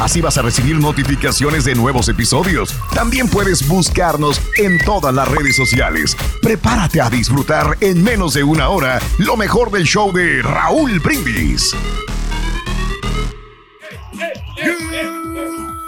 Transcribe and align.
Así 0.00 0.22
vas 0.22 0.38
a 0.38 0.42
recibir 0.42 0.76
notificaciones 0.76 1.66
de 1.66 1.74
nuevos 1.74 2.08
episodios. 2.08 2.74
También 2.94 3.28
puedes 3.28 3.68
buscarnos 3.68 4.40
en 4.56 4.78
todas 4.78 5.14
las 5.14 5.28
redes 5.28 5.54
sociales. 5.54 6.16
Prepárate 6.40 7.02
a 7.02 7.10
disfrutar 7.10 7.76
en 7.82 8.02
menos 8.02 8.32
de 8.32 8.42
una 8.42 8.70
hora 8.70 8.98
lo 9.18 9.36
mejor 9.36 9.70
del 9.70 9.84
show 9.84 10.10
de 10.10 10.40
Raúl 10.40 11.00
Brindis. 11.00 11.72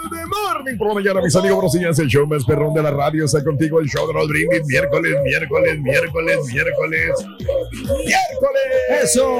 Good 0.09 0.27
morning 0.29 0.77
por 0.77 0.89
la 0.89 0.93
mañana, 0.93 1.19
mis 1.19 1.35
amigos. 1.35 1.55
Buenos 1.55 1.73
días, 1.73 1.97
el 1.97 2.07
show 2.07 2.27
más 2.27 2.45
perrón 2.45 2.75
de 2.75 2.83
la 2.83 2.91
radio. 2.91 3.25
Está 3.25 3.43
contigo 3.43 3.79
el 3.79 3.87
show 3.87 4.05
de 4.05 4.13
Raúl 4.13 4.29
Brindis. 4.29 4.61
Miércoles, 4.67 5.15
miércoles, 5.23 5.79
miércoles, 5.79 6.37
miércoles. 6.53 7.11
¡Miércoles! 8.05 9.03
¡Eso! 9.03 9.39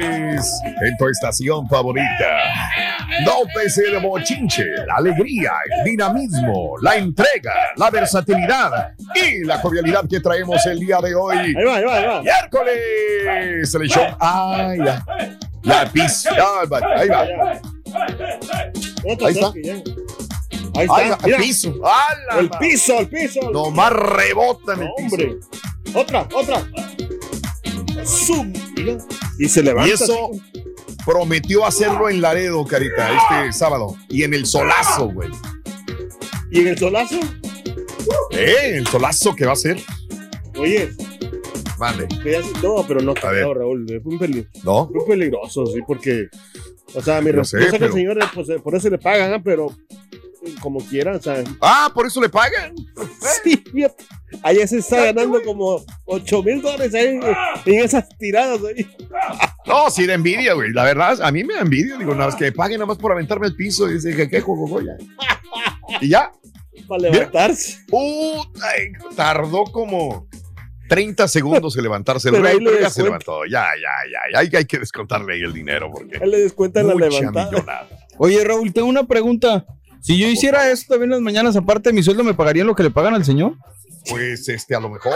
En 0.00 0.96
tu 0.96 1.08
estación 1.08 1.68
favorita. 1.68 2.26
Nótese 3.24 3.82
de 3.90 3.98
bochinche, 3.98 4.64
la 4.86 4.94
alegría, 4.96 5.52
el 5.78 5.84
dinamismo, 5.84 6.76
la 6.80 6.96
entrega, 6.96 7.52
la 7.76 7.90
versatilidad 7.90 8.94
y 9.14 9.44
la 9.44 9.58
jovialidad 9.58 10.08
que 10.08 10.20
traemos 10.20 10.64
el 10.66 10.78
día 10.78 11.00
de 11.00 11.14
hoy. 11.14 11.36
Ahí 11.36 11.54
va, 11.54 11.76
ahí 11.76 11.84
va, 11.84 11.96
ahí 11.96 12.06
va. 12.06 12.22
Miércoles. 12.22 13.74
El 13.74 13.88
show. 13.88 14.04
¡Ay, 14.18 14.78
ya! 14.84 15.04
La 15.62 15.84
pista. 15.86 16.30
Ahí 16.30 16.68
va. 16.68 16.80
Ahí 16.96 17.08
está. 17.08 17.20
Ahí 19.04 19.32
está. 19.32 19.52
Ahí 20.76 20.86
mira. 20.88 21.18
el 21.24 21.34
piso. 21.36 21.74
¡Hala, 21.84 22.40
El 22.40 22.50
piso, 22.50 23.00
el 23.00 23.08
piso. 23.08 23.50
Nomás 23.50 23.92
rebota 23.92 24.74
en 24.74 24.82
el 24.82 24.90
piso. 24.96 25.16
Otra, 25.94 26.28
otra. 26.34 26.62
Zoom. 28.06 28.52
Y 29.38 29.48
se 29.48 29.62
levanta. 29.62 29.88
Y 29.88 29.92
eso 29.92 30.30
así. 30.32 30.62
prometió 31.04 31.64
hacerlo 31.66 32.08
en 32.08 32.20
Laredo, 32.20 32.64
Carita, 32.66 33.10
este 33.12 33.52
sábado. 33.58 33.96
Y 34.08 34.22
en 34.22 34.34
el 34.34 34.46
solazo, 34.46 35.08
güey. 35.08 35.30
¿Y 36.50 36.60
en 36.60 36.68
el 36.68 36.78
solazo? 36.78 37.16
¿Eh? 38.32 38.74
El 38.76 38.86
solazo 38.86 39.34
que 39.34 39.46
va 39.46 39.52
a 39.52 39.56
ser. 39.56 39.80
Oye, 40.58 40.90
Vale. 41.78 42.06
no, 42.62 42.84
pero 42.86 43.00
no, 43.00 43.14
no, 43.14 43.54
Raúl. 43.54 43.86
Fue 44.02 44.12
un, 44.12 44.18
peli- 44.18 44.46
¿No? 44.64 44.88
fue 44.92 45.06
peligroso, 45.06 45.64
sí, 45.66 45.80
porque. 45.86 46.28
O 46.94 47.00
sea, 47.00 47.20
mi 47.20 47.30
respeto 47.30 47.76
el 47.84 47.92
señor, 47.92 48.18
pues, 48.34 48.48
eh, 48.48 48.58
por 48.58 48.74
eso 48.74 48.90
le 48.90 48.98
pagan, 48.98 49.32
¿ah? 49.32 49.40
pero 49.42 49.70
eh, 49.70 50.09
como 50.60 50.80
quieran, 50.80 51.16
o 51.16 51.22
sea. 51.22 51.42
Ah, 51.60 51.90
por 51.94 52.06
eso 52.06 52.20
le 52.20 52.28
pagan. 52.28 52.74
Sí. 53.44 53.62
Allá 54.42 54.66
se 54.66 54.78
está 54.78 55.06
ganando 55.06 55.42
como 55.42 55.84
8 56.04 56.42
mil 56.42 56.62
dólares 56.62 56.94
ahí 56.94 57.06
en, 57.06 57.22
en 57.66 57.84
esas 57.84 58.08
tiradas 58.18 58.60
ahí. 58.64 58.86
No, 59.66 59.90
sí 59.90 60.06
da 60.06 60.14
envidia, 60.14 60.54
güey. 60.54 60.72
La 60.72 60.84
verdad, 60.84 61.20
a 61.22 61.30
mí 61.32 61.44
me 61.44 61.54
da 61.54 61.60
envidia. 61.60 61.96
Digo, 61.96 62.14
nada 62.14 62.26
más 62.26 62.36
que 62.36 62.52
paguen 62.52 62.78
nada 62.78 62.86
más 62.86 62.98
por 62.98 63.12
aventarme 63.12 63.46
al 63.46 63.54
piso. 63.56 63.88
Y 63.88 63.94
dice, 63.94 64.14
que 64.16 64.28
qué 64.28 64.40
juego, 64.40 64.80
ya. 64.80 64.96
Y 66.00 66.08
ya. 66.08 66.32
Para 66.88 67.02
levantarse. 67.02 67.78
Puta, 67.88 68.76
eh, 68.76 68.92
tardó 69.16 69.64
como 69.64 70.28
30 70.88 71.28
segundos 71.28 71.76
en 71.76 71.82
levantarse 71.82 72.30
el 72.30 72.42
rey, 72.42 72.58
pero 72.58 72.80
ya 72.80 72.90
se 72.90 73.02
levantó. 73.02 73.44
Ya, 73.44 73.66
ya, 73.76 74.10
ya. 74.10 74.32
ya. 74.32 74.38
Hay, 74.40 74.48
hay 74.52 74.64
que 74.64 74.78
descontarle 74.78 75.34
ahí 75.34 75.42
el 75.42 75.52
dinero 75.52 75.90
porque. 75.92 76.18
Él 76.20 76.30
le 76.30 76.38
descuenta 76.40 76.82
la 76.82 76.94
levantada. 76.94 77.50
millonada. 77.50 77.88
Oye, 78.18 78.42
Raúl, 78.44 78.72
tengo 78.72 78.88
una 78.88 79.04
pregunta. 79.06 79.64
Si 80.00 80.18
yo 80.18 80.26
hiciera 80.28 80.70
esto 80.70 80.94
también 80.94 81.10
las 81.10 81.20
mañanas, 81.20 81.56
aparte 81.56 81.90
de 81.90 81.92
mi 81.94 82.02
sueldo, 82.02 82.24
¿me 82.24 82.34
pagarían 82.34 82.66
lo 82.66 82.74
que 82.74 82.82
le 82.82 82.90
pagan 82.90 83.14
al 83.14 83.24
señor? 83.24 83.54
Pues 84.08 84.48
este, 84.48 84.74
a 84.74 84.80
lo 84.80 84.88
mejor. 84.88 85.12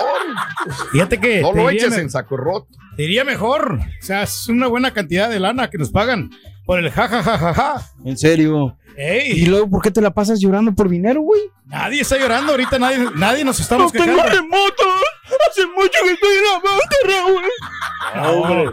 Fíjate 0.93 1.19
que 1.19 1.41
No 1.41 1.53
lo 1.53 1.71
eches 1.71 1.97
en 1.97 2.11
saco 2.11 2.37
roto. 2.37 2.69
te 2.97 3.05
iría 3.05 3.25
mejor. 3.25 3.79
O 3.81 4.05
sea, 4.05 4.23
es 4.25 4.47
una 4.49 4.67
buena 4.69 4.93
cantidad 4.93 5.31
de 5.31 5.41
lana 5.41 5.71
que 5.71 5.79
nos 5.79 5.91
pagan 5.91 6.31
por 6.67 6.79
el 6.79 6.91
jajajajaja. 6.91 7.91
En 8.05 8.17
serio. 8.19 8.77
¿Y 8.97 9.47
luego 9.47 9.69
por 9.71 9.83
qué 9.83 9.91
te 9.91 10.01
la 10.01 10.13
pasas 10.13 10.39
llorando 10.39 10.73
por 10.75 10.89
dinero, 10.89 11.23
güey? 11.23 11.41
nadie 11.67 12.03
está 12.03 12.17
llorando 12.19 12.53
ahorita, 12.53 12.79
nadie, 12.79 13.09
nadie 13.17 13.45
nos 13.45 13.59
estamos 13.59 13.91
quejando. 13.91 14.23
remoto! 14.23 14.85
Hace 15.51 15.67
mucho 15.67 15.99
que 16.05 16.13
estoy 16.13 16.35
en 16.37 16.45
la 16.45 16.61
banca, 16.71 16.97
Raúl. 17.09 17.43
No, 18.15 18.65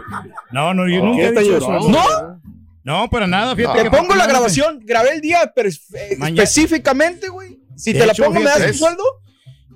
no, 0.52 0.74
no, 0.74 0.88
yo 0.88 1.00
¿Por 1.00 1.08
nunca 1.08 1.22
qué 1.22 1.38
he 1.38 1.42
dicho 1.42 1.56
eso. 1.56 1.88
¿No? 1.88 2.40
No, 2.84 3.08
para 3.08 3.26
nada, 3.26 3.54
fíjate. 3.54 3.78
Te 3.78 3.84
que 3.90 3.96
pongo 3.96 4.14
la 4.14 4.26
grabación, 4.26 4.80
grabé 4.84 5.14
el 5.14 5.20
día 5.20 5.52
pero, 5.54 5.68
eh, 5.68 6.16
Mañana- 6.18 6.42
específicamente, 6.42 7.28
güey. 7.28 7.60
Si 7.76 7.92
De 7.92 8.00
te 8.00 8.06
la 8.06 8.14
pongo, 8.14 8.34
¿me 8.40 8.44
das 8.44 8.66
tu 8.66 8.74
sueldo? 8.74 9.02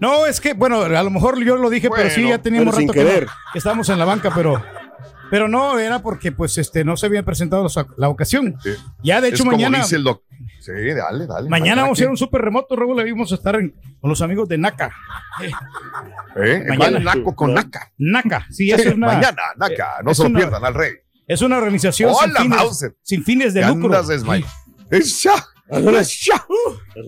No, 0.00 0.26
es 0.26 0.40
que, 0.40 0.52
bueno, 0.54 0.82
a 0.82 1.02
lo 1.02 1.10
mejor 1.10 1.42
yo 1.42 1.56
lo 1.56 1.70
dije, 1.70 1.88
pero 1.94 2.10
sí, 2.10 2.28
ya 2.28 2.38
teníamos 2.38 2.74
rato 2.74 2.92
que, 2.92 3.02
no- 3.04 3.26
estábamos 3.54 3.88
en 3.88 3.98
la 3.98 4.04
banca, 4.04 4.30
pero, 4.34 4.62
pero 5.30 5.48
no, 5.48 5.78
era 5.78 6.00
porque 6.02 6.32
pues 6.32 6.58
este 6.58 6.84
no 6.84 6.96
se 6.96 7.06
había 7.06 7.22
presentado 7.22 7.66
la, 7.74 7.86
la 7.96 8.08
ocasión. 8.08 8.56
Sí. 8.62 8.70
Ya 9.02 9.20
de 9.20 9.28
Es 9.28 9.34
hecho 9.34 9.44
como 9.44 9.56
mañana, 9.56 9.78
dice 9.78 9.96
el 9.96 10.04
doc. 10.04 10.22
Sí, 10.60 10.72
dale, 10.72 11.26
dale. 11.26 11.48
mañana 11.48 11.82
vamos 11.82 11.98
a 11.98 12.02
ir 12.02 12.06
a 12.06 12.10
un 12.10 12.12
un 12.14 12.16
super 12.18 12.42
remoto, 12.42 12.74
Raúl, 12.76 12.98
ahí 13.00 13.10
vamos 13.12 13.30
a 13.32 13.36
estar 13.36 13.54
en- 13.54 13.72
con 14.00 14.10
los 14.10 14.20
amigos 14.20 14.48
de 14.48 14.58
NACA. 14.58 14.92
¿Eh? 16.36 16.64
mañana. 16.68 16.76
¿Cuál 16.76 17.04
Naco 17.04 17.34
con 17.36 17.54
Naca. 17.54 17.92
NACA, 17.98 18.46
sí, 18.50 18.70
es 18.70 18.84
una, 18.86 19.06
Mañana, 19.06 19.42
Naca. 19.56 19.98
No 20.04 20.10
es 20.10 20.16
se 20.16 20.24
lo 20.24 20.28
una- 20.30 20.38
pierdan 20.40 20.64
al 20.64 20.74
rey. 20.74 20.92
Es 21.26 21.42
una 21.42 21.58
organización 21.58 22.14
sin 22.14 22.34
fines, 22.34 22.86
sin 23.02 23.24
fines 23.24 23.54
de 23.54 23.60
¿Qué 23.60 23.66
lucro. 23.66 23.90
Esa. 24.90 25.48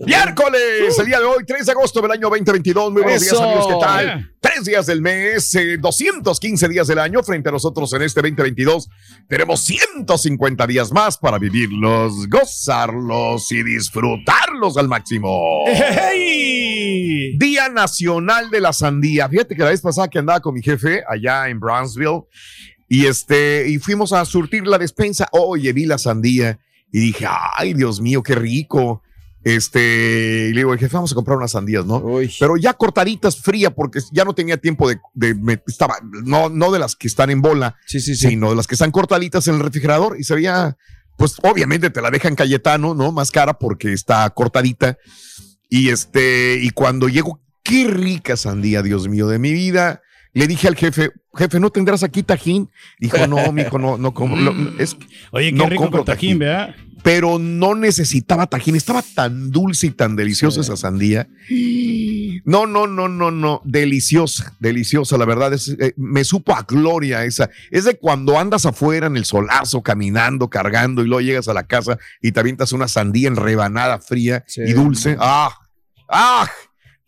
Miércoles, 0.05 0.99
el 0.99 1.05
día 1.05 1.19
de 1.19 1.25
hoy, 1.25 1.45
3 1.47 1.65
de 1.65 1.71
agosto 1.71 2.01
del 2.01 2.11
año 2.11 2.29
2022. 2.29 2.91
Muy 2.91 3.03
buenos 3.03 3.21
días, 3.21 3.33
Eso. 3.33 3.43
amigos. 3.43 3.67
¿Qué 3.67 3.75
tal? 3.79 4.33
Tres 4.41 4.65
días 4.65 4.85
del 4.85 5.01
mes, 5.01 5.55
eh, 5.55 5.77
215 5.77 6.67
días 6.67 6.87
del 6.87 6.99
año. 6.99 7.23
Frente 7.23 7.47
a 7.47 7.51
nosotros 7.53 7.93
en 7.93 8.01
este 8.01 8.21
2022, 8.21 8.89
tenemos 9.29 9.61
150 9.61 10.67
días 10.67 10.91
más 10.91 11.17
para 11.17 11.37
vivirlos, 11.39 12.27
gozarlos 12.27 13.49
y 13.53 13.63
disfrutarlos 13.63 14.75
al 14.75 14.89
máximo. 14.89 15.63
¡Hey! 15.67 17.37
Día 17.37 17.69
Nacional 17.69 18.49
de 18.49 18.59
la 18.59 18.73
Sandía. 18.73 19.29
Fíjate 19.29 19.55
que 19.55 19.63
la 19.63 19.69
vez 19.69 19.79
pasada 19.79 20.09
que 20.09 20.19
andaba 20.19 20.41
con 20.41 20.53
mi 20.53 20.61
jefe 20.61 21.01
allá 21.07 21.47
en 21.47 21.61
Brownsville 21.61 22.23
y 22.89 23.05
este 23.05 23.69
y 23.69 23.77
fuimos 23.79 24.11
a 24.11 24.25
surtir 24.25 24.67
la 24.67 24.77
despensa. 24.77 25.27
Oye, 25.31 25.71
vi 25.73 25.85
la 25.85 25.97
sandía 25.97 26.59
y 26.91 26.99
dije, 26.99 27.25
ay, 27.57 27.73
Dios 27.75 28.01
mío, 28.01 28.23
qué 28.23 28.35
rico. 28.35 29.01
Este, 29.41 30.47
y 30.49 30.53
le 30.53 30.59
digo, 30.61 30.73
jefe, 30.77 30.93
vamos 30.95 31.11
a 31.11 31.15
comprar 31.15 31.37
unas 31.37 31.51
sandías, 31.51 31.85
¿no? 31.85 31.99
Pero 32.39 32.57
ya 32.57 32.73
cortaditas 32.73 33.39
fría 33.39 33.71
porque 33.73 33.99
ya 34.11 34.25
no 34.25 34.33
tenía 34.33 34.57
tiempo 34.57 34.89
de, 34.89 34.99
de- 35.13 35.33
me- 35.33 35.61
estaba, 35.65 35.95
no, 36.03 36.49
no 36.49 36.71
de 36.71 36.79
las 36.79 36.95
que 36.95 37.07
están 37.07 37.29
en 37.29 37.41
bola, 37.41 37.75
sino 38.29 38.49
de 38.49 38.55
las 38.57 38.67
que 38.67 38.75
están 38.75 38.91
cortaditas 38.91 39.47
en 39.47 39.55
el 39.55 39.61
refrigerador 39.61 40.17
y 40.19 40.23
se 40.23 40.35
veía, 40.35 40.77
pues 41.17 41.35
obviamente 41.43 41.89
te 41.89 42.01
la 42.01 42.11
dejan 42.11 42.35
Cayetano, 42.35 42.93
¿no? 42.93 43.11
Más 43.11 43.31
cara 43.31 43.57
porque 43.57 43.93
está 43.93 44.29
cortadita. 44.31 44.97
Y 45.69 45.89
este, 45.89 46.59
y 46.61 46.71
cuando 46.71 47.07
llego, 47.07 47.41
qué 47.63 47.87
rica 47.87 48.35
sandía, 48.35 48.81
Dios 48.81 49.07
mío, 49.07 49.27
de 49.27 49.39
mi 49.39 49.53
vida. 49.53 50.01
Le 50.33 50.45
dije 50.47 50.67
al 50.67 50.75
jefe, 50.75 51.09
jefe, 51.35 51.59
¿no 51.59 51.69
tendrás 51.71 52.03
aquí 52.03 52.21
tajín? 52.23 52.69
Dijo, 52.99 53.25
no, 53.27 53.51
mijo, 53.51 53.79
no, 53.79 53.97
no 53.97 54.11
lo- 54.11 54.79
es, 54.79 54.95
Oye, 55.31 55.49
qué 55.51 55.57
no 55.57 55.65
rico 55.67 55.83
compro 55.83 55.99
con 56.01 56.05
tajín, 56.05 56.39
¿verdad? 56.39 56.75
Pero 57.01 57.39
no 57.39 57.75
necesitaba 57.75 58.45
tajín. 58.47 58.75
Estaba 58.75 59.01
tan 59.01 59.51
dulce 59.51 59.87
y 59.87 59.91
tan 59.91 60.15
deliciosa 60.17 60.59
esa 60.61 60.75
sandía. 60.75 61.29
No, 62.45 62.67
no, 62.67 62.87
no, 62.87 63.07
no, 63.07 63.31
no. 63.31 63.61
Deliciosa, 63.63 64.53
deliciosa. 64.59 65.17
La 65.17 65.25
verdad 65.25 65.53
es, 65.53 65.69
eh, 65.79 65.93
me 65.95 66.23
supo 66.25 66.53
a 66.53 66.63
gloria 66.63 67.23
esa. 67.23 67.49
Es 67.71 67.85
de 67.85 67.97
cuando 67.97 68.37
andas 68.37 68.65
afuera 68.65 69.07
en 69.07 69.15
el 69.17 69.23
solazo, 69.25 69.81
caminando, 69.81 70.49
cargando, 70.49 71.01
y 71.01 71.07
luego 71.07 71.21
llegas 71.21 71.47
a 71.47 71.53
la 71.53 71.63
casa 71.67 71.97
y 72.21 72.33
te 72.33 72.39
avientas 72.41 72.73
una 72.73 72.87
sandía 72.89 73.29
en 73.29 73.37
rebanada 73.37 73.99
fría 73.99 74.43
y 74.57 74.73
dulce. 74.73 75.15
¡Ah! 75.19 75.57
¡Ah! 76.09 76.49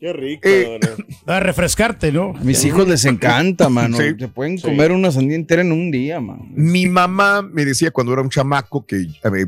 Qué 0.02 0.14
rico. 0.14 0.50
Eh, 0.50 0.80
A 1.28 1.40
refrescarte, 1.40 2.12
¿no? 2.12 2.34
A 2.36 2.44
mis 2.44 2.66
hijos 2.66 2.88
les 2.88 3.06
encanta, 3.06 3.70
mano. 3.70 3.98
Sí. 3.98 4.16
Se 4.18 4.28
pueden 4.28 4.58
comer 4.58 4.92
una 4.92 5.12
sandía 5.12 5.36
entera 5.36 5.62
en 5.62 5.72
un 5.72 5.92
día, 5.92 6.20
mano. 6.20 6.44
Mi 6.50 6.88
mamá 6.88 7.44
me 7.44 7.64
decía 7.66 7.92
cuando 7.92 8.12
era 8.12 8.24
un 8.24 8.30
chamaco 8.30 8.84
que, 8.84 9.06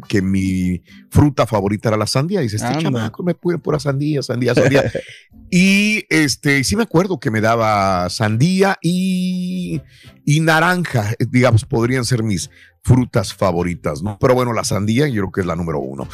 que 0.08 0.22
mi 0.22 0.84
fruta 1.10 1.48
favorita 1.48 1.90
era 1.90 1.98
la 1.98 2.06
sandía. 2.06 2.42
Dice, 2.42 2.58
este 2.58 2.68
Anda. 2.68 2.82
chamaco 2.82 3.24
me 3.24 3.34
pone 3.34 3.58
pura 3.58 3.80
sandía, 3.80 4.22
sandía, 4.22 4.54
sandía. 4.54 4.92
y 5.50 6.06
este, 6.08 6.64
sí 6.64 6.76
me 6.76 6.84
acuerdo 6.84 7.20
que 7.20 7.32
me 7.32 7.42
daba 7.42 8.08
sandía 8.12 8.78
y, 8.80 9.82
y 10.26 10.40
naranja, 10.40 11.12
eh, 11.12 11.26
digamos, 11.30 11.66
podrían 11.66 12.06
ser 12.06 12.24
mis 12.24 12.50
frutas 12.86 13.34
favoritas, 13.34 14.02
¿no? 14.02 14.18
Pero 14.20 14.34
bueno, 14.36 14.52
la 14.52 14.66
sandía 14.66 15.08
yo 15.08 15.22
creo 15.22 15.32
que 15.32 15.42
es 15.42 15.48
la 15.48 15.56
número 15.56 15.80
uno. 15.80 16.06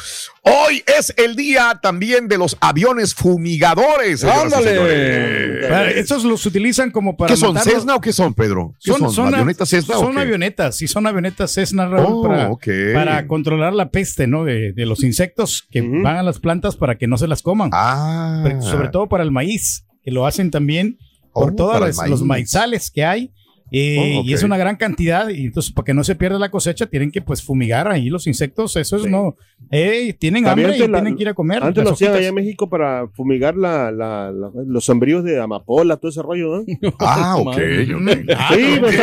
Hoy 0.42 0.84
es 0.98 1.12
el 1.16 1.34
día 1.34 1.80
también 1.82 2.28
de 2.28 2.38
los 2.38 2.56
aviones 2.60 3.12
fumigadores. 3.12 4.22
¡Ándale! 4.24 5.98
Estos 5.98 6.24
los 6.24 6.44
utilizan 6.46 6.90
como 6.90 7.16
para 7.16 7.32
¿Qué 7.32 7.36
son, 7.36 7.54
matarlos. 7.54 7.74
Cessna 7.74 7.96
o 7.96 8.00
qué 8.00 8.12
son, 8.12 8.34
Pedro? 8.34 8.74
¿Qué 8.80 8.92
son, 8.92 9.34
avionetas 9.34 9.68
Cessna 9.68 9.96
Son 9.96 10.16
avionetas, 10.16 10.76
sí, 10.76 10.86
son 10.86 11.06
avionetas 11.06 11.52
Cessna, 11.52 11.88
Raúl, 11.88 12.06
Oh, 12.20 12.22
para, 12.28 12.50
ok. 12.50 12.66
para 12.94 13.26
controlar 13.26 13.72
la 13.72 13.90
peste, 13.90 14.26
¿no? 14.26 14.44
De, 14.44 14.72
de 14.72 14.86
los 14.86 15.02
insectos 15.02 15.66
que 15.70 15.80
van 15.82 16.16
a 16.16 16.22
las 16.22 16.38
plantas 16.38 16.76
para 16.76 16.98
que 16.98 17.06
no 17.06 17.18
se 17.18 17.26
las 17.26 17.42
coman. 17.42 17.70
Ah. 17.72 18.40
Pero 18.44 18.62
sobre 18.62 18.88
todo 18.88 19.08
para 19.08 19.24
el 19.24 19.30
maíz, 19.30 19.86
que 20.04 20.10
lo 20.10 20.26
hacen 20.26 20.50
también 20.50 20.98
por 21.32 21.50
Oh, 21.52 21.54
todos 21.54 21.96
los 22.08 22.22
maizales 22.22 22.90
que 22.90 23.04
hay. 23.04 23.32
Eh, 23.72 24.18
Oh, 24.18 24.22
Y 24.24 24.32
es 24.32 24.42
una 24.42 24.56
gran 24.56 24.76
cantidad, 24.76 25.28
y 25.28 25.46
entonces 25.46 25.72
para 25.72 25.84
que 25.86 25.94
no 25.94 26.02
se 26.04 26.14
pierda 26.16 26.38
la 26.38 26.50
cosecha, 26.50 26.86
tienen 26.86 27.10
que 27.10 27.22
pues 27.22 27.42
fumigar 27.42 27.88
ahí 27.88 28.08
los 28.10 28.26
insectos, 28.26 28.74
eso 28.76 28.96
es 28.96 29.06
no, 29.06 29.36
eh, 29.70 30.12
tienen 30.18 30.44
También 30.44 30.70
hambre 30.70 30.84
y 30.84 30.88
la- 30.88 30.98
tienen 30.98 31.16
que 31.16 31.22
ir 31.22 31.28
a 31.28 31.34
comer. 31.34 31.62
Antes 31.62 31.84
lo 31.84 31.90
hacían 31.90 32.14
allá 32.14 32.28
en 32.28 32.34
México 32.34 32.68
para 32.68 33.08
fumigar 33.08 33.56
la, 33.56 33.92
la- 33.92 34.32
la- 34.32 34.50
los 34.66 34.84
sembríos 34.84 35.22
de 35.24 35.40
amapola, 35.40 35.96
todo 35.96 36.10
ese 36.10 36.22
rollo, 36.22 36.56
¿no? 36.58 36.64
Ah, 37.00 37.36
ok. 37.38 37.56
Sí, 37.58 38.76
pues, 38.80 38.94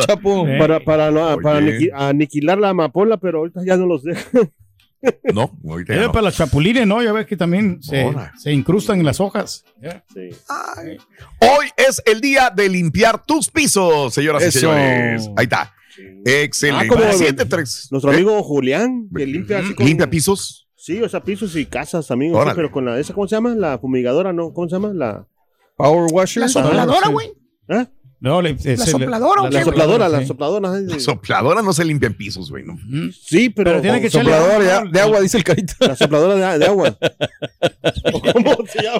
está 0.00 0.16
para, 0.58 0.80
para, 0.80 1.10
aniquilar 1.94 2.58
la 2.58 2.70
amapola, 2.70 3.16
pero 3.18 3.38
ahorita 3.38 3.60
ya 3.64 3.76
no 3.76 3.86
los 3.86 4.02
dejan. 4.02 4.50
No, 5.34 5.50
ahorita 5.68 5.94
ya 5.94 6.00
Eh, 6.02 6.06
no. 6.06 6.12
para 6.12 6.22
los 6.24 6.36
chapulines, 6.36 6.86
¿no? 6.86 7.02
Ya 7.02 7.12
ves 7.12 7.26
que 7.26 7.36
también 7.36 7.80
se, 7.82 8.52
incrustan 8.52 8.98
en 8.98 9.06
las 9.06 9.20
hojas. 9.20 9.64
Sí. 10.14 10.30
Hoy 11.40 11.66
es 11.76 12.02
el 12.06 12.20
día 12.20 12.50
de 12.54 12.68
limpiar 12.68 13.24
tus 13.24 13.50
pisos, 13.50 14.14
señoras 14.14 14.46
y 14.46 14.50
señores. 14.52 15.28
Ahí 15.36 15.44
está. 15.44 15.72
Excelente. 16.24 16.86
Ah, 16.86 16.88
como 16.88 17.46
tres. 17.48 17.88
Nuestro 17.90 18.10
¿Eh? 18.12 18.14
amigo 18.16 18.42
Julián, 18.42 19.08
que 19.14 19.26
limpia 19.26 19.60
así 19.60 19.74
con- 19.74 19.86
¿Limpia 19.86 20.08
pisos? 20.10 20.68
Sí, 20.74 21.00
o 21.02 21.08
sea, 21.08 21.22
pisos 21.22 21.56
y 21.56 21.66
casas 21.66 22.06
también, 22.06 22.34
o 22.34 22.42
sea, 22.44 22.54
pero 22.54 22.70
con 22.70 22.84
la, 22.84 22.98
esa, 22.98 23.12
¿cómo 23.14 23.26
se 23.26 23.34
llama? 23.34 23.54
La 23.54 23.78
fumigadora, 23.78 24.32
¿no? 24.32 24.52
¿Cómo 24.52 24.68
se 24.68 24.76
llama? 24.76 24.92
La, 24.94 25.26
Power 25.76 26.10
washer. 26.12 26.42
La 26.42 26.48
sopladora, 26.48 27.08
güey. 27.08 27.32
¿Eh? 27.68 27.86
No, 28.18 28.40
le- 28.40 28.56
La 28.64 28.86
sopladora, 28.86 29.42
la 29.42 29.50
La 29.50 29.64
sopladora, 29.64 30.08
la 30.08 30.20
sí. 30.20 30.26
sopladora. 30.26 30.70
La 30.80 31.00
sopladora 31.00 31.62
no 31.62 31.72
se 31.74 31.84
limpia 31.84 32.06
en 32.06 32.14
pisos, 32.14 32.50
güey. 32.50 32.64
¿no? 32.64 32.76
Sí, 33.12 33.50
pero, 33.50 33.70
Pero 33.72 33.82
tiene 33.82 34.00
que 34.00 34.06
echarle 34.06 34.30
Sopladora 34.32 34.54
agua. 34.76 34.84
de, 34.86 34.90
de 34.90 35.00
agua, 35.00 35.20
dice 35.20 35.36
el 35.36 35.44
carita. 35.44 35.74
La 35.80 35.96
sopladora 35.96 36.52
de, 36.52 36.58
de 36.58 36.66
agua. 36.66 36.96
¿Cómo 38.32 38.56
se 38.66 38.82
llama? 38.82 38.98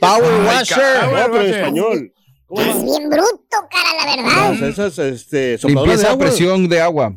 Power 0.00 0.32
Ay, 0.32 0.46
washer. 0.46 1.04
No, 1.04 1.32
pero 1.32 1.42
en 1.42 1.54
español. 1.54 2.12
¿Cómo 2.46 2.62
se 2.62 2.68
llama? 2.68 2.82
bien 2.84 3.10
bruto, 3.10 3.56
cara, 3.70 4.16
la 4.16 4.22
verdad. 4.22 4.52
O 4.52 4.56
sea, 4.56 4.68
esas, 4.68 4.98
este, 4.98 5.58
sopladoras 5.58 5.84
de 5.84 5.90
Limpieza 5.96 6.08
a 6.08 6.12
agua. 6.12 6.24
presión 6.26 6.68
de 6.68 6.80
agua. 6.80 7.16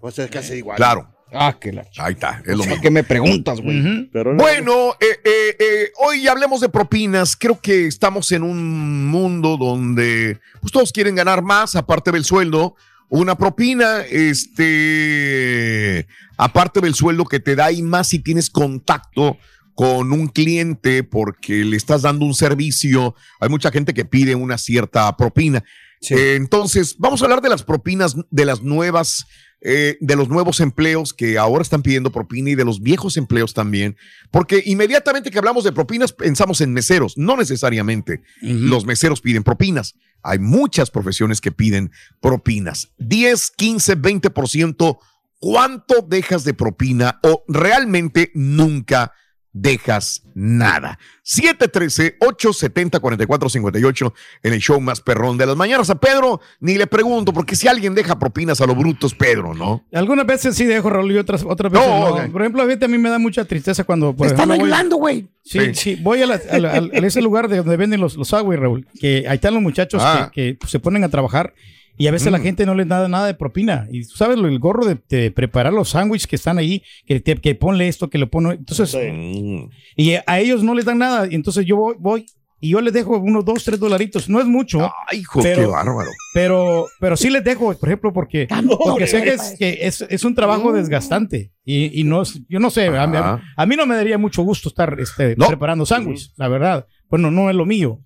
Pues 0.00 0.18
es 0.18 0.30
casi 0.30 0.54
igual. 0.54 0.76
Claro. 0.76 1.08
Ah, 1.32 1.56
que 1.58 1.72
la 1.72 1.86
Ahí 1.98 2.12
está. 2.12 2.42
Es 2.44 2.52
lo 2.52 2.58
¿Para 2.58 2.70
mismo. 2.70 2.82
qué 2.82 2.90
me 2.90 3.04
preguntas, 3.04 3.60
güey? 3.60 4.10
Bueno, 4.36 4.94
eh, 5.00 5.18
eh, 5.24 5.56
eh, 5.58 5.92
hoy 5.98 6.28
hablemos 6.28 6.60
de 6.60 6.68
propinas. 6.68 7.36
Creo 7.36 7.60
que 7.60 7.86
estamos 7.86 8.30
en 8.32 8.42
un 8.42 9.06
mundo 9.06 9.56
donde 9.56 10.38
pues, 10.60 10.72
todos 10.72 10.92
quieren 10.92 11.14
ganar 11.14 11.42
más, 11.42 11.74
aparte 11.74 12.12
del 12.12 12.24
sueldo. 12.24 12.76
Una 13.08 13.36
propina, 13.36 14.00
este, 14.08 16.06
aparte 16.36 16.80
del 16.80 16.94
sueldo 16.94 17.24
que 17.24 17.40
te 17.40 17.56
da 17.56 17.70
y 17.70 17.82
más 17.82 18.08
si 18.08 18.18
tienes 18.18 18.48
contacto 18.48 19.36
con 19.74 20.12
un 20.12 20.28
cliente 20.28 21.02
porque 21.02 21.64
le 21.64 21.76
estás 21.76 22.02
dando 22.02 22.24
un 22.24 22.34
servicio. 22.34 23.14
Hay 23.40 23.48
mucha 23.48 23.70
gente 23.70 23.94
que 23.94 24.04
pide 24.04 24.34
una 24.34 24.58
cierta 24.58 25.14
propina. 25.16 25.62
Eh, 26.10 26.34
entonces, 26.36 26.96
vamos 26.98 27.22
a 27.22 27.26
hablar 27.26 27.40
de 27.42 27.48
las 27.48 27.62
propinas, 27.62 28.16
de 28.30 28.44
las 28.44 28.62
nuevas, 28.62 29.26
eh, 29.64 29.96
de 30.00 30.16
los 30.16 30.28
nuevos 30.28 30.58
empleos 30.58 31.14
que 31.14 31.38
ahora 31.38 31.62
están 31.62 31.82
pidiendo 31.82 32.10
propina 32.10 32.50
y 32.50 32.54
de 32.56 32.64
los 32.64 32.82
viejos 32.82 33.16
empleos 33.16 33.54
también, 33.54 33.96
porque 34.32 34.60
inmediatamente 34.66 35.30
que 35.30 35.38
hablamos 35.38 35.62
de 35.62 35.70
propinas 35.70 36.12
pensamos 36.12 36.60
en 36.60 36.72
meseros, 36.72 37.16
no 37.16 37.36
necesariamente. 37.36 38.22
Los 38.40 38.84
meseros 38.86 39.20
piden 39.20 39.44
propinas. 39.44 39.94
Hay 40.22 40.40
muchas 40.40 40.90
profesiones 40.90 41.40
que 41.40 41.52
piden 41.52 41.92
propinas. 42.20 42.92
10, 42.98 43.52
15, 43.56 43.98
20%. 43.98 44.98
¿Cuánto 45.38 46.02
dejas 46.08 46.42
de 46.44 46.54
propina 46.54 47.20
o 47.22 47.44
realmente 47.46 48.32
nunca 48.34 49.12
dejas 49.52 50.22
nada? 50.34 50.98
713-870-4458 51.24 54.12
en 54.42 54.52
el 54.52 54.60
show 54.60 54.80
más 54.80 55.00
perrón 55.00 55.38
de 55.38 55.46
las 55.46 55.56
mañanas. 55.56 55.90
A 55.90 55.96
Pedro 56.00 56.40
ni 56.60 56.76
le 56.78 56.86
pregunto, 56.86 57.32
porque 57.32 57.56
si 57.56 57.68
alguien 57.68 57.94
deja 57.94 58.18
propinas 58.18 58.60
a 58.60 58.66
lo 58.66 58.74
bruto 58.74 59.06
es 59.06 59.14
Pedro, 59.14 59.54
¿no? 59.54 59.84
Algunas 59.92 60.26
veces 60.26 60.56
sí 60.56 60.64
dejo, 60.64 60.90
Raúl, 60.90 61.12
y 61.12 61.18
otras, 61.18 61.44
otras 61.46 61.72
veces 61.72 61.86
No. 61.86 62.32
Por 62.32 62.42
ejemplo, 62.42 62.64
fíjate, 62.66 62.84
a 62.86 62.88
mí 62.88 62.98
me 62.98 63.10
da 63.10 63.18
mucha 63.18 63.44
tristeza 63.44 63.84
cuando. 63.84 64.14
Por 64.14 64.26
ejemplo, 64.26 64.46
voy- 64.56 64.88
güey. 64.98 65.28
Sí, 65.44 65.58
sí, 65.58 65.74
Sí. 65.74 65.96
voy 66.02 66.22
a, 66.22 66.26
la- 66.26 66.40
a 66.50 66.58
la- 66.58 66.70
a 66.72 66.76
a 66.78 67.06
ese 67.06 67.20
lugar 67.20 67.48
de 67.48 67.58
donde 67.58 67.76
venden 67.76 68.00
los, 68.00 68.16
los 68.16 68.28
Subway, 68.28 68.56
Raúl, 68.58 68.86
que 69.00 69.24
ahí 69.28 69.34
están 69.36 69.54
los 69.54 69.62
muchachos 69.62 70.00
Ah. 70.04 70.30
que, 70.32 70.56
que 70.56 70.66
se 70.68 70.78
ponen 70.78 71.02
a 71.04 71.08
trabajar 71.08 71.52
y 71.98 72.06
a 72.06 72.10
veces 72.10 72.32
la 72.32 72.38
gente 72.40 72.66
no 72.66 72.74
les 72.74 72.88
da 72.88 73.06
nada 73.08 73.26
de 73.26 73.34
propina. 73.34 73.86
Y 73.90 74.06
tú 74.06 74.16
sabes, 74.16 74.38
lo- 74.38 74.48
el 74.48 74.58
gorro 74.58 74.84
de, 74.86 74.98
de 75.08 75.30
preparar 75.30 75.72
los 75.72 75.90
sándwiches 75.90 76.26
que 76.26 76.36
están 76.36 76.58
ahí, 76.58 76.82
que, 77.06 77.20
te- 77.20 77.36
que 77.36 77.54
ponle 77.54 77.88
esto, 77.88 78.08
que 78.10 78.18
lo 78.18 78.28
pone. 78.30 78.54
Entonces, 78.54 78.94
Mm. 78.94 79.64
y 79.96 80.14
a 80.26 80.40
ellos 80.40 80.62
no 80.62 80.74
les 80.74 80.84
dan 80.84 80.98
nada. 80.98 81.26
Y 81.30 81.34
entonces 81.34 81.64
yo 81.66 81.76
voy, 81.76 81.94
voy 81.98 82.26
y 82.64 82.70
yo 82.70 82.80
les 82.80 82.92
dejo 82.92 83.18
unos 83.18 83.44
dos, 83.44 83.64
tres 83.64 83.80
dolaritos. 83.80 84.28
No 84.28 84.38
es 84.40 84.46
mucho. 84.46 84.88
Ay, 85.10 85.18
hijo, 85.20 85.40
Pero- 85.42 85.62
qué 85.62 85.66
bárbaro. 85.66 86.08
Pero, 86.32 86.86
pero 87.00 87.16
sí 87.16 87.28
les 87.28 87.42
dejo, 87.44 87.74
por 87.74 87.88
ejemplo, 87.88 88.12
porque, 88.12 88.46
porque 88.84 89.06
sé 89.08 89.22
que, 89.22 89.30
es, 89.34 89.54
que 89.58 89.78
es, 89.82 90.00
es 90.08 90.24
un 90.24 90.34
trabajo 90.34 90.72
desgastante 90.72 91.52
y, 91.64 92.00
y 92.00 92.04
no 92.04 92.22
es, 92.22 92.40
yo 92.48 92.58
no 92.60 92.70
sé, 92.70 92.86
a 92.86 93.06
mí, 93.06 93.16
a 93.56 93.66
mí 93.66 93.76
no 93.76 93.84
me 93.84 93.96
daría 93.96 94.16
mucho 94.16 94.42
gusto 94.42 94.68
estar 94.68 94.96
este, 95.00 95.34
No. 95.36 95.46
preparando 95.48 95.84
sándwich, 95.84 96.30
la 96.36 96.48
verdad. 96.48 96.86
Bueno, 97.10 97.30
no 97.30 97.50
es 97.50 97.56
lo 97.56 97.66
mío. 97.66 97.98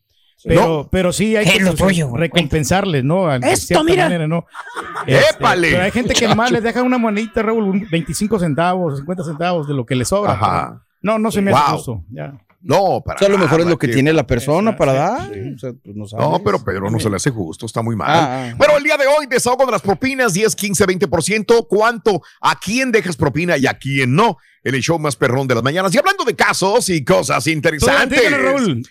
Pero, 0.45 0.89
pero 0.93 1.13
sí 1.13 1.35
hay 1.37 1.45
¿Qué 1.47 1.59
que 1.59 1.65
pues, 1.65 1.77
tuyo, 1.77 2.15
recompensarles, 2.15 3.03
¿no? 3.03 3.27
De 3.39 3.53
Esto, 3.53 3.83
mira. 3.83 4.05
manera, 4.05 4.27
¿no? 4.29 4.45
Este, 5.07 5.31
¡Épale! 5.37 5.71
pero 5.71 5.83
hay 5.85 5.91
gente 5.91 6.15
que 6.15 6.29
nomás 6.29 6.51
les 6.51 6.63
deja 6.63 6.83
una 6.83 6.99
monedita, 6.99 7.43
Raúl, 7.43 7.65
un 7.65 7.89
25 7.91 8.39
centavos, 8.39 8.99
50 8.99 9.25
centavos 9.25 9.67
de 9.69 9.75
lo 9.75 9.85
que 9.87 9.95
les 9.97 10.09
sobra. 10.09 10.33
Ajá. 10.33 10.83
No, 11.03 11.19
no 11.19 11.31
se 11.31 11.41
me 11.43 11.53
hace 11.53 11.61
Wow. 11.63 11.77
justo. 11.77 12.05
Ya. 12.11 12.35
No, 12.63 13.01
para 13.05 13.17
O 13.17 13.19
sea, 13.21 13.29
a 13.29 13.31
lo 13.31 13.39
mejor 13.39 13.61
es 13.61 13.67
lo 13.67 13.79
que 13.79 13.87
que- 13.87 13.93
tiene 13.95 14.13
la 14.13 14.27
persona 14.27 14.77
para 14.77 14.93
dar. 14.93 15.21
O 15.31 15.59
sea, 15.59 15.71
pues 15.85 15.95
no, 15.95 16.07
sabes. 16.09 16.27
No, 16.27 16.43
pero 16.43 16.65
Pedro 16.65 16.91
no 16.91 16.99
se 16.99 17.09
le 17.09 17.17
hace 17.17 17.31
justo, 17.31 17.65
está 17.67 17.81
muy 17.81 17.95
mal. 17.95 18.09
Ah, 18.11 18.49
ah. 18.51 18.55
Bueno, 18.57 18.77
el 18.77 18.83
día 18.83 18.97
de 18.97 19.07
hoy, 19.07 19.27
desahogo 19.27 19.65
de 19.67 19.73
las 19.73 19.83
propinas, 19.83 20.33
10, 20.33 20.57
15, 20.57 20.85
20%. 20.85 21.67
¿Cuánto? 21.69 22.23
¿A 22.41 22.59
quién 22.59 22.91
dejas 22.91 23.17
propina 23.17 23.57
y 23.57 23.67
a 23.67 23.75
quién 23.75 24.15
no? 24.17 24.39
En 24.65 24.75
el 24.75 24.81
show 24.83 24.99
más 24.99 25.15
perrón 25.15 25.47
de 25.47 25.55
las 25.55 25.63
mañanas. 25.63 25.95
Y 25.95 25.99
hablando 25.99 26.25
de 26.25 26.35
casos 26.35 26.89
y 26.89 27.05
cosas 27.05 27.47
interesantes. 27.47 28.21
Raúl. 28.33 28.83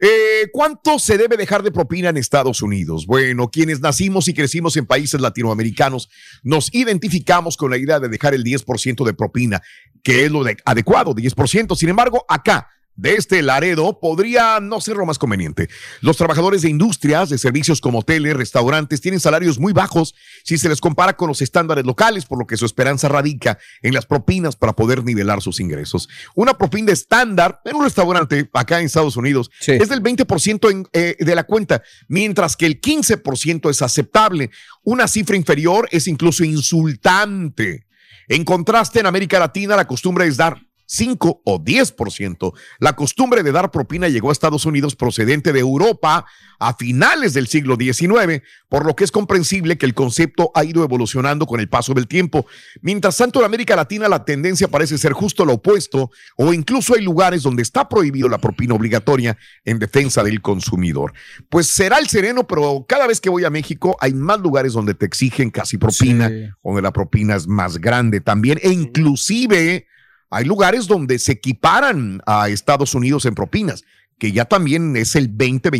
Eh, 0.00 0.48
¿Cuánto 0.52 0.98
se 0.98 1.18
debe 1.18 1.36
dejar 1.36 1.62
de 1.62 1.70
propina 1.70 2.08
en 2.08 2.16
Estados 2.16 2.62
Unidos? 2.62 3.04
Bueno, 3.06 3.50
quienes 3.50 3.80
nacimos 3.80 4.28
y 4.28 4.34
crecimos 4.34 4.76
en 4.78 4.86
países 4.86 5.20
latinoamericanos 5.20 6.08
nos 6.42 6.72
identificamos 6.74 7.56
con 7.58 7.70
la 7.70 7.76
idea 7.76 8.00
de 8.00 8.08
dejar 8.08 8.32
el 8.34 8.42
10% 8.42 9.04
de 9.04 9.12
propina, 9.12 9.60
que 10.02 10.24
es 10.24 10.30
lo 10.30 10.42
de- 10.42 10.56
adecuado, 10.64 11.14
10%. 11.14 11.76
Sin 11.76 11.90
embargo, 11.90 12.24
acá, 12.28 12.68
de 13.00 13.14
este 13.14 13.40
Laredo, 13.42 13.98
podría 13.98 14.60
no 14.60 14.80
ser 14.80 14.96
lo 14.96 15.06
más 15.06 15.18
conveniente. 15.18 15.68
Los 16.02 16.18
trabajadores 16.18 16.62
de 16.62 16.68
industrias, 16.68 17.30
de 17.30 17.38
servicios 17.38 17.80
como 17.80 18.00
hoteles, 18.00 18.36
restaurantes, 18.36 19.00
tienen 19.00 19.20
salarios 19.20 19.58
muy 19.58 19.72
bajos 19.72 20.14
si 20.44 20.58
se 20.58 20.68
les 20.68 20.80
compara 20.80 21.16
con 21.16 21.28
los 21.28 21.40
estándares 21.40 21.86
locales, 21.86 22.26
por 22.26 22.38
lo 22.38 22.46
que 22.46 22.58
su 22.58 22.66
esperanza 22.66 23.08
radica 23.08 23.58
en 23.82 23.94
las 23.94 24.04
propinas 24.04 24.54
para 24.54 24.74
poder 24.74 25.02
nivelar 25.02 25.40
sus 25.40 25.60
ingresos. 25.60 26.08
Una 26.34 26.58
propina 26.58 26.92
estándar 26.92 27.60
en 27.64 27.76
un 27.76 27.84
restaurante 27.84 28.50
acá 28.52 28.78
en 28.80 28.86
Estados 28.86 29.16
Unidos 29.16 29.50
Sí. 29.60 29.72
es 29.72 29.88
del 29.88 30.02
20% 30.02 30.70
en, 30.70 30.86
eh, 30.92 31.16
de 31.18 31.34
la 31.34 31.44
cuenta, 31.44 31.82
mientras 32.08 32.54
que 32.56 32.66
el 32.66 32.80
15% 32.80 33.70
es 33.70 33.80
aceptable. 33.80 34.50
Una 34.82 35.08
cifra 35.08 35.36
inferior 35.36 35.88
es 35.90 36.06
incluso 36.06 36.44
insultante. 36.44 37.86
En 38.28 38.44
contraste, 38.44 39.00
en 39.00 39.06
América 39.06 39.38
Latina 39.38 39.74
la 39.74 39.86
costumbre 39.86 40.26
es 40.26 40.36
dar 40.36 40.60
5 40.92 41.42
o 41.44 41.58
10%. 41.62 42.52
La 42.80 42.96
costumbre 42.96 43.44
de 43.44 43.52
dar 43.52 43.70
propina 43.70 44.08
llegó 44.08 44.30
a 44.30 44.32
Estados 44.32 44.66
Unidos 44.66 44.96
procedente 44.96 45.52
de 45.52 45.60
Europa 45.60 46.26
a 46.58 46.74
finales 46.74 47.32
del 47.32 47.46
siglo 47.46 47.76
XIX, 47.76 48.42
por 48.68 48.84
lo 48.84 48.96
que 48.96 49.04
es 49.04 49.12
comprensible 49.12 49.78
que 49.78 49.86
el 49.86 49.94
concepto 49.94 50.50
ha 50.52 50.64
ido 50.64 50.82
evolucionando 50.82 51.46
con 51.46 51.60
el 51.60 51.68
paso 51.68 51.94
del 51.94 52.08
tiempo. 52.08 52.44
Mientras 52.82 53.16
tanto, 53.16 53.38
en 53.38 53.44
América 53.44 53.76
Latina 53.76 54.08
la 54.08 54.24
tendencia 54.24 54.66
parece 54.66 54.98
ser 54.98 55.12
justo 55.12 55.44
lo 55.44 55.54
opuesto, 55.54 56.10
o 56.36 56.52
incluso 56.52 56.94
hay 56.96 57.02
lugares 57.02 57.44
donde 57.44 57.62
está 57.62 57.88
prohibido 57.88 58.28
la 58.28 58.38
propina 58.38 58.74
obligatoria 58.74 59.38
en 59.64 59.78
defensa 59.78 60.24
del 60.24 60.42
consumidor. 60.42 61.12
Pues 61.48 61.68
será 61.68 61.98
el 61.98 62.08
sereno, 62.08 62.48
pero 62.48 62.84
cada 62.88 63.06
vez 63.06 63.20
que 63.20 63.30
voy 63.30 63.44
a 63.44 63.50
México 63.50 63.96
hay 64.00 64.12
más 64.12 64.40
lugares 64.40 64.72
donde 64.72 64.94
te 64.94 65.06
exigen 65.06 65.50
casi 65.50 65.78
propina, 65.78 66.28
Sí. 66.28 66.48
donde 66.64 66.82
la 66.82 66.92
propina 66.92 67.36
es 67.36 67.46
más 67.46 67.78
grande 67.78 68.20
también, 68.20 68.58
e 68.60 68.70
inclusive 68.70 69.86
hay 70.30 70.44
lugares 70.44 70.86
donde 70.86 71.18
se 71.18 71.32
equiparan 71.32 72.22
a 72.26 72.48
Estados 72.48 72.94
Unidos 72.94 73.26
en 73.26 73.34
propinas, 73.34 73.84
que 74.18 74.32
ya 74.32 74.44
también 74.44 74.96
es 74.96 75.16
el 75.16 75.28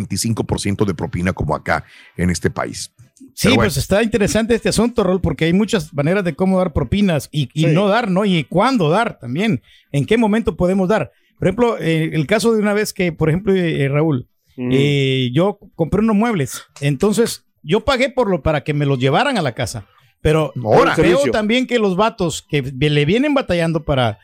20-25% 0.05 0.85
de 0.85 0.93
propina 0.93 1.33
como 1.33 1.55
acá 1.55 1.85
en 2.17 2.29
este 2.29 2.49
país. 2.49 2.91
Sí, 3.33 3.49
bueno. 3.49 3.61
pues 3.63 3.77
está 3.77 4.03
interesante 4.03 4.55
este 4.55 4.69
asunto, 4.69 5.03
Rol, 5.03 5.21
porque 5.21 5.45
hay 5.45 5.53
muchas 5.53 5.93
maneras 5.93 6.23
de 6.23 6.35
cómo 6.35 6.57
dar 6.57 6.73
propinas 6.73 7.29
y, 7.31 7.49
y 7.53 7.65
Sí. 7.67 7.73
no 7.73 7.87
dar, 7.87 8.09
¿no? 8.09 8.25
Y 8.25 8.43
cuándo 8.43 8.89
dar 8.89 9.19
también. 9.19 9.61
¿En 9.91 10.05
qué 10.05 10.17
momento 10.17 10.57
podemos 10.57 10.89
dar? 10.89 11.11
Por 11.39 11.47
ejemplo, 11.47 11.77
eh, 11.79 12.09
el 12.13 12.27
caso 12.27 12.53
de 12.53 12.59
una 12.59 12.73
vez 12.73 12.93
que, 12.93 13.11
por 13.11 13.29
ejemplo, 13.29 13.53
eh, 13.55 13.87
Raúl, 13.89 14.27
Mm. 14.57 14.69
eh, 14.73 15.29
yo 15.33 15.59
compré 15.75 16.01
unos 16.01 16.15
muebles. 16.17 16.63
Entonces, 16.81 17.45
yo 17.63 17.85
pagué 17.85 18.09
por 18.09 18.29
lo 18.29 18.41
para 18.43 18.63
que 18.65 18.73
me 18.73 18.85
los 18.85 18.99
llevaran 18.99 19.37
a 19.37 19.41
la 19.41 19.53
casa. 19.53 19.87
Pero 20.21 20.51
Ahora. 20.61 20.93
veo 20.95 21.05
Servicio. 21.05 21.31
también 21.31 21.65
que 21.67 21.79
los 21.79 21.95
vatos 21.95 22.45
que 22.47 22.61
le 22.61 23.05
vienen 23.05 23.33
batallando 23.33 23.83
para, 23.83 24.19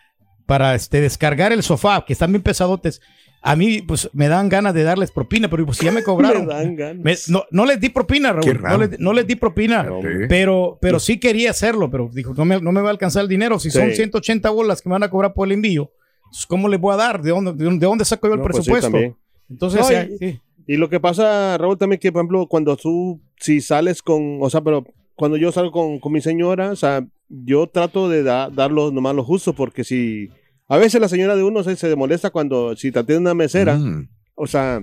para 0.48 0.74
este, 0.74 1.00
descargar 1.01 1.51
el 1.54 1.62
sofá, 1.62 2.04
que 2.06 2.13
están 2.13 2.32
bien 2.32 2.42
pesadotes, 2.42 3.01
a 3.44 3.56
mí 3.56 3.82
pues 3.84 4.10
me 4.13 4.27
dan 4.27 4.50
ganas 4.50 4.74
de 4.74 4.82
darles 4.84 5.12
propina, 5.12 5.48
pero 5.50 5.63
pues 5.66 5.77
si 5.77 5.86
ya 5.86 5.92
me 5.92 6.01
cobraron. 6.04 6.48
Me 6.48 6.54
dan 6.54 6.75
ganas. 6.75 7.04
Me- 7.04 7.34
no, 7.34 7.44
no 7.51 7.66
les 7.68 7.80
di 7.80 7.89
propina, 7.89 8.34
Raúl. 8.34 8.60
No 8.63 8.77
les, 8.80 9.00
no 9.00 9.13
les 9.13 9.27
di 9.27 9.36
propina. 9.36 9.86
Ok. 9.92 10.06
Pero, 10.27 10.80
pero 10.82 11.00
sí 11.00 11.20
quería 11.20 11.51
hacerlo, 11.51 11.92
pero 11.92 12.10
dijo, 12.12 12.34
no 12.36 12.46
me, 12.46 12.60
no 12.60 12.72
me 12.72 12.82
va 12.82 12.88
a 12.88 12.92
alcanzar 12.92 13.22
el 13.22 13.30
dinero. 13.30 13.60
Si 13.60 13.70
son 13.70 13.89
Sí. 13.92 13.98
180 13.98 14.50
bolas 14.50 14.82
que 14.82 14.89
me 14.89 14.94
van 14.94 15.04
a 15.04 15.10
cobrar 15.10 15.34
por 15.34 15.48
el 15.48 15.51
envío, 15.54 15.92
pues, 16.32 16.46
¿cómo 16.48 16.68
les 16.68 16.80
voy 16.80 16.94
a 16.94 16.98
dar? 16.98 17.22
¿De 17.22 17.30
dónde, 17.30 17.54
de 17.54 17.63
dónde, 17.66 17.80
de 17.80 17.86
dónde 17.86 18.06
saco 18.06 18.27
yo 18.27 18.34
el 18.34 18.39
No, 18.39 18.46
pues 18.48 18.66
sí, 18.66 18.72
presupuesto? 18.72 19.18
Entonces, 19.50 19.82
No, 19.82 19.92
ya- 19.92 20.04
y- 20.06 20.18
sí. 20.18 20.42
Y 20.70 20.75
lo 20.75 20.89
que 20.89 21.00
pasa, 21.00 21.58
Raúl, 21.58 21.77
también 21.77 22.00
que, 22.00 22.12
por 22.12 22.20
ejemplo, 22.22 22.48
cuando 22.48 22.75
tú, 22.75 23.22
si 23.39 23.62
sales 23.62 24.01
con, 24.01 24.39
o 24.42 24.50
sea, 24.50 24.60
pero 24.62 24.84
cuando 25.16 25.38
yo 25.38 25.51
salgo 25.54 25.72
con, 25.72 26.00
con 26.00 26.12
mi 26.12 26.20
señora, 26.20 26.72
o 26.72 26.75
sea, 26.75 27.06
yo 27.30 27.68
trato 27.68 28.10
de 28.10 28.22
da- 28.24 28.50
dar 28.50 28.72
lo, 28.72 28.92
nomás 28.92 29.16
lo 29.16 29.24
justo, 29.24 29.54
porque 29.54 29.86
si, 29.86 30.30
a 30.67 30.77
veces 30.77 31.00
la 31.01 31.07
señora 31.09 31.36
de 31.36 31.43
uno 31.43 31.63
se, 31.63 31.75
se 31.75 31.95
molesta 31.95 32.29
cuando, 32.29 32.75
si 32.75 32.91
te 32.91 33.00
atiende 33.00 33.21
una 33.21 33.33
mesera, 33.33 33.75
Mm. 33.75 34.07
o 34.36 34.47
sea, 34.47 34.81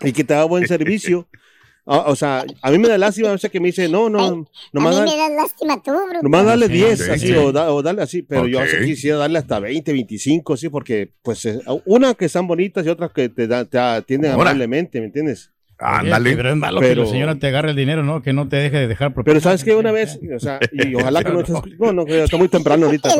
y 0.00 0.12
que 0.12 0.24
te 0.24 0.34
da 0.34 0.44
buen 0.44 0.66
servicio, 0.68 1.26
o, 1.84 1.96
o 2.12 2.16
sea, 2.16 2.44
a 2.62 2.70
mí 2.70 2.78
me 2.78 2.88
da 2.88 2.98
lástima 2.98 3.28
a 3.28 3.32
veces 3.32 3.50
que 3.50 3.60
me 3.60 3.68
dice, 3.68 3.88
no, 3.88 4.10
no, 4.10 4.18
A 4.26 4.30
mí 4.34 4.44
nomás, 4.72 4.96
da- 4.96 5.04
me 5.04 5.16
das 5.16 5.30
lástima 5.32 5.82
tú, 5.82 5.92
Bruto. 5.92 6.22
nomás 6.22 6.44
dale 6.44 6.66
Sí, 6.66 6.72
10, 6.72 6.98
sí, 7.04 7.10
así, 7.10 7.26
sí. 7.28 7.34
o, 7.34 7.52
da- 7.52 7.72
o 7.72 7.82
dale 7.82 8.02
así, 8.02 8.22
pero 8.22 8.46
yo 8.46 8.58
quisiera 8.84 9.16
darle 9.18 9.38
hasta 9.38 9.58
20, 9.60 9.92
25, 9.92 10.56
sí, 10.56 10.68
porque, 10.68 11.12
pues, 11.22 11.44
eh, 11.46 11.60
una 11.86 12.14
que 12.14 12.26
están 12.26 12.46
bonitas 12.46 12.84
y 12.84 12.88
otras 12.88 13.12
que 13.12 13.28
te, 13.28 13.46
da, 13.46 13.64
te 13.64 13.78
atienden 13.78 14.32
Ahora. 14.32 14.50
amablemente, 14.50 15.00
¿me 15.00 15.06
entiendes? 15.06 15.50
Ándale. 15.78 16.34
Pero 16.36 16.50
es 16.50 16.56
malo 16.56 16.80
que 16.80 16.86
Pero- 16.88 17.04
la 17.04 17.10
señora 17.10 17.34
te 17.38 17.48
agarre 17.48 17.70
el 17.70 17.76
dinero, 17.76 18.02
¿no? 18.02 18.22
Que 18.22 18.32
no 18.32 18.48
te 18.48 18.56
deje 18.56 18.78
de 18.78 18.88
dejar 18.88 19.12
propina. 19.12 19.32
Pero 19.32 19.40
sabes 19.42 19.62
que 19.62 19.74
una 19.74 19.92
vez, 19.92 20.18
o 20.34 20.40
sea, 20.40 20.58
y 20.72 20.94
ojalá 20.94 21.22
que 21.22 21.32
no 21.32 21.40
estés, 21.42 21.54
no, 21.78 21.92
no, 21.92 22.04
que 22.06 22.22
está 22.24 22.36
muy 22.36 22.48
temprano 22.48 22.86
ahorita. 22.86 23.10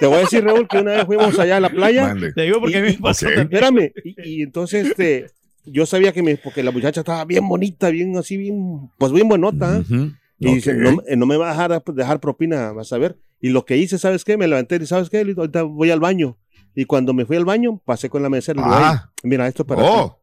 Te 0.00 0.06
voy 0.06 0.16
a 0.16 0.20
decir, 0.20 0.44
Raúl, 0.44 0.66
que 0.68 0.78
una 0.78 0.92
vez 0.92 1.04
fuimos 1.04 1.38
allá 1.38 1.58
a 1.58 1.60
la 1.60 1.68
playa. 1.70 2.14
Te 2.34 2.42
digo 2.42 2.60
porque 2.60 2.78
a 2.78 2.82
mí 2.82 2.88
me 2.88 2.98
pasó 2.98 3.26
Ok. 3.26 3.34
también. 3.34 3.62
Espérame, 3.64 3.92
y, 4.04 4.38
y 4.38 4.42
entonces, 4.42 4.88
este, 4.88 5.26
yo 5.64 5.86
sabía 5.86 6.12
que 6.12 6.22
me, 6.22 6.36
porque 6.36 6.62
la 6.62 6.70
muchacha 6.72 7.00
estaba 7.00 7.24
bien 7.24 7.46
bonita, 7.48 7.88
bien 7.90 8.16
así, 8.16 8.36
bien, 8.36 8.90
pues 8.98 9.12
bien 9.12 9.28
buenota. 9.28 9.76
¿eh? 9.76 9.80
Ujú. 9.80 10.10
Y 10.40 10.54
dice, 10.56 10.72
Ok. 10.72 10.76
no, 11.08 11.16
no 11.16 11.26
me 11.26 11.36
va 11.36 11.50
a 11.50 11.52
dejar, 11.52 11.82
dejar 11.94 12.20
propina, 12.20 12.72
vas 12.72 12.92
a 12.92 12.98
ver. 12.98 13.16
Y 13.40 13.50
lo 13.50 13.64
que 13.64 13.76
hice, 13.76 13.98
¿sabes 13.98 14.24
qué? 14.24 14.36
Me 14.36 14.48
levanté 14.48 14.76
y 14.76 14.86
¿sabes 14.86 15.08
qué? 15.10 15.18
Ahorita 15.20 15.62
voy 15.62 15.90
al 15.90 16.00
baño. 16.00 16.36
Y 16.74 16.86
cuando 16.86 17.14
me 17.14 17.24
fui 17.24 17.36
al 17.36 17.44
baño, 17.44 17.80
pasé 17.84 18.08
con 18.08 18.22
la 18.22 18.28
mesera. 18.28 18.60
Ah. 18.64 19.10
"Ey, 19.22 19.30
mira, 19.30 19.46
esto 19.46 19.62
es 19.62 19.68
para 19.68 19.82
ti". 19.82 19.88
Oh, 19.88 20.18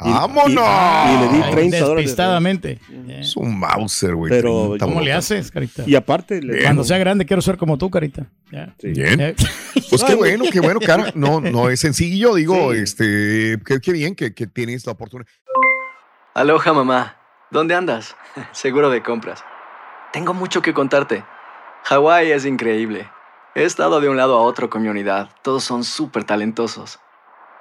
Y- 0.00 0.10
vámonos. 0.10 0.48
y- 0.48 1.14
y 1.14 1.18
le 1.20 1.28
di 1.36 1.42
Ay, 1.42 1.50
30 1.52 1.78
dólares. 1.80 1.96
Despistadamente. 2.04 2.80
Es 3.08 3.36
un 3.36 3.58
Mauser, 3.58 4.14
güey. 4.14 4.30
Pero, 4.30 4.68
30 4.70 4.86
¿Cómo 4.86 5.00
le 5.00 5.12
haces, 5.12 5.50
Carita? 5.50 5.84
Y 5.86 5.94
aparte, 5.94 6.42
le. 6.42 6.62
Cuando 6.64 6.82
sea 6.84 6.98
grande 6.98 7.24
quiero 7.26 7.40
ser 7.42 7.56
como 7.56 7.78
tú, 7.78 7.90
Carita. 7.90 8.26
Ya. 8.50 8.74
Sí. 8.80 8.88
Bien. 8.90 9.20
Eh, 9.20 9.34
Pues 9.90 10.02
qué 10.02 10.14
bueno, 10.16 10.44
qué 10.50 10.58
bueno, 10.60 10.80
cara. 10.80 11.12
No, 11.14 11.40
no 11.40 11.68
es 11.70 11.78
sencillo, 11.78 12.34
digo, 12.34 12.72
Sí. 12.72 12.80
este, 12.80 13.58
qué, 13.64 13.80
qué 13.80 13.92
bien 13.92 14.14
que, 14.16 14.34
que 14.34 14.46
tienes 14.48 14.84
la 14.86 14.92
oportunidad. 14.92 15.28
Aloha 16.34 16.72
mamá, 16.72 17.16
¿dónde 17.50 17.74
andas? 17.76 18.16
Seguro 18.52 18.90
de 18.90 19.02
compras. 19.02 19.44
Tengo 20.12 20.34
mucho 20.34 20.62
que 20.62 20.74
contarte. 20.74 21.24
Hawái 21.84 22.32
es 22.32 22.44
increíble. 22.46 23.08
He 23.54 23.62
estado 23.64 24.00
de 24.00 24.08
un 24.08 24.16
lado 24.16 24.36
a 24.36 24.40
otro 24.42 24.68
con 24.70 24.82
mi 24.82 24.88
unidad. 24.88 25.28
Todos 25.42 25.62
son 25.62 25.84
súper 25.84 26.24
talentosos. 26.24 26.98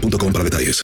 boostmobile.com 0.00 0.32
para 0.32 0.44
detalles. 0.44 0.82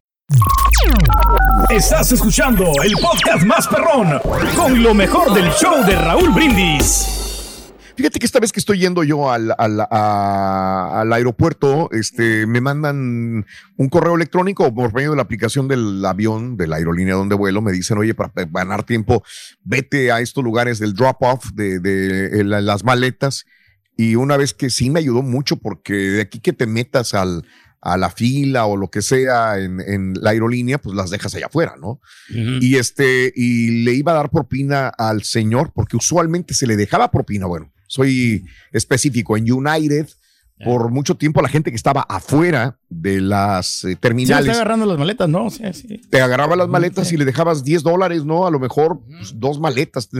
Estás 1.71 2.13
escuchando 2.13 2.73
el 2.85 2.93
podcast 2.95 3.45
más 3.45 3.67
perrón 3.69 4.21
con 4.57 4.83
lo 4.83 4.95
mejor 4.95 5.35
del 5.35 5.51
show 5.53 5.85
de 5.85 5.97
Raúl 5.97 6.31
Brindis. 6.33 7.17
Fíjate 7.97 8.19
que 8.19 8.25
esta 8.27 8.41
vez 8.41 8.51
que 8.51 8.61
estoy 8.61 8.79
yendo 8.79 9.03
yo 9.05 9.31
al, 9.31 9.55
al- 9.59 9.81
a- 9.91 11.01
al 11.01 11.13
aeropuerto, 11.13 11.91
este, 11.93 12.47
me 12.47 12.61
mandan 12.63 13.45
un 13.77 13.89
correo 13.91 14.15
electrónico 14.15 14.73
por 14.75 14.95
medio 14.95 15.11
de 15.11 15.17
la 15.17 15.23
aplicación 15.23 15.69
del 15.69 16.03
avión, 16.07 16.57
de 16.57 16.67
la 16.67 16.77
aerolínea 16.77 17.15
donde 17.15 17.35
vuelo. 17.35 17.61
Me 17.61 17.73
dicen, 17.73 17.99
oye, 17.99 18.15
para 18.15 18.33
ganar 18.35 18.85
tiempo, 18.85 19.23
vete 19.65 20.13
a 20.13 20.21
estos 20.21 20.43
lugares 20.43 20.79
del 20.79 20.95
drop-off 20.95 21.51
de, 21.53 21.79
de 21.81 22.43
la- 22.45 22.63
las 22.63 22.85
maletas. 22.85 23.45
Y 23.99 24.15
una 24.15 24.39
vez 24.39 24.55
que 24.55 24.71
sí 24.71 24.89
me 24.89 25.01
ayudó 25.01 25.21
mucho, 25.23 25.57
porque 25.57 25.93
de 25.93 26.23
aquí 26.23 26.41
que 26.41 26.55
te 26.55 26.67
metas 26.67 27.13
al, 27.13 27.45
a 27.83 27.97
la 27.97 28.11
fila 28.11 28.67
o 28.67 28.77
lo 28.77 28.91
que 28.91 29.03
sea 29.03 29.59
en, 29.59 29.81
en 29.81 30.15
la 30.21 30.31
aerolínea, 30.31 30.79
pues 30.79 30.95
las 30.95 31.11
dejas 31.11 31.35
allá 31.35 31.47
afuera, 31.47 31.77
¿no? 31.81 32.01
Y 32.29 32.77
este, 32.77 33.33
y 33.35 33.85
le 33.85 33.95
iba 33.95 34.13
a 34.13 34.17
dar 34.17 34.31
propina 34.31 34.89
al 34.89 35.23
señor, 35.23 35.73
porque 35.75 35.97
usualmente 35.97 36.55
se 36.55 36.67
le 36.67 36.77
dejaba 36.77 37.11
propina. 37.11 37.47
Bueno, 37.47 37.73
soy 37.87 38.45
específico. 38.73 39.37
En 39.37 39.51
United, 39.51 40.09
por 40.63 40.91
mucho 40.91 41.15
tiempo, 41.17 41.41
la 41.41 41.49
gente 41.49 41.71
que 41.71 41.77
estaba 41.77 42.03
afuera 42.03 42.79
de 42.91 43.23
las 43.23 43.85
eh, 43.85 43.91
Sí, 43.91 43.97
terminales 43.97 44.47
está 44.47 44.61
agarrando 44.61 44.85
las 44.85 44.99
maletas, 44.99 45.29
¿no? 45.29 45.49
Sí, 45.49 45.65
sí. 45.73 46.03
te 46.11 46.21
agarraba 46.21 46.57
las 46.57 46.69
maletas 46.69 47.11
y 47.13 47.17
le 47.17 47.25
dejabas 47.25 47.65
10 47.65 47.83
dólares, 47.83 48.27
¿no? 48.27 48.47
A 48.47 48.51
lo 48.51 48.61
mejor 48.61 49.01
pues, 49.07 49.41
dos 49.41 49.59
maletas. 49.59 50.11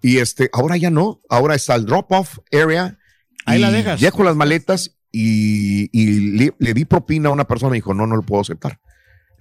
Y 0.00 0.18
este, 0.18 0.48
ahora 0.52 0.76
ya 0.76 0.90
no. 0.90 1.20
Ahora 1.28 1.56
está 1.56 1.74
el 1.74 1.86
drop-off 1.86 2.38
area. 2.52 2.98
Ahí 3.46 3.58
la 3.58 3.72
dejas. 3.72 4.00
Dejo 4.00 4.22
las 4.22 4.36
maletas 4.36 4.96
y, 5.12 5.88
y 5.92 6.36
le, 6.38 6.54
le 6.58 6.74
di 6.74 6.84
propina 6.84 7.28
a 7.28 7.32
una 7.32 7.46
persona 7.46 7.74
y 7.76 7.78
dijo, 7.78 7.94
no, 7.94 8.06
no 8.06 8.16
lo 8.16 8.22
puedo 8.22 8.42
aceptar. 8.42 8.80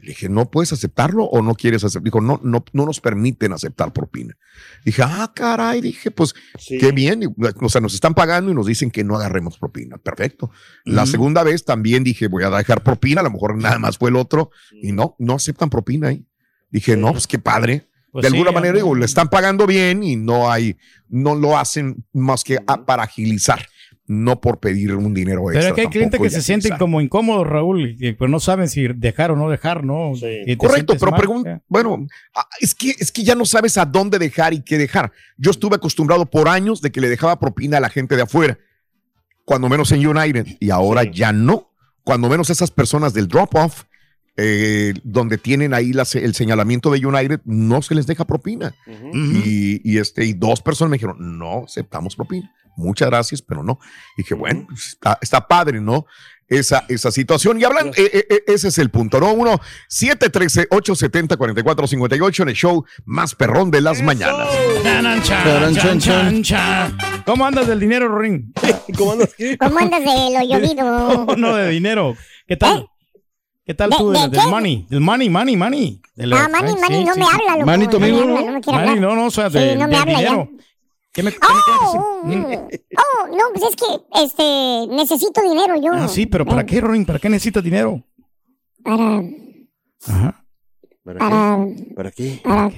Le 0.02 0.10
dije, 0.12 0.30
¿no 0.30 0.50
puedes 0.50 0.72
aceptarlo 0.72 1.26
o 1.26 1.42
no 1.42 1.56
quieres 1.56 1.84
aceptar? 1.84 2.04
Dijo, 2.06 2.22
no, 2.22 2.40
no, 2.42 2.64
no 2.72 2.86
nos 2.86 3.02
permiten 3.02 3.52
aceptar 3.52 3.92
propina. 3.92 4.38
Dije, 4.86 5.02
ah, 5.04 5.34
caray, 5.36 5.82
dije, 5.82 6.10
pues 6.10 6.34
qué 6.68 6.94
bien. 6.94 7.36
O 7.62 7.68
sea, 7.68 7.82
nos 7.82 7.94
están 7.94 8.14
pagando 8.14 8.50
y 8.50 8.56
nos 8.56 8.66
dicen 8.66 8.92
que 8.92 9.04
no 9.04 9.18
agarremos 9.18 9.58
propina. 9.58 9.98
Perfecto. 9.98 10.52
La 10.86 11.06
segunda 11.06 11.44
vez 11.44 11.66
también 11.66 12.06
dije, 12.06 12.28
voy 12.28 12.44
a 12.44 12.50
dejar 12.50 12.82
propina, 12.82 13.20
a 13.20 13.26
lo 13.26 13.32
mejor 13.32 13.58
nada 13.58 13.78
más 13.78 13.98
fue 13.98 14.10
el 14.10 14.16
otro. 14.16 14.52
Y 14.72 14.94
no, 14.94 15.18
no 15.20 15.34
aceptan 15.36 15.70
propina 15.70 16.08
ahí. 16.08 16.26
Dije, 16.72 16.96
no, 16.96 17.12
pues 17.12 17.28
qué 17.28 17.38
padre. 17.40 17.90
Pues 18.12 18.24
de 18.24 18.30
sí, 18.30 18.36
alguna 18.38 18.52
manera, 18.54 18.76
digo, 18.76 18.96
le 18.96 19.06
están 19.06 19.28
pagando 19.30 19.68
bien 19.68 20.02
y 20.02 20.16
no 20.16 20.50
hay, 20.50 20.78
no 21.10 21.36
lo 21.36 21.58
hacen 21.60 22.06
más 22.14 22.44
que 22.46 22.58
a- 22.66 22.86
para 22.86 23.04
agilizar, 23.04 23.68
no 24.12 24.42
por 24.42 24.60
pedir 24.60 24.96
un 24.96 25.14
dinero 25.14 25.52
extra. 25.52 25.60
Pero 25.62 25.68
es 25.70 25.74
que 25.76 25.82
hay 25.82 25.88
clientes 25.88 26.20
que 26.20 26.30
se 26.32 26.42
sienten 26.42 26.72
como 26.80 27.00
incómodos, 27.00 27.46
Raúl, 27.46 27.92
y 27.92 27.96
que 27.96 28.14
pues 28.16 28.30
no 28.32 28.40
saben 28.40 28.68
si 28.68 28.88
dejar 28.88 29.30
o 29.30 29.36
no 29.36 29.52
dejar, 29.52 29.84
¿no? 29.84 30.14
Te 30.20 30.58
Correcto, 30.58 30.94
pero 31.00 31.12
pregunta, 31.18 31.62
bueno, 31.68 32.08
es 32.60 32.74
que, 32.74 32.96
es 32.98 33.12
que 33.12 33.24
ya 33.24 33.36
no 33.36 33.46
sabes 33.46 33.78
a 33.78 33.86
dónde 33.86 34.18
dejar 34.18 34.54
y 34.56 34.62
qué 34.64 34.80
dejar. 34.80 35.12
Yo 35.38 35.52
estuve 35.52 35.76
acostumbrado 35.76 36.26
por 36.26 36.50
años 36.50 36.82
de 36.82 36.92
que 36.92 37.02
le 37.02 37.08
dejaba 37.08 37.40
propina 37.40 37.78
a 37.78 37.82
la 37.82 37.90
gente 37.90 38.16
de 38.16 38.24
afuera, 38.24 38.58
cuando 39.46 39.70
menos 39.70 39.92
en 39.92 40.06
United, 40.06 40.58
y 40.60 40.72
ahora 40.72 41.04
ya 41.04 41.32
no. 41.32 41.70
Cuando 42.04 42.30
menos 42.30 42.50
esas 42.50 42.72
personas 42.72 43.14
del 43.14 43.28
drop-off, 43.28 43.84
eh, 44.38 44.94
donde 45.04 45.38
tienen 45.38 45.74
ahí 45.74 45.92
la 45.94 46.06
se- 46.06 46.24
el 46.26 46.34
señalamiento 46.34 46.90
de 46.92 47.06
United, 47.06 47.42
no 47.46 47.82
se 47.84 47.94
les 47.94 48.08
deja 48.08 48.26
propina. 48.26 48.74
y, 49.14 49.82
y, 49.84 49.98
este, 50.00 50.26
y 50.26 50.34
dos 50.34 50.62
personas 50.62 50.90
me 50.92 50.96
dijeron, 50.98 51.38
no 51.38 51.66
aceptamos 51.66 52.16
propina. 52.16 52.52
Muchas 52.80 53.10
gracias, 53.10 53.42
pero 53.42 53.64
no. 53.64 53.80
Y 54.18 54.22
dije, 54.24 54.34
bueno, 54.36 54.68
está, 54.74 55.18
está 55.22 55.48
padre, 55.48 55.80
¿no? 55.82 56.06
Esa, 56.48 56.84
esa 56.90 57.12
situación. 57.12 57.60
Y 57.62 57.64
hablan, 57.64 57.90
eh, 57.90 57.94
eh, 58.12 58.26
eh, 58.30 58.44
ese 58.48 58.70
es 58.70 58.78
el 58.80 58.90
punto, 58.90 59.20
¿no? 59.20 59.32
Uno, 59.34 59.60
713-870-4458 59.90 62.42
en 62.42 62.50
el 62.50 62.56
show 62.56 62.86
más 63.06 63.36
perrón 63.36 63.72
de 63.72 63.82
las 63.82 64.02
mañanas. 64.02 64.48
Charan, 65.24 66.42
chan. 66.44 66.98
¿Cómo 67.26 67.46
andas 67.46 67.68
del 67.68 67.80
dinero, 67.80 68.18
Ring? 68.18 68.52
¿Cómo 68.98 69.14
andas? 69.14 69.30
¿Cómo 69.60 69.80
andas 69.80 70.00
de 70.00 70.40
lo 70.40 70.42
llovido? 70.60 71.26
No, 71.26 71.36
no, 71.36 71.56
de 71.56 71.70
dinero. 71.70 72.16
¿Qué 72.48 72.58
tal? 72.58 72.88
¿Qué 73.66 73.74
tal 73.76 73.92
¿De- 73.92 73.98
tú 73.98 74.10
de 74.12 74.20
del, 74.22 74.32
del 74.32 74.42
qué? 74.42 74.48
money? 74.48 74.88
Del 74.90 75.02
money, 75.02 75.30
money, 75.30 75.56
money. 75.56 76.02
Del- 76.16 76.34
Ah, 76.34 76.50
money, 76.52 76.74
ay, 76.76 76.82
money, 76.82 77.00
sí, 77.02 77.06
no 77.06 77.14
sí, 77.14 77.20
me 77.20 77.26
sí. 77.26 77.32
habla, 77.34 77.54
loco. 77.54 77.66
Money, 77.68 77.88
tu 77.88 77.98
amigo. 77.98 78.26
no 78.26 78.74
Money, 78.74 79.00
no, 79.00 79.16
no, 79.16 79.26
o 79.28 79.32
sea, 79.32 79.50
Sí, 79.52 79.58
no 79.78 79.88
me 79.88 79.88
del 79.88 79.96
habla 79.96 80.22
ya. 80.22 80.48
¿Qué 81.12 81.24
me, 81.24 81.32
qué 81.32 81.40
me 81.42 81.48
Oh, 81.82 82.22
mm, 82.24 82.46
oh, 82.46 83.28
no, 83.36 83.44
pues 83.54 83.64
es 83.72 83.76
que 83.76 83.88
este, 84.24 84.88
necesito 84.94 85.42
dinero 85.42 85.76
yo. 85.82 85.92
Ah, 85.94 86.08
sí, 86.08 86.26
pero 86.28 86.46
¿para 86.46 86.66
qué, 86.66 86.80
Ring? 86.82 87.06
¿Para 87.06 87.18
qué 87.20 87.30
necesitas 87.30 87.64
dinero? 87.64 88.04
Para, 88.84 89.22
Ajá. 90.08 90.46
¿Para 91.04 91.20
para, 91.20 91.32
qué? 91.80 91.94
¿Para 91.96 92.12
qué? 92.12 92.40
para, 92.44 92.72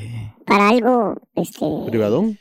para 0.46 0.70
algo, 0.70 1.16
este, 1.36 1.66
¿Privadón? 1.88 2.38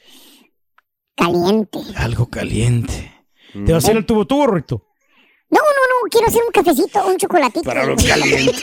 caliente. 1.16 1.78
Algo 1.96 2.30
caliente. 2.30 3.12
¿Te 3.66 3.72
vas 3.72 3.84
Mm. 3.84 3.88
a 3.88 3.90
ir 3.90 3.96
al 3.98 4.06
tubo 4.06 4.26
tubo, 4.26 4.46
Rito? 4.46 4.86
No, 5.50 5.58
no, 5.58 5.64
no, 5.64 6.08
quiero 6.08 6.28
hacer 6.28 6.40
un 6.46 6.52
cafecito, 6.52 7.04
un 7.06 7.16
chocolatito. 7.16 7.64
Para 7.64 7.84
lo 7.84 7.96
caliente. 7.96 8.54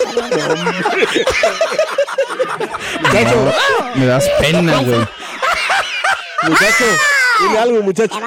Muchacho, 3.01 3.53
me 3.95 4.05
das 4.05 4.29
pena, 4.39 4.81
güey. 4.81 4.99
Muchacho, 6.43 6.85
dile 7.41 7.57
algo, 7.59 7.81
muchacho. 7.83 8.19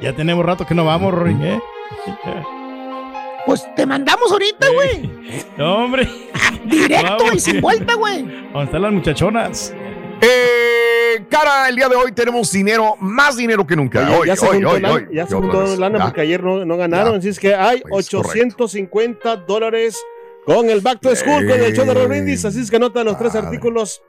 Ya 0.00 0.12
tenemos 0.14 0.44
rato 0.44 0.66
que 0.66 0.74
no 0.74 0.84
vamos, 0.84 1.14
Ring, 1.14 1.42
¿eh? 1.42 1.60
Pues 3.46 3.66
te 3.74 3.86
mandamos 3.86 4.30
ahorita, 4.30 4.66
güey. 4.72 5.10
No, 5.56 5.84
hombre. 5.84 6.08
Directo 6.64 7.16
Vamos, 7.18 7.34
y 7.34 7.40
sin 7.40 7.60
vuelta, 7.60 7.94
güey. 7.94 8.22
¿Dónde 8.22 8.64
están 8.64 8.82
las 8.82 8.92
muchachonas? 8.92 9.74
Eh, 10.20 11.24
cara, 11.28 11.68
el 11.68 11.76
día 11.76 11.88
de 11.88 11.96
hoy 11.96 12.12
tenemos 12.12 12.50
dinero, 12.52 12.96
más 13.00 13.36
dinero 13.36 13.66
que 13.66 13.74
nunca. 13.76 14.00
Oye, 14.06 14.14
Hoy, 14.16 14.26
ya 14.28 14.36
se 14.36 14.46
hoy, 14.46 14.52
juntó 14.56 14.70
hoy, 14.70 14.80
lana, 14.80 14.94
hoy. 14.94 15.08
ya 15.12 15.26
se 15.26 15.34
juntó 15.34 15.76
lana 15.76 15.98
Ya. 15.98 16.04
porque 16.04 16.20
ayer 16.20 16.42
no, 16.42 16.64
no 16.64 16.76
ganaron, 16.76 17.16
así 17.16 17.28
es 17.28 17.38
que 17.40 17.54
hay 17.54 17.78
Es 17.78 17.84
850 18.14 19.36
dólares 19.38 20.00
con 20.46 20.70
el 20.70 20.80
Back 20.80 21.00
to 21.00 21.14
School 21.16 21.46
con 21.48 21.60
el 21.60 21.74
show 21.74 21.84
de 21.86 22.06
Brindis, 22.06 22.44
así 22.44 22.60
es 22.60 22.70
que 22.70 22.76
anota 22.76 23.02
los 23.04 23.18
tres 23.18 23.34
artículos 23.34 24.02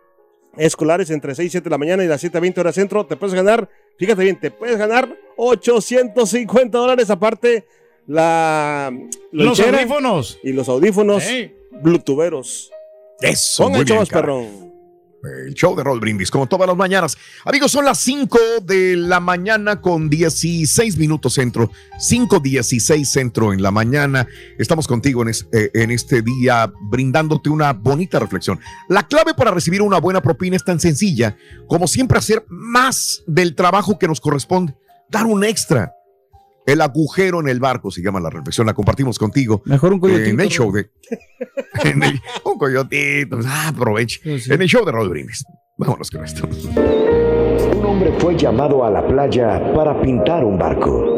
escolares 0.58 1.10
entre 1.10 1.36
6 1.36 1.48
y 1.48 1.52
7 1.52 1.64
de 1.64 1.70
la 1.70 1.78
mañana 1.78 2.04
y 2.04 2.08
las 2.08 2.22
7 2.22 2.38
a 2.38 2.42
20 2.42 2.60
horas 2.62 2.76
centro, 2.76 3.06
te 3.06 3.16
puedes 3.16 3.34
ganar, 3.34 3.70
fíjate 3.98 4.24
bien, 4.24 4.40
te 4.40 4.52
puedes 4.52 4.78
ganar 4.78 5.16
850 5.38 6.78
dólares 6.78 7.10
aparte 7.10 7.66
la 8.08 8.92
Los 9.32 9.60
audífonos. 9.60 10.40
y 10.44 10.52
los 10.54 10.68
audífonos 10.70 11.24
Ey. 11.26 11.56
bluetootheros. 11.72 12.72
Eso, 13.22 13.64
Con 13.64 13.72
muy 13.74 13.82
el 13.82 13.86
bien, 13.86 14.06
perrón. 14.08 14.73
El 15.24 15.54
show 15.54 15.76
de 15.76 15.84
Roll 15.84 16.00
Brindis, 16.00 16.30
como 16.30 16.48
todas 16.48 16.68
las 16.68 16.76
mañanas. 16.76 17.18
Amigos, 17.46 17.72
son 17.72 17.86
las 17.86 18.00
5 18.00 18.38
de 18.64 18.98
la 18.98 19.20
mañana 19.20 19.80
con 19.80 20.10
16 20.10 20.98
minutos 20.98 21.34
centro. 21.34 21.72
5.16 21.98 23.06
centro 23.06 23.54
en 23.54 23.62
la 23.62 23.72
mañana. 23.72 24.28
Estamos 24.58 24.88
contigo 24.88 25.24
en, 25.24 25.30
eh, 25.30 25.70
en 25.74 25.92
este 25.92 26.22
día 26.22 26.72
brindándote 26.90 27.50
una 27.50 27.72
bonita 27.74 28.20
reflexión. 28.20 28.60
La 28.90 29.08
clave 29.08 29.34
para 29.34 29.52
recibir 29.52 29.82
una 29.82 30.00
buena 30.00 30.22
propina 30.22 30.58
es 30.58 30.66
tan 30.66 30.80
sencilla 30.80 31.38
como 31.68 31.88
siempre 31.88 32.18
hacer 32.18 32.46
más 32.50 33.24
del 33.26 33.56
trabajo 33.56 33.98
que 33.98 34.08
nos 34.08 34.20
corresponde. 34.20 34.76
Dar 35.10 35.26
un 35.26 35.44
extra. 35.44 35.94
El 36.66 36.80
agujero 36.82 37.40
en 37.42 37.50
el 37.50 37.60
barco 37.60 37.92
se 37.92 38.02
llama 38.02 38.20
la 38.20 38.30
reflexión. 38.30 38.66
La 38.68 38.74
compartimos 38.74 39.20
contigo. 39.20 39.62
Mejor 39.66 39.94
un 39.94 40.00
coyotito, 40.00 40.30
En 40.30 40.40
el 40.40 40.50
show 40.50 40.72
de. 40.72 40.90
en 41.84 42.04
el- 42.04 42.22
un 42.46 42.58
coyotito. 42.58 43.40
Ah, 43.46 43.68
aproveche. 43.70 44.22
En 44.54 44.62
el 44.62 44.68
show 44.68 44.86
de 44.86 44.92
Roll 44.92 45.10
Brindis. 45.10 45.44
Vámonos 45.78 46.10
con 46.12 46.24
esto. 46.24 46.48
Un 47.78 47.86
hombre 47.86 48.14
fue 48.20 48.38
llamado 48.38 48.86
a 48.86 48.90
la 48.92 49.06
playa 49.06 49.74
para 49.74 50.00
pintar 50.02 50.46
un 50.46 50.58
barco. 50.58 51.10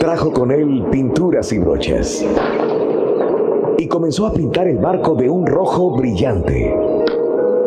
Trajo 0.00 0.32
con 0.32 0.50
él 0.50 0.84
pinturas 0.90 1.52
y 1.52 1.58
brochas. 1.58 2.24
Y 3.78 3.86
comenzó 3.88 4.26
a 4.26 4.32
pintar 4.32 4.66
el 4.68 4.78
barco 4.78 5.14
de 5.14 5.28
un 5.30 5.46
rojo 5.46 5.96
brillante, 5.96 6.74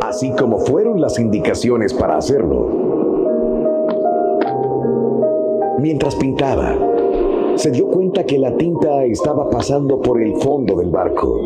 así 0.01 0.31
como 0.37 0.59
fueron 0.59 0.99
las 1.01 1.19
indicaciones 1.19 1.93
para 1.93 2.17
hacerlo. 2.17 2.96
Mientras 5.79 6.15
pintaba, 6.15 6.75
se 7.55 7.69
dio 7.69 7.87
cuenta 7.87 8.23
que 8.23 8.39
la 8.39 8.57
tinta 8.57 9.05
estaba 9.05 9.47
pasando 9.47 10.01
por 10.01 10.19
el 10.19 10.35
fondo 10.37 10.75
del 10.75 10.89
barco. 10.89 11.39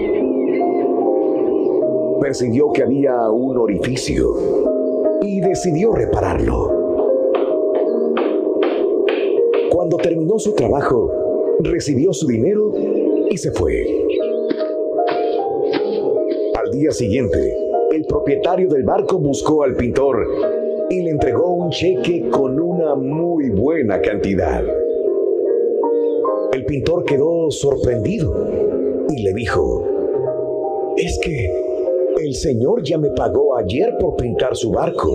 Percibió 2.21 2.71
que 2.71 2.83
había 2.83 3.29
un 3.29 3.57
orificio 3.57 4.29
y 5.21 5.41
decidió 5.41 5.91
repararlo. 5.91 6.71
Cuando 9.69 9.97
terminó 9.97 10.39
su 10.39 10.53
trabajo, 10.53 11.11
recibió 11.59 12.13
su 12.13 12.27
dinero 12.27 12.71
y 13.29 13.37
se 13.37 13.51
fue. 13.51 13.85
Al 16.55 16.71
día 16.71 16.91
siguiente, 16.91 17.57
el 17.91 18.05
propietario 18.05 18.69
del 18.69 18.83
barco 18.83 19.19
buscó 19.19 19.63
al 19.63 19.75
pintor 19.75 20.25
y 20.89 21.01
le 21.01 21.11
entregó 21.11 21.53
cheque 21.71 22.29
con 22.29 22.59
una 22.59 22.95
muy 22.95 23.49
buena 23.49 24.01
cantidad. 24.01 24.61
El 26.51 26.65
pintor 26.65 27.05
quedó 27.05 27.49
sorprendido 27.49 28.45
y 29.09 29.23
le 29.23 29.33
dijo, 29.33 30.93
es 30.97 31.17
que 31.23 31.49
el 32.17 32.35
señor 32.35 32.83
ya 32.83 32.97
me 32.97 33.09
pagó 33.11 33.55
ayer 33.55 33.93
por 33.99 34.17
pintar 34.17 34.53
su 34.55 34.71
barco. 34.71 35.09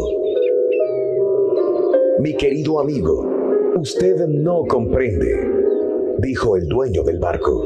Mi 2.21 2.35
querido 2.35 2.81
amigo, 2.81 3.31
usted 3.79 4.27
no 4.27 4.65
comprende, 4.67 5.29
dijo 6.19 6.57
el 6.57 6.67
dueño 6.69 7.03
del 7.03 7.19
barco. 7.19 7.63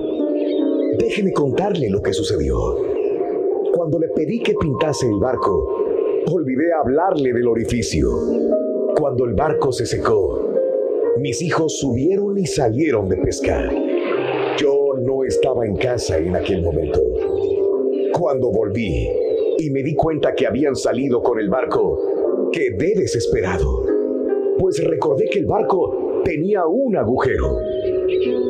Déjeme 0.99 1.33
contarle 1.33 1.89
lo 1.91 2.03
que 2.03 2.13
sucedió. 2.13 2.57
Cuando 3.73 4.01
le 4.01 4.09
pedí 4.09 4.43
que 4.43 4.55
pintase 4.55 5.07
el 5.07 5.21
barco, 5.21 5.81
olvidé 6.33 6.73
hablarle 6.73 7.33
del 7.33 7.47
orificio. 7.47 8.11
Cuando 8.97 9.25
el 9.25 9.35
barco 9.35 9.73
se 9.73 9.87
secó, 9.87 10.51
mis 11.19 11.43
hijos 11.43 11.79
subieron 11.79 12.39
y 12.39 12.47
salieron 12.47 13.09
de 13.09 13.17
pescar. 13.17 13.71
Yo 14.57 14.95
no 15.01 15.25
estaba 15.25 15.67
en 15.67 15.77
casa 15.77 16.19
en 16.19 16.37
aquel 16.37 16.63
momento. 16.63 17.01
Cuando 18.13 18.51
volví 18.51 19.09
y 19.59 19.71
me 19.71 19.83
di 19.83 19.95
cuenta 19.95 20.35
que 20.35 20.47
habían 20.47 20.77
salido 20.77 21.23
con 21.23 21.39
el 21.39 21.49
barco, 21.49 22.51
quedé 22.53 22.95
desesperado, 22.95 23.85
pues 24.59 24.83
recordé 24.85 25.29
que 25.31 25.41
el 25.41 25.47
barco 25.47 26.23
tenía 26.25 26.67
un 26.67 26.97
agujero. 26.97 27.59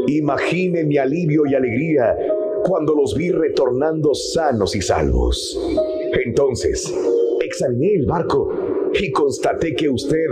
Imagine 0.08 0.84
mi 0.84 0.96
alivio 0.96 1.46
y 1.46 1.54
alegría 1.54 2.16
cuando 2.64 2.94
los 2.94 3.14
vi 3.16 3.30
retornando 3.30 4.14
sanos 4.14 4.74
y 4.76 4.82
salvos. 4.82 5.58
Entonces, 6.24 6.92
examiné 7.40 7.94
el 7.94 8.06
barco 8.06 8.52
y 8.94 9.10
constaté 9.10 9.74
que 9.74 9.88
usted 9.88 10.26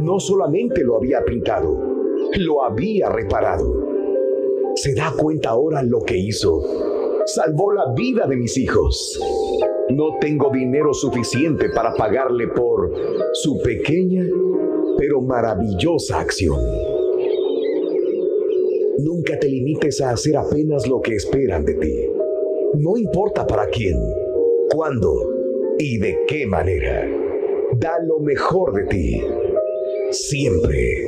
no 0.00 0.18
solamente 0.20 0.82
lo 0.84 0.96
había 0.96 1.24
pintado, 1.24 1.78
lo 2.38 2.64
había 2.64 3.08
reparado. 3.08 3.88
¿Se 4.76 4.94
da 4.94 5.12
cuenta 5.16 5.50
ahora 5.50 5.82
lo 5.82 6.00
que 6.00 6.16
hizo? 6.16 6.62
Salvó 7.26 7.72
la 7.72 7.92
vida 7.94 8.26
de 8.26 8.36
mis 8.36 8.56
hijos. 8.56 9.20
No 9.90 10.18
tengo 10.20 10.50
dinero 10.50 10.94
suficiente 10.94 11.68
para 11.70 11.94
pagarle 11.94 12.48
por 12.48 12.92
su 13.34 13.60
pequeña 13.62 14.24
pero 15.00 15.22
maravillosa 15.22 16.20
acción. 16.20 16.58
Nunca 18.98 19.38
te 19.38 19.48
limites 19.48 20.02
a 20.02 20.10
hacer 20.10 20.36
apenas 20.36 20.86
lo 20.86 21.00
que 21.00 21.14
esperan 21.14 21.64
de 21.64 21.74
ti. 21.74 22.06
No 22.74 22.98
importa 22.98 23.46
para 23.46 23.66
quién, 23.68 23.96
cuándo 24.70 25.10
y 25.78 25.96
de 25.98 26.18
qué 26.28 26.46
manera. 26.46 27.29
Da 27.74 27.92
lo 28.04 28.18
mejor 28.20 28.72
de 28.74 28.84
ti. 28.84 29.22
Siempre. 30.10 31.04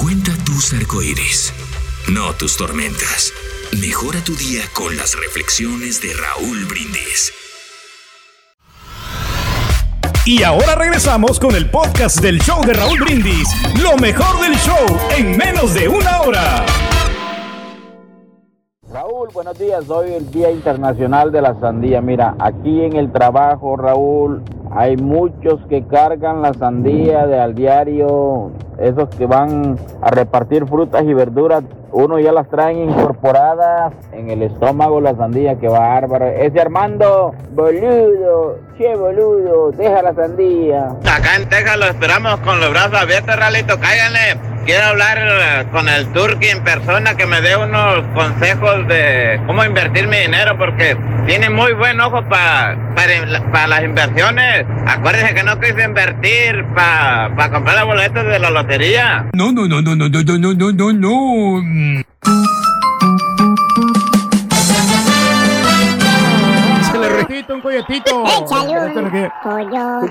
Cuenta 0.00 0.32
tus 0.44 0.72
arcoíris, 0.72 1.52
no 2.08 2.32
tus 2.34 2.56
tormentas. 2.56 3.32
Mejora 3.80 4.22
tu 4.24 4.34
día 4.36 4.62
con 4.72 4.96
las 4.96 5.18
reflexiones 5.18 6.00
de 6.00 6.14
Raúl 6.14 6.64
Brindis. 6.64 7.32
Y 10.24 10.42
ahora 10.42 10.74
regresamos 10.74 11.38
con 11.38 11.54
el 11.54 11.68
podcast 11.70 12.20
del 12.20 12.40
show 12.40 12.64
de 12.64 12.72
Raúl 12.72 13.00
Brindis. 13.00 13.48
Lo 13.82 13.96
mejor 13.98 14.40
del 14.40 14.56
show 14.56 14.86
en 15.16 15.36
menos 15.36 15.74
de 15.74 15.88
una 15.88 16.22
hora. 16.22 16.64
Buenos 19.32 19.58
días. 19.58 19.88
Hoy 19.88 20.12
el 20.12 20.30
Día 20.30 20.50
Internacional 20.50 21.32
de 21.32 21.40
la 21.40 21.58
Sandía. 21.58 22.00
Mira, 22.02 22.34
aquí 22.38 22.82
en 22.82 22.96
el 22.96 23.10
trabajo, 23.10 23.76
Raúl, 23.76 24.42
hay 24.76 24.96
muchos 24.96 25.60
que 25.68 25.86
cargan 25.86 26.42
la 26.42 26.52
sandía 26.54 27.26
de 27.26 27.38
al 27.40 27.54
diario, 27.54 28.50
esos 28.78 29.08
que 29.16 29.26
van 29.26 29.78
a 30.02 30.10
repartir 30.10 30.66
frutas 30.66 31.02
y 31.04 31.14
verduras. 31.14 31.62
Uno 31.92 32.18
ya 32.18 32.32
las 32.32 32.48
traen 32.48 32.90
incorporadas 32.90 33.92
en 34.12 34.28
el 34.30 34.42
estómago 34.42 35.00
la 35.00 35.14
sandía, 35.14 35.54
que 35.60 35.68
bárbaro. 35.68 36.26
Ese 36.26 36.60
Armando, 36.60 37.32
boludo, 37.52 38.58
che 38.76 38.96
boludo, 38.96 39.70
deja 39.72 40.02
la 40.02 40.12
sandía. 40.14 40.86
Acá 41.02 41.36
en 41.36 41.48
Texas 41.48 41.76
lo 41.78 41.84
esperamos 41.86 42.36
con 42.40 42.60
los 42.60 42.70
brazos 42.70 43.00
abiertos, 43.00 43.36
Ralito, 43.36 43.78
cáiganle. 43.78 44.54
Quiero 44.64 44.86
hablar 44.86 45.18
eh, 45.18 45.66
con 45.72 45.86
el 45.90 46.10
Turqui 46.14 46.46
en 46.48 46.64
persona 46.64 47.14
que 47.16 47.26
me 47.26 47.42
dé 47.42 47.54
unos 47.54 48.00
consejos 48.14 48.88
de 48.88 49.38
cómo 49.46 49.62
invertir 49.62 50.08
mi 50.08 50.16
dinero 50.16 50.56
porque 50.56 50.96
tiene 51.26 51.50
muy 51.50 51.74
buen 51.74 52.00
ojo 52.00 52.22
pa- 52.30 52.74
para, 52.96 53.50
para 53.52 53.66
las 53.66 53.82
inversiones. 53.84 54.63
Acuérdense 54.86 55.34
que 55.34 55.42
no 55.42 55.58
quise 55.60 55.84
invertir 55.84 56.64
para 56.74 57.50
comprar 57.50 57.76
los 57.78 57.86
boletos 57.86 58.24
de 58.24 58.38
la 58.38 58.50
lotería. 58.50 59.26
No, 59.32 59.52
no, 59.52 59.66
no, 59.66 59.82
no, 59.82 59.96
no, 59.96 60.08
no, 60.08 60.22
no, 60.22 60.54
no, 60.54 60.72
no, 60.72 60.92
no, 60.92 62.04
un 67.52 67.60
colletito. 67.60 68.24
Échale 68.24 68.96
un 68.96 69.30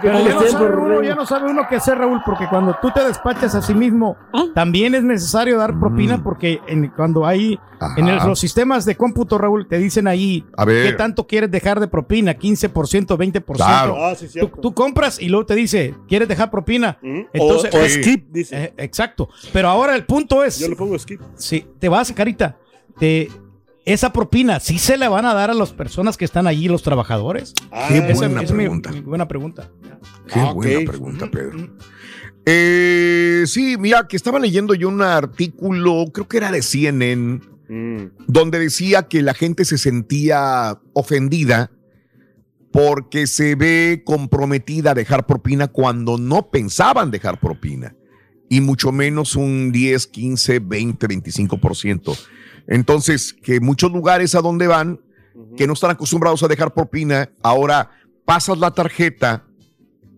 Pero 0.02 0.20
ya 0.20 0.34
no, 0.36 0.46
sabe 0.48 0.76
uno, 0.76 1.02
ya 1.04 1.16
no 1.16 1.26
sabe 1.26 1.50
uno 1.50 1.62
qué 1.70 1.76
hacer, 1.78 1.98
Raúl, 1.98 2.22
porque 2.26 2.48
cuando 2.50 2.76
tú 2.82 2.92
te 2.92 3.04
despachas 3.04 3.56
a 3.56 3.62
sí 3.62 3.74
mismo, 3.74 4.18
también 4.54 4.96
es 4.96 5.04
necesario 5.04 5.58
dar 5.58 5.80
propina, 5.80 6.22
porque 6.24 6.62
en- 6.68 6.90
cuando 6.90 7.26
hay 7.26 7.60
en 7.98 8.08
el- 8.08 8.18
los 8.28 8.40
sistemas 8.40 8.86
de 8.86 8.96
cómputo, 8.96 9.38
Raúl, 9.38 9.68
te 9.68 9.78
dicen 9.78 10.08
ahí 10.08 10.46
A 10.58 10.64
ver. 10.66 10.86
qué 10.92 10.94
tanto 10.94 11.28
quieres 11.28 11.52
dejar 11.52 11.80
de 11.80 11.88
propina, 11.88 12.34
15%, 12.34 13.18
20%. 13.18 13.66
Claro. 13.66 13.96
Ah, 14.00 14.16
sí, 14.16 14.28
tú, 14.62 14.74
compras 14.74 15.20
y 15.22 15.28
luego 15.30 15.46
te 15.46 15.56
dice, 15.56 15.96
¿quieres 16.08 16.28
dejar 16.28 16.50
propina? 16.50 16.98
O- 17.40 17.54
o 17.56 17.90
skip, 17.90 18.30
dice. 18.32 18.64
Eh, 18.66 18.74
exacto. 18.78 19.30
Pero 19.52 19.70
ahora 19.70 19.96
el 19.96 20.06
punto 20.06 20.44
es... 20.44 20.60
Yo 20.60 20.68
le 20.70 20.76
pongo 20.76 20.98
skip. 20.98 21.22
Sí, 21.36 21.66
te 21.80 21.90
vas, 21.90 22.12
carita. 22.12 22.58
Te, 22.98 23.30
esa 23.86 24.14
propina, 24.14 24.60
¿sí 24.60 24.80
se 24.80 24.98
la 24.98 25.10
van 25.10 25.26
a 25.26 25.34
dar 25.34 25.50
a 25.50 25.54
las 25.54 25.72
personas 25.74 26.16
que 26.18 26.26
están 26.26 26.48
allí, 26.48 26.68
los 26.68 26.84
trabajadores? 26.84 27.54
Qué 27.90 27.98
Esa- 27.98 28.14
buena 28.28 28.42
esa 28.42 28.44
es 28.44 28.52
mi- 28.52 28.58
pregunta. 28.58 28.92
mi 28.92 29.00
buena 29.02 29.28
pregunta. 29.28 29.70
Qué 30.32 30.40
Ah, 30.40 30.54
buena 30.54 30.90
pregunta, 30.90 31.30
Pedro. 31.30 31.70
Eh, 32.46 33.44
sí, 33.48 33.78
mira, 33.80 34.08
que 34.08 34.16
estaba 34.18 34.40
leyendo 34.40 34.74
yo 34.74 34.90
un 34.90 35.02
artículo, 35.02 36.06
creo 36.14 36.28
que 36.28 36.38
era 36.38 36.52
de 36.52 36.62
CNN, 36.62 37.40
donde 38.28 38.60
decía 38.60 39.04
que 39.08 39.22
la 39.22 39.34
gente 39.34 39.66
se 39.66 39.78
sentía 39.78 40.80
ofendida 40.94 41.72
porque 42.72 43.28
se 43.28 43.56
ve 43.56 44.02
comprometida 44.06 44.92
a 44.92 44.96
dejar 44.96 45.26
propina 45.26 45.68
cuando 45.68 46.18
no 46.18 46.50
pensaban 46.52 47.12
dejar 47.12 47.40
propina. 47.40 47.96
Y 48.50 48.62
mucho 48.62 48.92
menos 48.92 49.36
un 49.36 49.72
10, 49.72 50.06
15, 50.08 50.60
20, 50.60 51.08
25%. 51.08 52.16
Entonces, 52.68 53.34
que 53.34 53.60
muchos 53.60 53.92
lugares 53.92 54.36
a 54.36 54.42
donde 54.42 54.68
van, 54.68 55.00
que 55.58 55.68
no 55.68 55.74
están 55.74 55.92
acostumbrados 55.92 56.44
a 56.44 56.48
dejar 56.48 56.74
propina, 56.74 57.30
ahora 57.42 57.92
pasas 58.26 58.58
la 58.58 58.72
tarjeta 58.72 59.44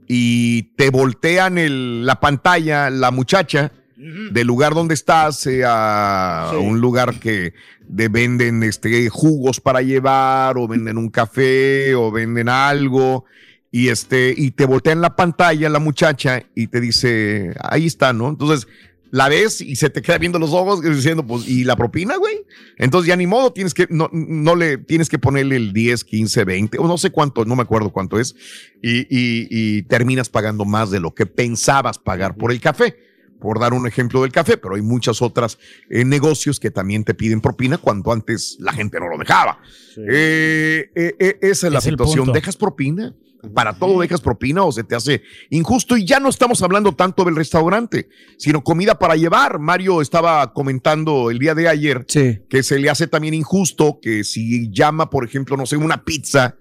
y 0.07 0.63
te 0.75 0.89
voltean 0.89 1.57
el- 1.57 2.05
la 2.05 2.19
pantalla, 2.19 2.89
la 2.89 3.11
muchacha, 3.11 3.71
del 3.97 4.45
lugar 4.45 4.73
donde 4.73 4.93
estás 4.93 5.47
eh, 5.47 5.63
a 5.65 6.49
Sí. 6.51 6.57
un 6.57 6.81
lugar 6.81 7.17
que 7.17 7.53
de 7.87 8.07
venden 8.09 8.61
este, 8.61 9.07
jugos 9.09 9.61
para 9.61 9.81
llevar 9.81 10.57
o 10.57 10.67
venden 10.67 10.97
un 10.97 11.09
café 11.09 11.95
o 11.95 12.11
venden 12.11 12.49
algo 12.49 13.23
y 13.71 13.87
este 13.87 14.33
y 14.35 14.51
te 14.51 14.65
voltean 14.65 14.99
la 14.99 15.15
pantalla 15.15 15.69
la 15.69 15.79
muchacha 15.79 16.43
y 16.53 16.67
te 16.67 16.81
dice 16.81 17.55
ahí 17.61 17.85
está 17.85 18.11
no 18.11 18.27
entonces 18.27 18.67
la 19.11 19.29
ves 19.29 19.61
y 19.61 19.75
se 19.75 19.89
te 19.89 20.01
queda 20.01 20.17
viendo 20.17 20.39
los 20.39 20.51
ojos 20.51 20.81
diciendo 20.81 21.25
pues 21.25 21.47
y 21.47 21.63
la 21.63 21.75
propina 21.75 22.17
güey 22.17 22.35
entonces 22.77 23.07
ya 23.07 23.15
ni 23.15 23.27
modo 23.27 23.53
tienes 23.53 23.73
que 23.73 23.87
no, 23.89 24.09
no 24.11 24.55
le 24.55 24.77
tienes 24.77 25.07
que 25.09 25.19
ponerle 25.19 25.55
el 25.55 25.73
10 25.73 26.03
15 26.03 26.43
20 26.43 26.77
o 26.79 26.87
no 26.87 26.97
sé 26.97 27.11
cuánto 27.11 27.45
no 27.45 27.55
me 27.55 27.61
acuerdo 27.61 27.91
cuánto 27.91 28.19
es 28.19 28.35
y, 28.81 29.01
y- 29.01 29.47
y 29.49 29.81
terminas 29.83 30.29
pagando 30.29 30.65
más 30.65 30.91
de 30.91 30.99
lo 30.99 31.13
que 31.13 31.25
pensabas 31.25 31.97
pagar 31.99 32.35
por 32.35 32.51
el 32.51 32.59
café 32.59 32.97
por 33.39 33.59
dar 33.59 33.73
un 33.73 33.85
ejemplo 33.85 34.21
del 34.23 34.31
café, 34.31 34.57
pero 34.57 34.73
hay 34.75 34.81
muchas 34.81 35.21
otras 35.21 35.59
eh, 35.91 36.03
negocios 36.05 36.59
que 36.59 36.71
también 36.71 37.03
te 37.03 37.13
piden 37.13 37.41
propina 37.41 37.77
cuando 37.77 38.11
antes 38.11 38.55
la 38.59 38.71
gente 38.73 38.97
no 38.99 39.07
lo 39.09 39.17
dejaba. 39.19 39.59
Eh, 39.97 40.89
eh, 40.95 41.15
eh, 41.19 41.37
esa 41.41 41.67
es 41.67 41.73
la 41.73 41.79
Es 41.79 41.83
situación. 41.83 42.25
¿Dejas 42.33 42.55
propina? 42.55 43.13
Para 43.53 43.77
todo 43.77 43.99
dejas 44.01 44.21
propina 44.21 44.63
o 44.63 44.71
se 44.71 44.83
te 44.83 44.95
hace 44.95 45.21
injusto. 45.49 45.97
Y 45.97 46.05
ya 46.05 46.19
no 46.19 46.29
estamos 46.29 46.61
hablando 46.61 46.93
tanto 46.93 47.23
del 47.23 47.35
restaurante, 47.35 48.09
sino 48.37 48.63
comida 48.63 48.97
para 48.97 49.15
llevar. 49.15 49.59
Mario 49.59 50.01
estaba 50.01 50.53
comentando 50.53 51.31
el 51.31 51.39
día 51.39 51.55
de 51.55 51.67
ayer 51.67 52.05
que 52.05 52.63
se 52.63 52.79
le 52.79 52.89
hace 52.89 53.07
también 53.07 53.33
injusto 53.33 53.99
que 54.01 54.23
si 54.23 54.69
llama, 54.71 55.09
por 55.09 55.25
ejemplo, 55.25 55.57
no 55.57 55.65
sé, 55.65 55.77
una 55.77 56.03
pizza 56.03 56.55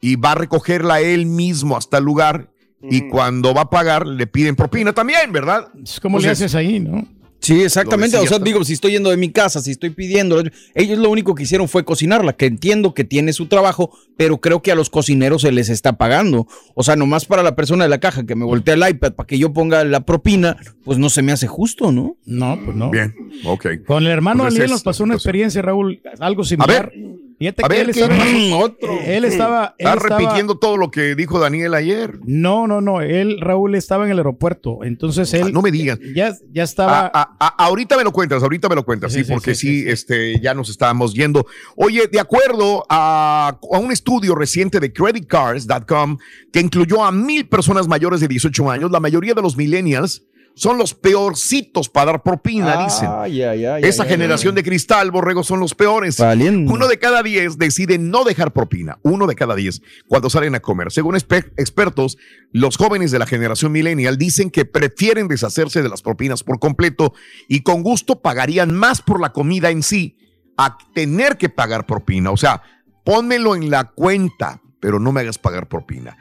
y 0.00 0.16
va 0.16 0.32
a 0.32 0.36
recogerla 0.36 1.00
él 1.00 1.26
mismo 1.26 1.76
hasta 1.76 1.98
el 1.98 2.04
lugar 2.04 2.50
y 2.82 3.08
cuando 3.08 3.54
va 3.54 3.62
a 3.62 3.70
pagar 3.70 4.06
le 4.06 4.26
piden 4.26 4.54
propina 4.54 4.92
también, 4.92 5.32
¿verdad? 5.32 5.68
¿Cómo 6.02 6.18
le 6.18 6.28
haces 6.28 6.54
ahí, 6.54 6.78
no? 6.78 7.06
Sí, 7.46 7.62
exactamente. 7.62 8.16
O 8.16 8.26
sea, 8.26 8.40
digo, 8.40 8.64
si 8.64 8.72
estoy 8.72 8.90
yendo 8.90 9.08
de 9.08 9.16
mi 9.16 9.30
casa, 9.30 9.60
si 9.60 9.70
estoy 9.70 9.90
pidiendo, 9.90 10.42
ellos 10.74 10.98
lo 10.98 11.08
único 11.10 11.36
que 11.36 11.44
hicieron 11.44 11.68
fue 11.68 11.84
cocinarla, 11.84 12.32
que 12.32 12.46
entiendo 12.46 12.92
que 12.92 13.04
tiene 13.04 13.32
su 13.32 13.46
trabajo, 13.46 13.96
pero 14.16 14.38
creo 14.40 14.62
que 14.62 14.72
a 14.72 14.74
los 14.74 14.90
cocineros 14.90 15.42
se 15.42 15.52
les 15.52 15.68
está 15.68 15.92
pagando. 15.92 16.48
O 16.74 16.82
sea, 16.82 16.96
nomás 16.96 17.24
para 17.24 17.44
la 17.44 17.54
persona 17.54 17.84
de 17.84 17.90
la 17.90 18.00
caja 18.00 18.26
que 18.26 18.34
me 18.34 18.44
voltea 18.44 18.74
el 18.74 18.88
iPad 18.88 19.12
para 19.12 19.28
que 19.28 19.38
yo 19.38 19.52
ponga 19.52 19.84
la 19.84 20.00
propina, 20.00 20.56
pues 20.84 20.98
no 20.98 21.08
se 21.08 21.22
me 21.22 21.30
hace 21.30 21.46
justo, 21.46 21.92
¿no? 21.92 22.16
No, 22.24 22.58
pues 22.64 22.76
no. 22.76 22.90
Bien, 22.90 23.14
ok. 23.44 23.66
Con 23.86 24.02
el 24.02 24.10
hermano 24.10 24.40
Entonces, 24.40 24.58
Daniel 24.58 24.72
nos 24.72 24.82
pasó 24.82 25.04
una 25.04 25.14
experiencia, 25.14 25.62
Raúl, 25.62 26.00
algo 26.18 26.42
similar. 26.42 26.90
Fíjate 27.38 27.64
A 27.64 27.68
que 27.68 27.74
ver, 27.76 27.86
él 27.88 27.92
¿qué 27.94 28.00
estaba, 28.00 28.18
pasó? 28.18 28.58
Otro. 28.58 28.98
él 29.04 29.24
estaba, 29.26 29.74
él 29.78 29.86
Está 29.86 29.94
estaba- 29.94 30.18
repitiendo 30.20 30.58
todo 30.58 30.76
lo 30.78 30.90
que 30.90 31.14
dijo 31.14 31.38
Daniel 31.38 31.74
ayer. 31.74 32.18
No, 32.24 32.66
no, 32.66 32.80
no. 32.80 33.02
Él, 33.02 33.38
Raúl, 33.40 33.74
estaba 33.74 34.06
en 34.06 34.12
el 34.12 34.18
aeropuerto. 34.18 34.84
Entonces 34.84 35.32
él. 35.34 35.48
Ah, 35.48 35.50
no 35.52 35.60
me 35.60 35.70
digas. 35.70 35.98
Ya, 36.14 36.34
ya 36.52 36.62
estaba. 36.62 37.00
A- 37.00 37.10
a- 37.12 37.36
a- 37.38 37.64
ahorita 37.66 37.96
me 37.98 38.04
lo 38.04 38.12
cuentas, 38.12 38.42
ahorita 38.42 38.68
me 38.70 38.74
lo 38.74 38.84
cuentas, 38.84 39.12
sí, 39.12 39.18
Sí, 39.18 39.24
sí, 39.26 39.32
porque 39.32 39.54
sí, 39.54 39.82
sí, 39.82 39.88
este, 39.90 40.40
ya 40.40 40.54
nos 40.54 40.70
estábamos 40.70 41.12
yendo. 41.12 41.46
Oye, 41.76 42.06
de 42.10 42.20
acuerdo 42.20 42.84
a, 42.88 43.58
a 43.72 43.78
un 43.78 43.92
estudio 43.92 44.34
reciente 44.34 44.80
de 44.80 44.92
creditcards.com 44.92 46.18
que 46.52 46.60
incluyó 46.60 47.04
a 47.04 47.12
mil 47.12 47.48
personas 47.48 47.86
mayores 47.88 48.20
de 48.20 48.28
18 48.28 48.70
años, 48.70 48.90
la 48.90 49.00
mayoría 49.00 49.34
de 49.34 49.42
los 49.42 49.56
millennials 49.56 50.24
son 50.56 50.78
los 50.78 50.94
peorcitos 50.94 51.90
para 51.90 52.12
dar 52.12 52.22
propina, 52.22 52.82
dicen. 52.82 53.10
Ay, 53.12 53.42
ay, 53.42 53.84
Esa 53.84 54.06
generación 54.06 54.54
de 54.54 54.62
cristal, 54.62 55.10
borrego, 55.10 55.44
son 55.44 55.60
los 55.60 55.74
peores. 55.74 56.18
Uno 56.18 56.88
de 56.88 56.98
cada 56.98 57.22
diez 57.22 57.58
decide 57.58 57.98
no 57.98 58.24
dejar 58.24 58.54
propina. 58.54 58.98
Uno 59.02 59.26
de 59.26 59.34
cada 59.34 59.54
diez 59.54 59.82
cuando 60.08 60.30
salen 60.30 60.54
a 60.54 60.60
comer. 60.60 60.90
Según 60.90 61.14
expertos, 61.14 62.16
los 62.52 62.78
jóvenes 62.78 63.10
de 63.10 63.18
la 63.18 63.26
generación 63.26 63.70
millennial 63.70 64.16
dicen 64.16 64.50
que 64.50 64.64
prefieren 64.64 65.28
deshacerse 65.28 65.82
de 65.82 65.90
las 65.90 66.00
propinas 66.00 66.42
por 66.42 66.58
completo 66.58 67.12
y 67.48 67.60
con 67.60 67.82
gusto 67.82 68.22
pagarían 68.22 68.74
más 68.74 69.02
por 69.02 69.20
la 69.20 69.34
comida 69.34 69.68
en 69.70 69.82
sí 69.82 70.16
a 70.56 70.78
tener 70.94 71.36
que 71.36 71.50
pagar 71.50 71.84
propina. 71.84 72.30
O 72.30 72.38
sea, 72.38 72.62
pónmelo 73.04 73.56
en 73.56 73.70
la 73.70 73.84
cuenta, 73.90 74.62
pero 74.80 75.00
no 75.00 75.12
me 75.12 75.20
hagas 75.20 75.36
pagar 75.36 75.68
propina. 75.68 76.16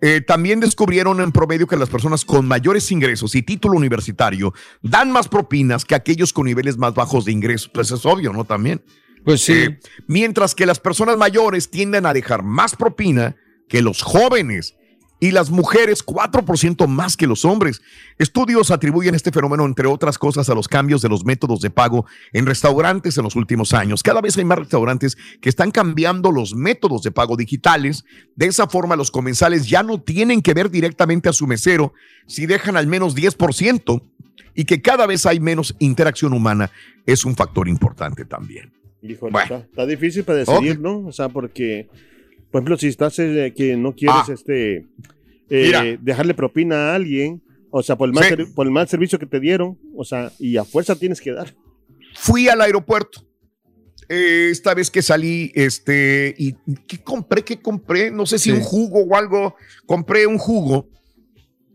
Eh, 0.00 0.20
también 0.20 0.60
descubrieron 0.60 1.20
en 1.20 1.32
promedio 1.32 1.66
que 1.66 1.76
las 1.76 1.88
personas 1.88 2.24
con 2.24 2.46
mayores 2.46 2.92
ingresos 2.92 3.34
y 3.34 3.42
título 3.42 3.76
universitario 3.76 4.54
dan 4.80 5.10
más 5.10 5.28
propinas 5.28 5.84
que 5.84 5.96
aquellos 5.96 6.32
con 6.32 6.46
niveles 6.46 6.76
más 6.78 6.94
bajos 6.94 7.24
de 7.24 7.32
ingresos. 7.32 7.70
Pues 7.72 7.90
es 7.90 8.06
obvio, 8.06 8.32
¿no? 8.32 8.44
También. 8.44 8.82
Pues 9.24 9.40
sí. 9.40 9.52
Eh, 9.52 9.80
mientras 10.06 10.54
que 10.54 10.66
las 10.66 10.78
personas 10.78 11.16
mayores 11.16 11.70
tienden 11.70 12.06
a 12.06 12.12
dejar 12.12 12.44
más 12.44 12.76
propina 12.76 13.36
que 13.68 13.82
los 13.82 14.02
jóvenes 14.02 14.77
y 15.20 15.32
las 15.32 15.50
mujeres 15.50 16.04
4% 16.04 16.86
más 16.86 17.16
que 17.16 17.26
los 17.26 17.44
hombres. 17.44 17.82
Estudios 18.18 18.70
atribuyen 18.70 19.14
este 19.14 19.32
fenómeno, 19.32 19.64
entre 19.64 19.86
otras 19.86 20.18
cosas, 20.18 20.48
a 20.48 20.54
los 20.54 20.68
cambios 20.68 21.02
de 21.02 21.08
los 21.08 21.24
métodos 21.24 21.60
de 21.60 21.70
pago 21.70 22.06
en 22.32 22.46
restaurantes 22.46 23.16
en 23.18 23.24
los 23.24 23.36
últimos 23.36 23.72
años. 23.74 24.02
Cada 24.02 24.20
vez 24.20 24.36
hay 24.38 24.44
más 24.44 24.58
restaurantes 24.58 25.16
que 25.40 25.48
están 25.48 25.70
cambiando 25.70 26.30
los 26.30 26.54
métodos 26.54 27.02
de 27.02 27.10
pago 27.10 27.36
digitales. 27.36 28.04
De 28.36 28.46
esa 28.46 28.68
forma, 28.68 28.96
los 28.96 29.10
comensales 29.10 29.68
ya 29.68 29.82
no 29.82 30.00
tienen 30.00 30.42
que 30.42 30.54
ver 30.54 30.70
directamente 30.70 31.28
a 31.28 31.32
su 31.32 31.46
mesero 31.46 31.92
si 32.26 32.46
dejan 32.46 32.76
al 32.76 32.86
menos 32.86 33.16
10% 33.16 34.02
y 34.54 34.64
que 34.64 34.82
cada 34.82 35.06
vez 35.06 35.26
hay 35.26 35.40
menos 35.40 35.74
interacción 35.78 36.32
humana 36.32 36.70
es 37.06 37.24
un 37.24 37.34
factor 37.36 37.68
importante 37.68 38.24
también. 38.24 38.72
Híjole, 39.02 39.32
Bueno. 39.32 39.56
está, 39.56 39.68
está 39.68 39.86
difícil 39.86 40.24
para 40.24 40.38
decidir, 40.38 40.80
¿no? 40.80 41.06
O 41.06 41.12
sea, 41.12 41.28
porque, 41.28 41.88
por 42.50 42.60
ejemplo, 42.60 42.76
si 42.78 42.88
estás 42.88 43.18
eh, 43.18 43.52
que 43.56 43.76
no 43.76 43.94
quieres 43.94 44.16
Ah. 44.28 44.32
este 44.32 44.86
eh, 45.50 45.98
dejarle 46.02 46.34
propina 46.34 46.92
a 46.92 46.94
alguien, 46.94 47.42
o 47.70 47.82
sea, 47.82 47.96
por 47.96 48.08
el, 48.08 48.14
mal 48.14 48.24
Sí. 48.24 48.30
servi- 48.34 48.54
por 48.54 48.66
el 48.66 48.72
mal 48.72 48.88
servicio 48.88 49.18
que 49.18 49.26
te 49.26 49.40
dieron, 49.40 49.78
o 49.96 50.04
sea, 50.04 50.30
y 50.38 50.56
a 50.56 50.64
fuerza 50.64 50.94
tienes 50.96 51.20
que 51.20 51.32
dar. 51.32 51.54
Fui 52.14 52.48
al 52.48 52.60
aeropuerto. 52.60 53.24
Eh, 54.10 54.48
esta 54.50 54.72
vez 54.74 54.90
que 54.90 55.02
salí, 55.02 55.52
este, 55.54 56.34
y 56.38 56.54
¿qué 56.86 56.98
compré? 57.02 57.44
¿Qué 57.44 57.60
compré? 57.60 58.10
No 58.10 58.24
sé 58.24 58.38
si 58.38 58.50
Sí. 58.50 58.56
un 58.56 58.62
jugo 58.62 59.04
o 59.04 59.14
algo. 59.16 59.54
Compré 59.86 60.26
un 60.26 60.38
jugo 60.38 60.88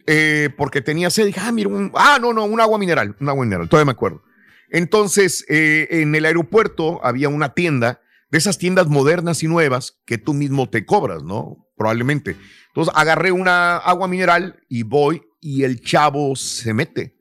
eh, 0.08 0.50
porque 0.58 0.82
tenía 0.82 1.10
sed. 1.10 1.28
Dije, 1.28 1.40
ah, 1.42 1.52
mira, 1.52 1.70
un, 1.70 1.92
ah, 1.96 2.18
no, 2.22 2.34
no, 2.34 2.46
un 2.46 2.60
agua 2.60 2.78
mineral, 2.78 3.16
un 3.22 3.30
agua 3.30 3.46
mineral, 3.46 3.70
todavía 3.70 3.86
me 3.86 3.92
acuerdo. 3.92 4.22
Entonces, 4.70 5.46
eh, 5.48 5.88
en 5.92 6.14
el 6.16 6.26
aeropuerto 6.26 7.00
había 7.06 7.30
una 7.30 7.54
tienda, 7.54 8.02
de 8.34 8.38
esas 8.40 8.58
tiendas 8.58 8.88
modernas 8.88 9.44
y 9.44 9.48
nuevas 9.48 10.02
que 10.08 10.18
tú 10.18 10.34
mismo 10.34 10.68
te 10.68 10.86
cobras, 10.88 11.22
¿no? 11.24 11.68
Probablemente. 11.78 12.36
Entonces, 12.70 12.92
agarré 12.98 13.32
una 13.32 13.78
agua 13.78 14.08
mineral 14.08 14.60
y 14.68 14.82
voy 14.82 15.22
y 15.40 15.62
el 15.64 15.80
chavo 15.82 16.36
se 16.36 16.74
mete. 16.74 17.16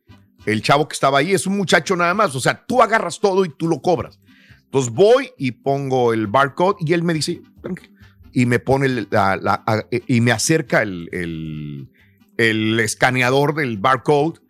El 0.47 0.63
chavo 0.63 0.89
que 0.89 0.95
estaba 0.95 1.19
ahí 1.19 1.33
es 1.35 1.47
un 1.47 1.55
muchacho 1.59 1.95
nada 1.97 2.15
más. 2.15 2.35
O 2.35 2.41
sea, 2.41 2.65
tú 2.67 2.81
agarras 2.83 3.21
todo 3.21 3.45
y 3.45 3.51
tú 3.55 3.69
lo 3.69 3.83
cobras. 3.83 4.19
Entonces 4.65 4.91
voy 4.91 5.31
y 5.37 5.51
pongo 5.53 6.15
el 6.15 6.29
barcode 6.29 6.77
y 6.81 6.95
él 6.95 7.03
me 7.03 7.13
dice, 7.13 7.43
"Tranquilo", 7.61 7.93
y 8.33 8.47
me 8.47 8.59
pone 8.59 8.89
la- 9.11 9.37
la- 9.37 9.63
a- 9.67 9.85
y 10.07 10.23
me 10.23 10.33
acerca 10.33 10.81
el, 10.81 11.11
el- 11.13 11.91
el 12.39 12.81
escaneador 12.81 13.55
del 13.55 13.77
barcode, 13.77 14.41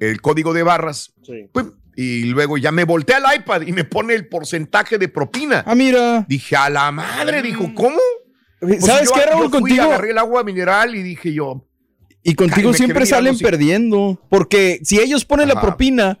el 0.00 0.20
código 0.20 0.52
de 0.52 0.62
barras. 0.62 1.14
Sí. 1.22 1.48
Pum, 1.54 1.70
Y 1.96 2.24
luego 2.24 2.56
ya 2.58 2.72
me 2.72 2.84
volteé 2.84 3.16
al 3.16 3.36
iPad 3.36 3.62
y 3.66 3.72
me 3.72 3.84
pone 3.84 4.14
el 4.14 4.26
porcentaje 4.28 4.96
de 4.98 5.08
propina. 5.08 5.62
Ah, 5.66 5.74
mira. 5.74 6.24
Dije, 6.28 6.56
a 6.56 6.70
la 6.70 6.90
madre, 6.90 7.42
dijo, 7.42 7.70
¿cómo? 7.74 7.98
Pues 8.60 8.84
¿Sabes 8.84 9.08
yo- 9.08 9.14
qué, 9.14 9.26
Raúl? 9.26 9.44
yo 9.44 9.50
fui, 9.50 9.60
Contigo- 9.60 9.82
agarré 9.82 10.10
el 10.12 10.18
agua 10.18 10.42
mineral 10.44 10.94
y 10.94 11.02
dije 11.02 11.32
yo, 11.34 11.66
Y 12.22 12.34
contigo 12.34 12.72
siempre 12.72 13.04
salen 13.06 13.34
así. 13.34 13.42
perdiendo. 13.44 14.20
Porque 14.30 14.78
si 14.84 15.00
ellos 15.00 15.24
ponen 15.24 15.48
la 15.48 15.60
propina, 15.60 16.18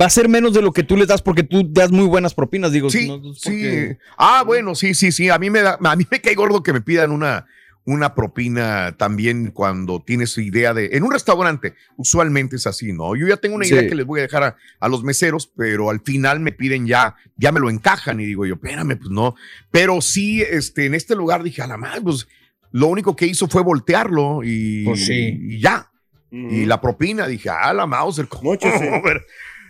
va 0.00 0.06
a 0.06 0.10
ser 0.10 0.28
menos 0.28 0.54
de 0.54 0.62
lo 0.62 0.72
que 0.72 0.82
tú 0.82 0.96
les 0.96 1.06
das 1.06 1.22
porque 1.22 1.42
tú 1.44 1.62
das 1.70 1.92
muy 1.92 2.06
buenas 2.06 2.34
propinas. 2.34 2.72
Digo, 2.72 2.90
Sí, 2.90 3.06
no, 3.08 3.34
sí. 3.34 3.96
Ah, 4.16 4.42
bueno, 4.44 4.74
sí, 4.74 4.94
sí, 4.94 5.12
sí. 5.12 5.28
A 5.28 5.38
mí 5.38 5.50
me 5.50 5.60
da, 5.60 5.78
a 5.84 5.96
mí 5.96 6.04
me 6.10 6.20
cae 6.20 6.34
gordo 6.34 6.62
que 6.62 6.72
me 6.72 6.80
pidan 6.80 7.12
una, 7.12 7.46
una 7.86 8.14
propina 8.14 8.96
también 8.96 9.50
cuando 9.50 10.02
tienes 10.02 10.30
su 10.30 10.40
idea 10.40 10.72
de. 10.72 10.90
En 10.92 11.02
un 11.02 11.12
restaurante, 11.12 11.74
usualmente 11.96 12.56
es 12.56 12.66
así, 12.66 12.92
¿no? 12.92 13.14
Yo 13.14 13.26
ya 13.28 13.36
tengo 13.36 13.56
una 13.56 13.66
idea 13.66 13.82
Sí. 13.82 13.88
que 13.88 13.94
les 13.94 14.06
voy 14.06 14.20
a 14.20 14.22
dejar 14.22 14.42
a, 14.42 14.56
a 14.80 14.88
los 14.88 15.04
meseros, 15.04 15.52
pero 15.54 15.90
al 15.90 16.00
final 16.00 16.40
me 16.40 16.52
piden 16.52 16.86
ya, 16.86 17.14
ya 17.36 17.52
me 17.52 17.60
lo 17.60 17.68
encajan 17.68 18.20
y 18.20 18.24
digo 18.26 18.46
yo, 18.46 18.54
espérame, 18.54 18.96
pues 18.96 19.10
no. 19.10 19.34
Pero 19.70 20.00
sí, 20.00 20.40
este, 20.42 20.86
en 20.86 20.94
este 20.94 21.14
lugar 21.14 21.42
dije, 21.42 21.60
a 21.62 21.66
la 21.66 21.76
madre, 21.76 22.00
pues 22.00 22.26
lo 22.72 22.86
único 22.86 23.14
que 23.14 23.26
hizo 23.26 23.48
fue 23.48 23.62
voltearlo 23.62 24.40
y, 24.42 24.84
Pues 24.84 25.04
sí. 25.06 25.38
y 25.40 25.60
ya. 25.60 25.90
Y 26.30 26.64
la 26.66 26.80
propina, 26.80 27.28
dije, 27.28 27.48
ah, 27.50 27.72
la 27.72 27.86
Mauser, 27.86 28.26
¿cómo? 28.26 28.56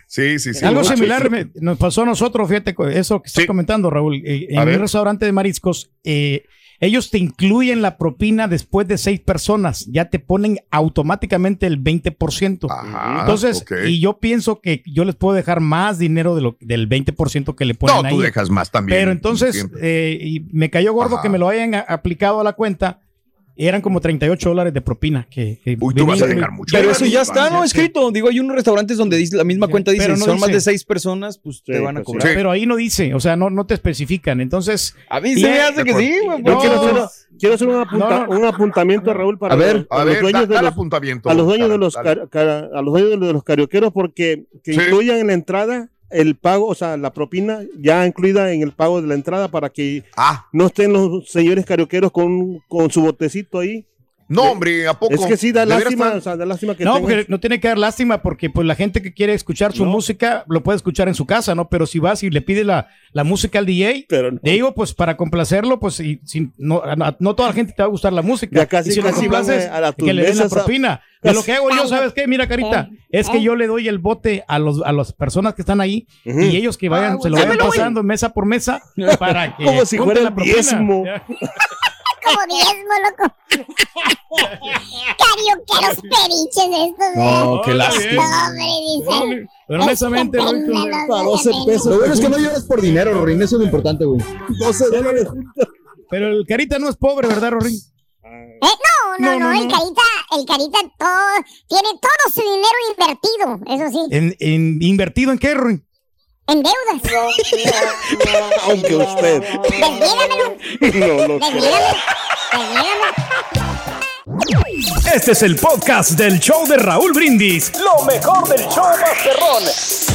Sí, 0.07 0.37
sí, 0.39 0.53
sí. 0.53 0.63
Algo 0.65 0.81
Mucho, 0.81 0.95
similar 0.95 1.23
sí. 1.23 1.29
me- 1.29 1.47
nos 1.55 1.77
pasó 1.77 2.03
a 2.03 2.05
nosotros, 2.05 2.47
fíjate, 2.47 2.75
eso 2.93 3.21
que 3.21 3.27
estás 3.27 3.45
comentando, 3.45 3.89
Raúl. 3.89 4.21
Eh, 4.25 4.47
en 4.51 4.59
A 4.59 4.63
un 4.63 4.73
restaurante 4.79 5.25
de 5.25 5.31
mariscos, 5.31 5.91
eh, 6.03 6.45
ellos 6.79 7.09
te 7.09 7.17
incluyen 7.17 7.81
la 7.81 7.97
propina 7.97 8.47
después 8.47 8.87
de 8.87 8.97
seis 8.97 9.19
personas. 9.19 9.85
Ya 9.87 10.09
te 10.09 10.19
ponen 10.19 10.59
automáticamente 10.71 11.67
el 11.67 11.83
20%. 11.83 13.19
Entonces, 13.21 13.61
ok. 13.61 13.71
y 13.87 13.99
yo 13.99 14.19
pienso 14.19 14.59
que 14.61 14.83
yo 14.85 15.05
les 15.05 15.15
puedo 15.15 15.35
dejar 15.35 15.59
más 15.59 15.97
dinero 15.99 16.35
de 16.35 16.41
lo, 16.41 16.57
del 16.59 16.89
20% 16.89 17.55
que 17.55 17.65
le 17.65 17.75
ponen 17.75 17.95
No, 17.95 18.07
ahí. 18.07 18.15
tú 18.15 18.21
dejas 18.21 18.49
más 18.49 18.71
también. 18.71 18.99
Pero 18.99 19.11
entonces, 19.11 19.67
eh, 19.81 20.17
y 20.21 20.39
me 20.51 20.69
cayó 20.69 20.93
gordo 20.93 21.21
que 21.21 21.29
me 21.29 21.37
lo 21.37 21.47
hayan 21.47 21.75
aplicado 21.75 22.41
a 22.41 22.43
la 22.43 22.53
cuenta. 22.53 22.99
Eran 23.57 23.81
como 23.81 24.01
38 24.01 24.49
dólares 24.49 24.73
de 24.73 24.81
propina. 24.81 25.27
Que, 25.29 25.59
que 25.63 25.77
Uy, 25.79 25.93
tú 25.93 26.05
vas 26.05 26.21
a 26.21 26.27
dejar 26.27 26.51
mucho. 26.51 26.75
Pero 26.77 26.91
eso 26.91 27.05
ya 27.05 27.21
está, 27.21 27.49
¿no? 27.49 27.59
Sí. 27.61 27.67
Escrito. 27.67 28.11
Digo, 28.11 28.27
hay 28.29 28.39
unos 28.39 28.55
restaurantes 28.55 28.97
donde 28.97 29.15
dice, 29.17 29.37
la 29.37 29.43
misma 29.45 29.67
cuenta 29.67 29.91
dice, 29.91 30.05
si 30.05 30.11
no 30.11 30.17
son 30.17 30.39
más 30.39 30.51
de 30.51 30.59
seis 30.59 30.83
personas, 30.83 31.37
pues 31.37 31.63
te 31.63 31.79
van 31.79 31.97
a 31.97 32.03
pues 32.03 32.17
cobrar. 32.17 32.35
Pero 32.35 32.51
ahí 32.51 32.65
no 32.65 32.75
dice, 32.75 33.13
o 33.13 33.19
sea, 33.19 33.35
no, 33.35 33.49
no 33.49 33.65
te 33.65 33.73
especifican. 33.73 34.41
Entonces. 34.41 34.95
A 35.09 35.19
mí 35.21 35.35
se 35.35 35.49
me 35.49 35.59
hace 35.61 35.83
que 35.83 35.93
sí, 35.93 36.15
güey. 36.25 36.41
No, 36.43 36.59
quiero 36.59 36.81
hacer, 36.81 37.27
quiero 37.39 37.55
hacer 37.55 37.67
un, 37.69 37.75
apunta- 37.75 38.09
No, 38.09 38.27
no. 38.27 38.39
un 38.39 38.45
apuntamiento, 38.45 39.13
Raúl, 39.13 39.37
para, 39.37 39.53
A 39.53 39.57
ver, 39.57 39.87
para 39.87 40.01
a 40.01 40.05
los 40.05 40.13
ver, 40.15 40.21
dueños 40.23 40.49
da- 40.49 40.55
de 40.57 40.61
los 40.61 40.71
apuntamiento, 40.71 41.29
a 41.29 41.33
los 41.33 41.45
dueños 41.47 41.69
de 41.69 41.77
los 41.77 41.93
dale. 41.93 42.09
car- 42.15 42.29
cara- 42.29 42.69
a 42.73 42.81
los 42.81 42.93
dueños 42.93 43.19
de 43.21 43.33
los 43.33 43.43
carioqueros 43.43 43.93
porque 43.93 44.45
que 44.63 44.73
Sí. 44.73 44.79
incluyan 44.81 45.17
en 45.19 45.27
la 45.27 45.33
entrada 45.33 45.89
el 46.15 46.35
pago, 46.35 46.67
o 46.67 46.75
sea, 46.75 46.97
la 46.97 47.13
propina 47.13 47.61
ya 47.77 48.05
incluida 48.05 48.51
en 48.51 48.61
el 48.61 48.71
pago 48.71 49.01
de 49.01 49.07
la 49.07 49.13
entrada 49.15 49.47
para 49.49 49.69
que 49.69 50.03
Ah, 50.15 50.47
no 50.51 50.67
estén 50.67 50.93
los 50.93 51.29
señores 51.29 51.65
carioqueros 51.65 52.11
con, 52.11 52.59
con 52.67 52.89
su 52.89 53.01
botecito 53.01 53.59
ahí 53.59 53.85
No, 54.27 54.43
hombre, 54.51 54.87
¿a 54.87 54.93
poco? 54.95 55.13
Es 55.13 55.25
que 55.25 55.37
sí, 55.37 55.51
da 55.51 55.61
¿De 55.61 55.75
veras 55.75 55.83
lástima, 55.83 56.13
o 56.15 56.21
sea, 56.21 56.35
da 56.35 56.45
lástima 56.45 56.75
que 56.75 56.83
no, 56.83 56.95
tengas- 56.95 57.01
porque 57.01 57.25
no 57.29 57.39
tiene 57.39 57.59
que 57.59 57.67
dar 57.67 57.77
lástima 57.77 58.21
porque 58.23 58.49
pues 58.49 58.65
la 58.65 58.73
gente 58.75 59.01
que 59.03 59.13
quiere 59.13 59.33
escuchar 59.35 59.73
su 59.73 59.85
música 59.85 60.43
lo 60.47 60.63
puede 60.63 60.77
escuchar 60.77 61.07
en 61.07 61.13
su 61.13 61.25
casa, 61.27 61.53
¿no? 61.53 61.69
Pero 61.69 61.85
si 61.85 61.99
vas 61.99 62.23
y 62.23 62.29
le 62.31 62.41
pides 62.41 62.65
la, 62.65 62.87
la 63.13 63.23
música 63.23 63.59
al 63.59 63.65
DJ, 63.67 64.07
le 64.41 64.51
digo 64.51 64.73
pues 64.73 64.93
para 64.95 65.15
complacerlo, 65.15 65.79
pues 65.79 65.99
y, 65.99 66.19
si, 66.25 66.49
no, 66.57 66.81
a- 66.83 67.15
no 67.19 67.35
toda 67.35 67.49
la 67.49 67.53
gente 67.55 67.73
te 67.73 67.83
va 67.83 67.87
a 67.87 67.91
gustar 67.91 68.13
la 68.13 68.23
música. 68.23 68.55
Ya 68.55 68.65
casi- 68.65 68.89
y 68.89 68.93
si 68.93 69.01
lo 69.01 69.09
casi 69.09 69.27
a- 69.27 69.77
a 69.87 69.91
tus 69.91 70.05
que 70.07 70.13
le 70.13 70.23
den 70.23 70.37
la 70.39 70.45
a- 70.45 70.49
propina. 70.49 71.01
De 71.21 71.33
lo 71.33 71.41
que 71.43 71.53
hago 71.53 71.71
yo, 71.71 71.87
¿sabes 71.87 72.13
qué? 72.13 72.27
Mira, 72.27 72.47
Carita, 72.47 72.87
es 73.09 73.29
que 73.29 73.41
yo 73.41 73.55
le 73.55 73.65
doy 73.65 73.87
el 73.87 73.97
bote 73.97 74.43
a 74.47 74.59
los 74.59 74.83
a 74.83 74.91
las 74.91 75.11
personas 75.11 75.55
que 75.55 75.63
están 75.63 75.81
ahí 75.81 76.05
y 76.23 76.55
ellos 76.55 76.77
que 76.77 76.87
vayan, 76.87 77.13
Ah, 77.13 77.17
se 77.21 77.29
lo 77.31 77.37
vayan 77.37 77.57
pasando 77.57 78.03
mesa 78.03 78.29
por 78.29 78.45
mesa 78.45 78.81
para 79.19 79.55
que 79.57 79.65
Como 79.65 79.85
si 79.85 79.97
fuera 79.97 80.21
la 80.21 80.27
el 80.29 80.33
propina. 80.35 80.53
diezmo. 80.53 81.03
Como 82.25 82.45
diezmo, 82.49 82.93
loco. 83.05 83.35
Carioqueros 85.17 86.01
periches 86.01 86.89
estos. 86.89 87.15
No, 87.15 87.61
qué 87.63 87.71
¿eh? 87.71 87.75
lástima. 87.75 88.23
No, 88.23 88.47
hombre, 88.47 88.65
dice. 89.35 89.47
Pero 89.67 89.83
honestamente, 89.83 90.37
Para 90.37 91.23
12 91.23 91.49
no, 91.51 91.65
pesos. 91.65 91.85
Lo 91.87 91.97
bueno 91.99 92.13
es 92.13 92.19
que 92.19 92.29
no 92.29 92.37
lloras 92.37 92.63
por 92.65 92.81
dinero, 92.81 93.13
Rorín, 93.13 93.41
eso 93.41 93.55
es 93.55 93.59
lo 93.59 93.65
importante, 93.65 94.05
güey. 94.05 94.21
12 94.59 94.89
dólares. 94.89 95.27
Pero 96.09 96.27
el 96.29 96.45
Carita 96.45 96.77
no 96.79 96.89
es 96.89 96.95
pobre, 96.97 97.27
¿verdad, 97.27 97.51
Rorín? 97.51 97.75
Eh, 98.23 98.59
no, 98.61 99.17
no, 99.19 99.31
No, 99.33 99.39
no, 99.39 99.53
no, 99.53 99.61
el 99.61 99.67
carita, 99.71 100.01
el 100.37 100.45
carita 100.45 100.79
todo, 100.97 101.45
tiene 101.67 101.89
todo 102.01 102.33
su 102.33 102.41
dinero 102.41 102.77
invertido, 102.89 103.59
eso 103.85 103.91
sí, 103.91 104.15
¿En, 104.15 104.35
en- 104.39 104.81
¿Invertido 104.81 105.31
en 105.31 105.37
qué, 105.37 105.53
Rorín? 105.53 105.85
En 106.47 106.63
deudas. 106.63 107.01
Aunque 108.63 108.95
usted. 108.95 109.41
Desvídamelo, 109.41 110.57
No 110.81 111.27
lo 111.27 111.39
creo. 111.39 111.39
desvídamelo, 111.39 111.39
desvídamelo. 112.51 113.05
Este 115.13 115.31
es 115.31 115.41
el 115.43 115.55
podcast 115.55 116.11
del 116.11 116.39
show 116.39 116.65
de 116.67 116.77
Raúl 116.77 117.13
Brindis. 117.13 117.71
Lo 117.79 118.03
mejor 118.05 118.47
del 118.49 118.67
show 118.69 118.85
Masterrón. 118.99 119.63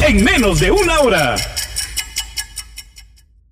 En 0.03 0.25
menos 0.25 0.61
de 0.61 0.71
una 0.71 1.01
hora. 1.01 1.37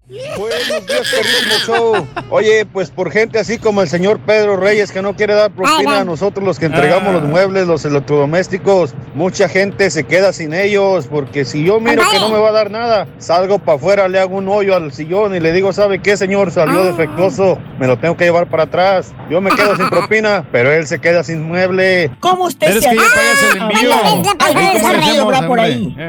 Buenos 0.08 0.86
días, 0.86 1.06
perrísimo 1.10 1.54
show. 1.66 2.06
Oye, 2.30 2.64
pues 2.64 2.90
por 2.90 3.10
gente 3.10 3.38
así 3.38 3.58
como 3.58 3.82
el 3.82 3.90
señor 3.90 4.18
Pedro 4.20 4.56
Reyes 4.56 4.90
que 4.90 5.02
no 5.02 5.14
quiere 5.14 5.34
dar 5.34 5.50
propina 5.50 6.00
a 6.00 6.04
nosotros 6.04 6.46
los 6.46 6.58
que 6.58 6.64
entregamos 6.64 7.12
los 7.12 7.24
muebles, 7.24 7.66
los 7.66 7.84
electrodomésticos, 7.84 8.94
mucha 9.14 9.50
gente 9.50 9.90
se 9.90 10.04
queda 10.04 10.32
sin 10.32 10.54
ellos 10.54 11.06
porque 11.08 11.44
si 11.44 11.62
yo 11.62 11.78
miro 11.78 12.02
que 12.10 12.20
no 12.20 12.30
me 12.30 12.38
va 12.38 12.48
a 12.48 12.52
dar 12.52 12.70
nada, 12.70 13.06
salgo 13.18 13.58
para 13.58 13.76
afuera, 13.76 14.08
le 14.08 14.18
hago 14.18 14.38
un 14.38 14.48
hoyo 14.48 14.74
al 14.74 14.92
sillón 14.92 15.34
y 15.34 15.40
le 15.40 15.52
digo, 15.52 15.74
¿sabe 15.74 16.00
qué, 16.00 16.16
señor? 16.16 16.52
Salió 16.52 16.84
defectuoso, 16.84 17.58
me 17.78 17.86
lo 17.86 17.98
tengo 17.98 18.16
que 18.16 18.24
llevar 18.24 18.48
para 18.48 18.62
atrás. 18.62 19.12
Yo 19.28 19.42
me 19.42 19.50
quedo 19.50 19.76
sin 19.76 19.90
propina, 19.90 20.42
pero 20.50 20.72
él 20.72 20.86
se 20.86 21.00
queda 21.00 21.22
sin 21.22 21.46
mueble. 21.46 22.10
¿Cómo 22.20 22.44
usted 22.44 22.68
Pero 22.68 22.78
es 22.78 22.84
se 22.84 22.90
que. 22.92 22.96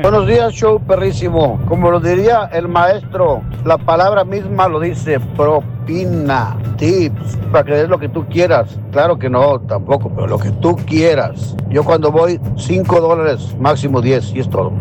Buenos 0.02 0.26
días, 0.26 0.54
show 0.54 0.80
perrísimo. 0.80 1.60
Como 1.68 1.92
lo 1.92 2.00
diría 2.00 2.50
el 2.54 2.70
maestro, 2.70 3.44
la 3.66 3.78
palabra 3.90 4.24
misma 4.24 4.68
lo 4.68 4.80
dice 4.80 5.20
propina, 5.36 6.56
tips, 6.78 7.40
para 7.52 7.64
que 7.64 7.72
des 7.72 7.90
lo 7.90 7.98
que 7.98 8.08
tú 8.08 8.24
quieras. 8.28 8.78
Claro 8.92 9.18
que 9.18 9.32
no, 9.32 9.60
tampoco, 9.62 10.12
pero 10.14 10.28
lo 10.28 10.38
que 10.38 10.52
tú 10.52 10.76
quieras. 10.76 11.56
Yo 11.72 11.84
cuando 11.84 12.12
voy, 12.12 12.40
5 12.56 13.02
dólares, 13.02 13.56
máximo 13.60 14.00
10, 14.00 14.34
y 14.36 14.42
es 14.42 14.50
todo. 14.52 14.72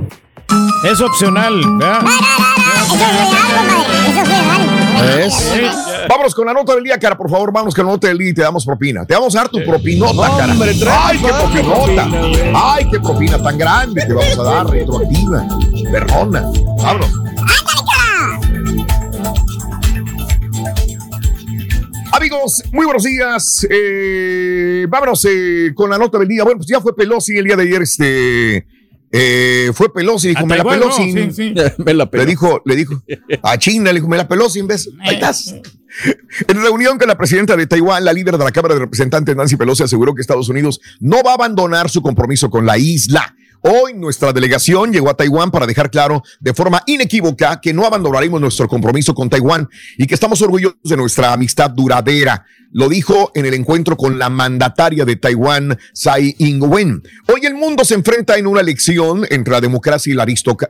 Es 0.85 1.01
opcional, 1.01 1.55
¿verdad? 1.79 2.01
Vámonos 6.07 6.35
con 6.35 6.45
la 6.45 6.53
nota 6.53 6.75
del 6.75 6.85
día, 6.85 6.99
cara, 6.99 7.17
por 7.17 7.31
favor, 7.31 7.51
vámonos 7.51 7.75
con 7.75 7.87
la 7.87 7.93
nota 7.93 8.09
del 8.09 8.19
día 8.19 8.29
y 8.29 8.35
te 8.35 8.43
damos 8.43 8.67
propina. 8.67 9.07
Te 9.07 9.15
vamos 9.15 9.35
a 9.35 9.39
dar 9.39 9.49
tu 9.49 9.65
propinota, 9.65 10.29
cara. 10.37 10.55
Ay, 11.07 11.19
qué 11.19 11.29
propinota. 11.29 12.09
Ay, 12.55 12.91
qué 12.91 13.01
propina 13.01 13.43
tan 13.43 13.57
grande 13.57 14.05
te 14.05 14.13
vamos 14.13 14.39
a 14.39 14.43
dar, 14.43 14.67
retroactiva. 14.69 15.47
Perrona. 15.91 16.45
Vámonos. 16.77 17.28
Amigos, 22.31 22.63
muy 22.73 22.85
buenos 22.85 23.05
días. 23.05 23.67
Eh, 23.71 24.87
vámonos 24.87 25.27
eh, 25.27 25.73
con 25.75 25.89
la 25.89 25.97
nota 25.97 26.19
del 26.19 26.29
día. 26.29 26.45
Bueno, 26.45 26.59
pues 26.59 26.69
ya 26.69 26.79
fue 26.79 26.95
Pelosi 26.95 27.39
el 27.39 27.47
día 27.47 27.57
de 27.57 27.63
ayer. 27.63 27.81
Este 27.81 28.67
eh, 29.11 29.71
fue 29.73 29.91
Pelosi, 29.91 30.29
dijo, 30.29 30.45
me 30.45 30.59
la 30.59 30.63
Taiwán, 30.63 30.79
Pelosi. 30.79 31.13
no, 31.15 31.33
sí, 31.33 31.55
sí. 31.55 31.55
Me 31.83 31.95
la 31.95 32.07
Le 32.13 32.27
dijo, 32.27 32.61
le 32.67 32.77
dijo 32.77 33.03
a 33.43 33.57
China, 33.57 33.93
le 33.93 34.01
dijo, 34.01 34.09
me 34.09 34.19
la 34.19 34.29
Pelosi 34.29 34.59
en 34.59 34.67
vez. 34.67 34.91
Ahí 35.01 35.15
estás. 35.15 35.55
En 36.47 36.63
reunión 36.63 36.99
con 36.99 37.09
la 37.09 37.17
presidenta 37.17 37.57
de 37.57 37.67
Taiwán, 37.67 38.05
la 38.05 38.13
líder 38.13 38.37
de 38.37 38.45
la 38.45 38.53
Cámara 38.53 38.75
de 38.75 38.81
Representantes, 38.81 39.35
Nancy 39.35 39.57
Pelosi, 39.57 39.85
aseguró 39.85 40.15
que 40.15 40.21
Estados 40.21 40.51
Unidos 40.51 40.83
no 41.01 41.23
va 41.23 41.31
a 41.31 41.35
abandonar 41.35 41.89
su 41.89 42.03
compromiso 42.03 42.51
con 42.51 42.67
la 42.67 42.77
isla. 42.77 43.35
Hoy 43.61 43.95
nuestra 43.95 44.33
delegación 44.33 44.93
llegó 44.93 45.11
a 45.11 45.15
Taiwán 45.15 45.51
para 45.51 45.67
dejar 45.67 45.91
claro 45.91 46.23
de 46.39 46.55
forma 46.55 46.83
inequívoca 46.87 47.61
que 47.61 47.73
no 47.73 47.85
abandonaremos 47.85 48.41
nuestro 48.41 48.69
compromiso 48.69 49.15
con 49.15 49.29
Taiwán 49.29 49.69
y 49.97 50.07
que 50.07 50.15
estamos 50.15 50.41
orgullosos 50.43 50.79
de 50.85 50.97
nuestra 50.97 51.33
amistad 51.33 51.71
duradera. 51.71 52.45
Lo 52.71 52.91
dijo 52.91 53.33
en 53.35 53.47
el 53.47 53.55
encuentro 53.55 53.97
con 53.97 54.19
la 54.19 54.29
mandataria 54.29 55.07
de 55.07 55.17
Taiwán, 55.17 55.79
Tsai 55.95 56.35
Ing-wen. 56.39 57.03
Hoy 57.27 57.47
el 57.47 57.55
mundo 57.55 57.83
se 57.83 57.95
enfrenta 57.95 58.37
en 58.37 58.47
una 58.47 58.61
elección 58.61 59.25
entre 59.31 59.55
la 59.55 59.63
democracia 59.63 60.13
y 60.13 60.15
la, 60.15 60.27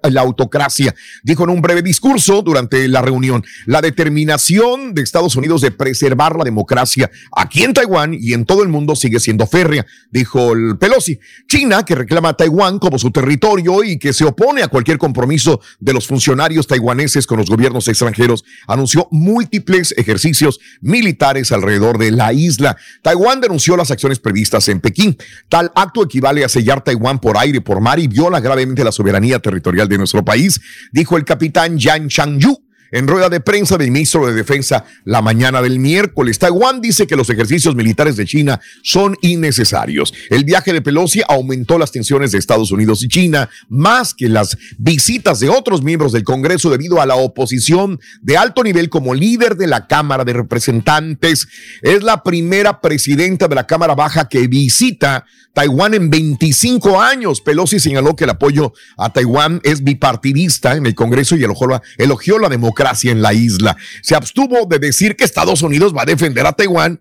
la 0.08 0.20
autocracia, 0.20 0.94
dijo 1.24 1.42
en 1.42 1.50
un 1.50 1.60
breve 1.60 1.82
discurso 1.82 2.42
durante 2.42 2.86
la 2.86 3.02
reunión. 3.02 3.44
La 3.66 3.80
determinación 3.80 4.94
de 4.94 5.02
Estados 5.02 5.34
Unidos 5.34 5.60
de 5.60 5.72
preservar 5.72 6.36
la 6.36 6.44
democracia 6.44 7.10
aquí 7.32 7.64
en 7.64 7.74
Taiwán 7.74 8.14
y 8.14 8.32
en 8.32 8.44
todo 8.44 8.62
el 8.62 8.68
mundo 8.68 8.94
sigue 8.94 9.18
siendo 9.18 9.48
férrea, 9.48 9.84
dijo 10.12 10.52
el 10.52 10.78
Pelosi. 10.78 11.18
China, 11.48 11.84
que 11.84 11.96
reclama 11.96 12.28
a 12.28 12.36
Taiwán 12.36 12.78
como 12.78 13.00
su 13.00 13.10
territorio 13.10 13.82
y 13.82 13.98
que 13.98 14.12
se 14.12 14.24
opone 14.24 14.62
a 14.62 14.68
cualquier 14.68 14.98
compromiso 14.98 15.60
de 15.80 15.94
los 15.94 16.06
funcionarios 16.06 16.68
taiwaneses 16.68 17.26
con 17.26 17.38
los 17.38 17.50
gobiernos 17.50 17.88
extranjeros, 17.88 18.44
anunció 18.68 19.08
múltiples 19.10 19.94
ejercicios 19.96 20.60
militares 20.80 21.50
alrededor 21.50 21.87
de 21.96 22.10
la 22.10 22.32
isla. 22.34 22.76
Taiwán 23.00 23.40
denunció 23.40 23.76
las 23.76 23.90
acciones 23.90 24.18
previstas 24.18 24.68
en 24.68 24.80
Pekín. 24.80 25.16
Tal 25.48 25.72
acto 25.74 26.02
equivale 26.02 26.44
a 26.44 26.48
sellar 26.48 26.84
Taiwán 26.84 27.20
por 27.20 27.38
aire 27.38 27.62
por 27.62 27.80
mar 27.80 27.98
y 27.98 28.08
viola 28.08 28.40
gravemente 28.40 28.84
la 28.84 28.92
soberanía 28.92 29.38
territorial 29.38 29.88
de 29.88 29.96
nuestro 29.96 30.24
país, 30.24 30.60
dijo 30.92 31.16
el 31.16 31.24
capitán 31.24 31.78
Yang 31.78 32.08
Changyu 32.08 32.67
en 32.90 33.06
rueda 33.06 33.28
de 33.28 33.40
prensa 33.40 33.76
del 33.76 33.90
ministro 33.90 34.26
de 34.26 34.34
Defensa 34.34 34.84
la 35.04 35.22
mañana 35.22 35.62
del 35.62 35.78
miércoles. 35.78 36.38
Taiwán 36.38 36.80
dice 36.80 37.06
que 37.06 37.16
los 37.16 37.30
ejercicios 37.30 37.74
militares 37.74 38.16
de 38.16 38.26
China 38.26 38.60
son 38.82 39.16
innecesarios. 39.22 40.14
El 40.30 40.44
viaje 40.44 40.72
de 40.72 40.82
Pelosi 40.82 41.22
aumentó 41.28 41.78
las 41.78 41.92
tensiones 41.92 42.32
de 42.32 42.38
Estados 42.38 42.70
Unidos 42.70 43.02
y 43.02 43.08
China, 43.08 43.48
más 43.68 44.14
que 44.14 44.28
las 44.28 44.56
visitas 44.78 45.40
de 45.40 45.48
otros 45.48 45.82
miembros 45.82 46.12
del 46.12 46.24
Congreso 46.24 46.70
debido 46.70 47.00
a 47.00 47.06
la 47.06 47.16
oposición 47.16 48.00
de 48.22 48.36
alto 48.36 48.62
nivel 48.62 48.88
como 48.88 49.14
líder 49.14 49.56
de 49.56 49.66
la 49.66 49.86
Cámara 49.86 50.24
de 50.24 50.32
Representantes. 50.32 51.48
Es 51.82 52.02
la 52.02 52.22
primera 52.22 52.80
presidenta 52.80 53.48
de 53.48 53.54
la 53.54 53.66
Cámara 53.66 53.94
Baja 53.94 54.28
que 54.28 54.46
visita 54.48 55.24
Taiwán 55.52 55.94
en 55.94 56.08
25 56.08 57.00
años. 57.00 57.40
Pelosi 57.40 57.80
señaló 57.80 58.14
que 58.14 58.24
el 58.24 58.30
apoyo 58.30 58.72
a 58.96 59.12
Taiwán 59.12 59.60
es 59.64 59.82
bipartidista 59.82 60.76
en 60.76 60.86
el 60.86 60.94
Congreso 60.94 61.36
y 61.36 61.42
elogió 61.42 62.38
la, 62.38 62.42
la 62.42 62.48
democracia 62.78 63.12
en 63.12 63.22
la 63.22 63.32
isla. 63.32 63.76
Se 64.02 64.14
abstuvo 64.14 64.66
de 64.66 64.78
decir 64.78 65.16
que 65.16 65.24
Estados 65.24 65.62
Unidos 65.62 65.92
va 65.94 66.02
a 66.02 66.06
defender 66.06 66.46
a 66.46 66.52
Taiwán 66.52 67.00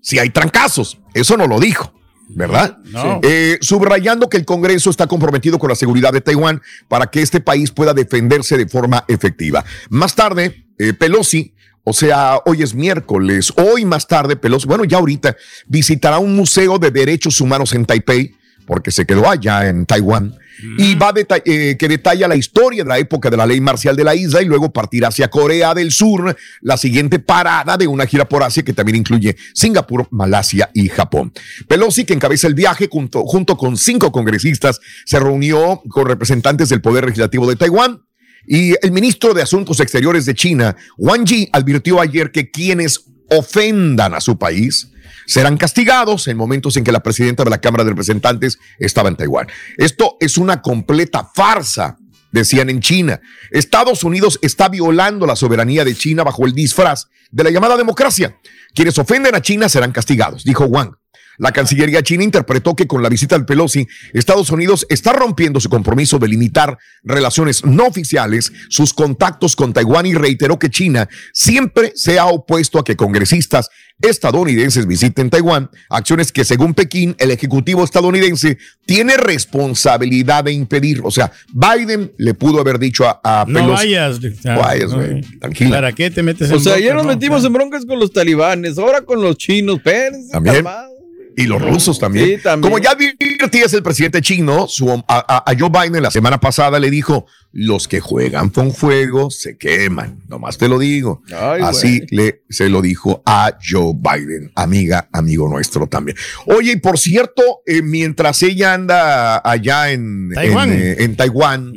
si 0.00 0.18
hay 0.18 0.30
trancazos. 0.30 0.98
Eso 1.14 1.36
no 1.36 1.46
lo 1.46 1.60
dijo. 1.60 1.92
¿Verdad? 2.30 2.76
No. 2.84 3.20
Eh, 3.22 3.56
subrayando 3.62 4.28
que 4.28 4.36
el 4.36 4.44
Congreso 4.44 4.90
está 4.90 5.06
comprometido 5.06 5.58
con 5.58 5.70
la 5.70 5.74
seguridad 5.74 6.12
de 6.12 6.20
Taiwán 6.20 6.60
para 6.86 7.06
que 7.06 7.22
este 7.22 7.40
país 7.40 7.70
pueda 7.70 7.94
defenderse 7.94 8.58
de 8.58 8.68
forma 8.68 9.02
efectiva. 9.08 9.64
Más 9.88 10.14
tarde, 10.14 10.66
eh, 10.78 10.92
Pelosi 10.92 11.54
o 11.84 11.94
sea, 11.94 12.38
hoy 12.44 12.62
es 12.62 12.74
miércoles. 12.74 13.50
Hoy 13.56 13.86
más 13.86 14.06
tarde, 14.06 14.36
Pelosi, 14.36 14.66
bueno, 14.66 14.84
ya 14.84 14.98
ahorita 14.98 15.34
visitará 15.66 16.18
un 16.18 16.36
museo 16.36 16.78
de 16.78 16.90
derechos 16.90 17.40
humanos 17.40 17.72
en 17.72 17.86
Taipei, 17.86 18.34
porque 18.68 18.92
se 18.92 19.06
quedó 19.06 19.28
allá 19.28 19.66
en 19.66 19.86
Taiwán, 19.86 20.36
y 20.76 20.96
va 20.96 21.12
deta- 21.12 21.40
eh, 21.44 21.76
que 21.78 21.86
detalla 21.88 22.26
la 22.26 22.34
historia 22.34 22.82
de 22.82 22.88
la 22.88 22.98
época 22.98 23.30
de 23.30 23.36
la 23.36 23.46
ley 23.46 23.60
marcial 23.60 23.94
de 23.96 24.02
la 24.02 24.14
isla 24.16 24.42
y 24.42 24.44
luego 24.44 24.72
partirá 24.72 25.06
hacia 25.08 25.28
Corea 25.30 25.72
del 25.72 25.92
Sur, 25.92 26.36
la 26.60 26.76
siguiente 26.76 27.20
parada 27.20 27.76
de 27.76 27.86
una 27.86 28.06
gira 28.06 28.28
por 28.28 28.42
Asia 28.42 28.64
que 28.64 28.72
también 28.72 28.96
incluye 28.96 29.36
Singapur, 29.54 30.08
Malasia 30.10 30.68
y 30.74 30.88
Japón. 30.88 31.32
Pelosi, 31.68 32.04
que 32.04 32.12
encabeza 32.14 32.48
el 32.48 32.54
viaje 32.54 32.88
junto, 32.90 33.22
junto 33.24 33.56
con 33.56 33.76
cinco 33.76 34.10
congresistas, 34.10 34.80
se 35.06 35.20
reunió 35.20 35.80
con 35.88 36.06
representantes 36.06 36.68
del 36.68 36.80
Poder 36.80 37.04
Legislativo 37.04 37.48
de 37.48 37.54
Taiwán, 37.56 38.02
y 38.44 38.74
el 38.84 38.90
ministro 38.90 39.34
de 39.34 39.42
Asuntos 39.42 39.78
Exteriores 39.78 40.26
de 40.26 40.34
China, 40.34 40.74
Wang 40.96 41.24
Yi, 41.24 41.48
advirtió 41.52 42.00
ayer 42.00 42.32
que 42.32 42.50
quienes 42.50 43.04
ofendan 43.30 44.14
a 44.14 44.20
su 44.20 44.38
país 44.38 44.88
serán 45.28 45.58
castigados 45.58 46.26
en 46.26 46.38
momentos 46.38 46.76
en 46.76 46.84
que 46.84 46.90
la 46.90 47.02
presidenta 47.02 47.44
de 47.44 47.50
la 47.50 47.60
Cámara 47.60 47.84
de 47.84 47.90
Representantes 47.90 48.58
estaba 48.78 49.10
en 49.10 49.16
Taiwán. 49.16 49.46
Esto 49.76 50.16
es 50.20 50.38
una 50.38 50.62
completa 50.62 51.30
farsa, 51.34 51.98
decían 52.32 52.70
en 52.70 52.80
China. 52.80 53.20
Estados 53.50 54.02
Unidos 54.04 54.38
está 54.42 54.70
violando 54.70 55.26
la 55.26 55.36
soberanía 55.36 55.84
de 55.84 55.94
China 55.94 56.24
bajo 56.24 56.46
el 56.46 56.54
disfraz 56.54 57.08
de 57.30 57.44
la 57.44 57.50
llamada 57.50 57.76
democracia. 57.76 58.38
Quienes 58.74 58.98
ofenden 58.98 59.34
a 59.34 59.42
China 59.42 59.68
serán 59.68 59.92
castigados, 59.92 60.44
dijo 60.44 60.64
Wang. 60.64 60.97
La 61.38 61.52
Cancillería 61.52 62.02
china 62.02 62.24
interpretó 62.24 62.74
que 62.76 62.86
con 62.86 63.02
la 63.02 63.08
visita 63.08 63.36
del 63.36 63.46
Pelosi, 63.46 63.86
Estados 64.12 64.50
Unidos 64.50 64.86
está 64.88 65.12
rompiendo 65.12 65.60
su 65.60 65.68
compromiso 65.68 66.18
de 66.18 66.28
limitar 66.28 66.76
relaciones 67.04 67.64
no 67.64 67.86
oficiales, 67.86 68.52
sus 68.68 68.92
contactos 68.92 69.56
con 69.56 69.72
Taiwán 69.72 70.06
y 70.06 70.14
reiteró 70.14 70.58
que 70.58 70.68
China 70.70 71.08
siempre 71.32 71.92
se 71.94 72.18
ha 72.18 72.26
opuesto 72.26 72.78
a 72.78 72.84
que 72.84 72.96
congresistas 72.96 73.68
estadounidenses 74.00 74.86
visiten 74.86 75.28
Taiwán, 75.28 75.70
acciones 75.88 76.30
que 76.30 76.44
según 76.44 76.74
Pekín, 76.74 77.16
el 77.18 77.30
Ejecutivo 77.32 77.82
estadounidense 77.82 78.58
tiene 78.86 79.16
responsabilidad 79.16 80.44
de 80.44 80.52
impedir. 80.52 81.00
O 81.04 81.10
sea, 81.10 81.32
Biden 81.52 82.12
le 82.16 82.34
pudo 82.34 82.60
haber 82.60 82.78
dicho 82.78 83.06
a, 83.06 83.20
a 83.24 83.44
No 83.46 83.54
Pelosi, 83.60 83.94
vayas. 83.94 84.20
No 84.44 84.58
vayas, 84.58 84.94
güey. 84.94 85.20
Tranquila. 85.40 85.70
¿Para 85.76 85.92
qué 85.92 86.10
te 86.10 86.22
metes 86.22 86.50
O 86.50 86.54
en 86.54 86.60
sea, 86.60 86.72
broncas, 86.72 86.78
ayer 86.78 86.94
nos 86.94 87.04
no? 87.06 87.12
metimos 87.12 87.44
en 87.44 87.52
broncas 87.52 87.84
con 87.86 87.98
los 87.98 88.12
talibanes, 88.12 88.78
ahora 88.78 89.00
con 89.02 89.20
los 89.20 89.36
chinos. 89.36 89.76
Espérense, 89.78 90.30
También. 90.32 90.56
calmados. 90.56 90.97
Y 91.42 91.46
los 91.46 91.62
rusos 91.62 91.98
también. 91.98 92.26
Sí, 92.26 92.42
también. 92.42 92.70
Como 92.72 92.82
ya 92.82 92.90
advirtías, 92.92 93.72
el 93.72 93.82
presidente 93.82 94.20
chino, 94.20 94.66
su- 94.68 94.90
a, 95.06 95.44
a- 95.46 95.54
Joe 95.58 95.70
Biden 95.70 96.02
la 96.02 96.10
semana 96.10 96.38
pasada 96.40 96.78
le 96.80 96.90
dijo, 96.90 97.26
los 97.52 97.88
que 97.88 98.00
juegan 98.00 98.50
con 98.50 98.72
fuego 98.74 99.30
se 99.30 99.56
queman. 99.56 100.20
Nomás 100.28 100.58
te 100.58 100.68
lo 100.68 100.78
digo. 100.78 101.22
Ay, 101.28 101.62
Así 101.62 101.98
güey. 101.98 102.08
le, 102.10 102.42
se 102.50 102.68
lo 102.68 102.82
dijo 102.82 103.22
a 103.24 103.56
Joe 103.64 103.94
Biden, 103.94 104.50
amiga, 104.54 105.08
amigo 105.12 105.48
nuestro 105.48 105.86
también. 105.86 106.16
Oye, 106.46 106.72
y 106.72 106.76
por 106.76 106.98
cierto, 106.98 107.42
eh, 107.66 107.82
mientras 107.82 108.42
ella 108.42 108.74
anda 108.74 109.38
allá 109.38 109.90
en 109.92 110.30
Taiwán. 110.34 110.72
en, 110.72 110.78
eh, 110.78 110.96
en 111.00 111.16
Taiwán, 111.16 111.72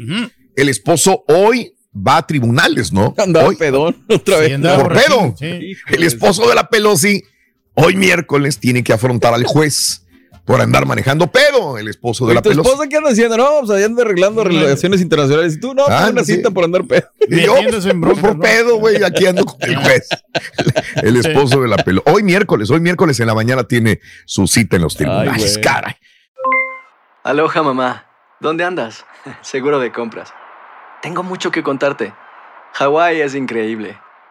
el 0.55 0.69
esposo 0.69 1.23
hoy 1.27 1.73
va 1.95 2.17
a 2.17 2.25
tribunales, 2.27 2.91
¿no? 2.93 3.13
Andaba 3.17 3.49
Hoy, 3.49 3.55
pedón 3.57 3.95
otra 4.09 4.37
vez. 4.37 4.47
Sí, 4.47 4.53
andaba 4.53 4.83
por 4.83 4.93
pedo. 4.93 5.35
sí. 5.37 5.75
El 5.89 6.03
esposo 6.03 6.47
de 6.47 6.55
la 6.55 6.69
Pelosi, 6.69 7.23
hoy 7.75 7.95
miércoles, 7.95 8.59
tiene 8.59 8.83
que 8.83 8.93
afrontar 8.93 9.33
al 9.33 9.43
juez 9.45 10.05
por 10.45 10.59
andar 10.59 10.85
manejando 10.85 11.27
pedo. 11.27 11.77
El 11.77 11.87
esposo 11.87 12.25
de 12.25 12.33
¿Y 12.33 12.35
la 12.35 12.41
tu 12.41 12.49
Pelosi. 12.49 12.69
esposa 12.69 12.89
qué 12.89 12.97
anda 12.97 13.11
haciendo? 13.11 13.37
No, 13.37 13.49
pues 13.59 13.71
allá 13.71 13.85
anda 13.85 14.01
arreglando 14.03 14.43
relaciones 14.43 14.99
internacionales. 15.01 15.55
Y 15.55 15.59
tú, 15.59 15.73
no, 15.73 15.83
Ah, 15.87 15.99
tengo 15.99 16.11
una 16.11 16.23
sí. 16.23 16.35
cita 16.35 16.49
por 16.51 16.63
andar 16.63 16.83
pedo. 16.85 17.07
Y 17.29 17.41
yo, 17.41 17.53
pues, 17.69 17.85
broncas, 17.85 18.19
por 18.21 18.35
¿no? 18.35 18.41
pedo, 18.41 18.75
güey, 18.77 19.03
aquí 19.03 19.25
ando 19.27 19.45
con 19.45 19.57
el 19.69 19.75
juez. 19.77 20.09
El 21.03 21.15
esposo 21.17 21.61
de 21.61 21.67
la 21.67 21.77
Pelosi. 21.77 22.03
Hoy 22.11 22.23
miércoles, 22.23 22.69
hoy 22.71 22.79
miércoles 22.81 23.19
en 23.19 23.27
la 23.27 23.35
mañana 23.35 23.63
tiene 23.65 23.99
su 24.25 24.47
cita 24.47 24.75
en 24.75 24.81
los 24.81 24.95
tribunales. 24.95 25.53
güey. 25.53 25.61
Caray. 25.61 25.93
Aloha 27.23 27.61
mamá, 27.61 28.07
¿dónde 28.39 28.63
andas? 28.63 29.05
Seguro 29.41 29.79
de 29.79 29.91
compras. 29.91 30.33
Tengo 31.01 31.23
mucho 31.23 31.51
que 31.51 31.63
contarte. 31.63 32.13
Hawái 32.73 33.21
es 33.21 33.35
increíble. 33.35 33.97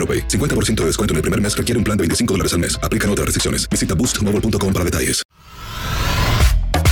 AroPay. 0.00 0.28
50% 0.28 0.76
de 0.76 0.86
descuento 0.86 1.12
en 1.12 1.16
el 1.16 1.22
primer 1.22 1.40
mes 1.40 1.54
requiere 1.54 1.78
un 1.78 1.84
plan 1.84 1.96
de 1.96 2.02
25 2.02 2.34
dólares 2.34 2.54
al 2.54 2.60
mes. 2.60 2.80
Aplican 2.82 3.10
otras 3.10 3.26
restricciones. 3.26 3.68
Visita 3.68 3.94
boostmobile.com 3.94 4.72
para 4.72 4.84
detalles. 4.84 5.22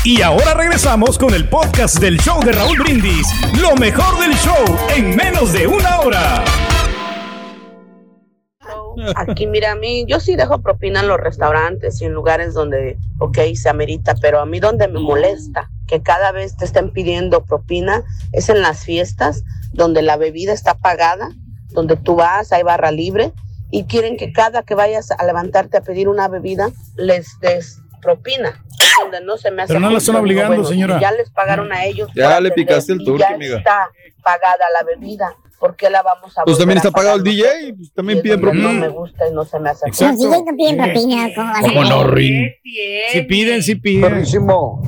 Y 0.05 0.23
ahora 0.23 0.55
regresamos 0.55 1.19
con 1.19 1.35
el 1.35 1.49
podcast 1.49 1.99
del 1.99 2.19
show 2.19 2.43
de 2.43 2.53
Raúl 2.53 2.79
Brindis. 2.79 3.27
Lo 3.61 3.75
mejor 3.77 4.19
del 4.21 4.33
show 4.37 4.79
en 4.97 5.17
menos 5.17 5.53
de 5.53 5.67
una 5.67 6.01
hora. 6.01 6.45
Aquí, 9.17 9.47
mira, 9.47 9.73
a 9.73 9.75
mí, 9.77 10.05
yo 10.09 10.19
sí 10.21 10.35
dejo 10.37 10.61
propina 10.61 11.01
en 11.01 11.09
los 11.09 11.19
restaurantes 11.19 12.01
y 12.01 12.05
en 12.05 12.13
lugares 12.13 12.55
donde, 12.55 12.97
ok, 13.19 13.39
se 13.55 13.69
amerita, 13.69 14.15
pero 14.21 14.41
a 14.41 14.47
mí 14.47 14.61
donde 14.61 14.89
me 14.89 15.01
molesta 15.01 15.71
que 15.87 16.03
cada 16.03 16.33
vez 16.33 16.57
te 16.57 16.65
estén 16.65 16.91
pidiendo 16.93 17.45
propina 17.45 18.03
es 18.33 18.49
en 18.49 18.63
las 18.63 18.85
fiestas 18.85 19.45
donde 19.73 20.03
la 20.03 20.17
bebida 20.17 20.53
está 20.53 20.79
pagada, 20.79 21.31
donde 21.71 21.97
tú 21.97 22.17
vas, 22.17 22.53
hay 22.53 22.63
barra 22.63 22.91
libre 22.91 23.33
y 23.71 23.85
quieren 23.85 24.17
que 24.17 24.33
cada 24.33 24.63
que 24.63 24.75
vayas 24.75 25.11
a 25.11 25.25
levantarte 25.25 25.77
a 25.79 25.81
pedir 25.83 26.09
una 26.09 26.29
bebida 26.29 26.71
les 26.97 27.39
des 27.41 27.81
propina. 28.01 28.65
Donde 29.03 29.21
no 29.21 29.37
se 29.37 29.51
me 29.51 29.63
hace 29.63 29.73
Pero 29.75 29.81
no 29.81 29.91
la 29.91 29.99
están 29.99 30.17
obligando, 30.17 30.55
bueno, 30.55 30.69
señora. 30.69 31.01
Ya 31.01 31.13
les 31.13 31.31
pagaron 31.31 31.73
a 31.73 31.85
ellos. 31.85 32.11
Ya 32.15 32.41
le 32.41 32.51
picaste 32.51 32.93
el 32.93 33.01
ya 33.19 33.29
amiga. 33.29 33.59
está 33.59 33.91
pagada 34.23 34.65
la 34.79 34.85
bebida. 34.85 35.35
¿Por 35.59 35.75
qué 35.75 35.91
la 35.91 36.03
vamos 36.03 36.37
a 36.39 36.45
Pues 36.45 36.57
también 36.57 36.79
está 36.79 36.93
pagado 36.93 37.17
el 37.17 37.25
DJ, 37.25 37.75
pues 37.77 37.93
también 37.93 38.23
pide 38.23 38.37
donde 38.37 38.53
No 38.53 38.63
propina. 38.63 38.81
me 38.81 38.89
gusta 38.89 39.29
y 39.29 39.33
no 39.33 39.45
se 39.45 39.59
me 39.59 39.71
hace 39.71 39.89
Exacto. 39.89 40.23
Los 40.25 40.31
DJs 40.31 40.45
no 40.47 40.57
piden 40.57 40.77
propina. 40.79 41.29
¿Cómo 41.35 41.53
¿Cómo 41.63 41.85
no? 41.85 42.05
Rin? 42.05 42.51
Si 43.13 43.23
piden, 43.23 43.63
si 43.65 43.75
piden. 43.75 44.03
Perrísimo. 44.03 44.81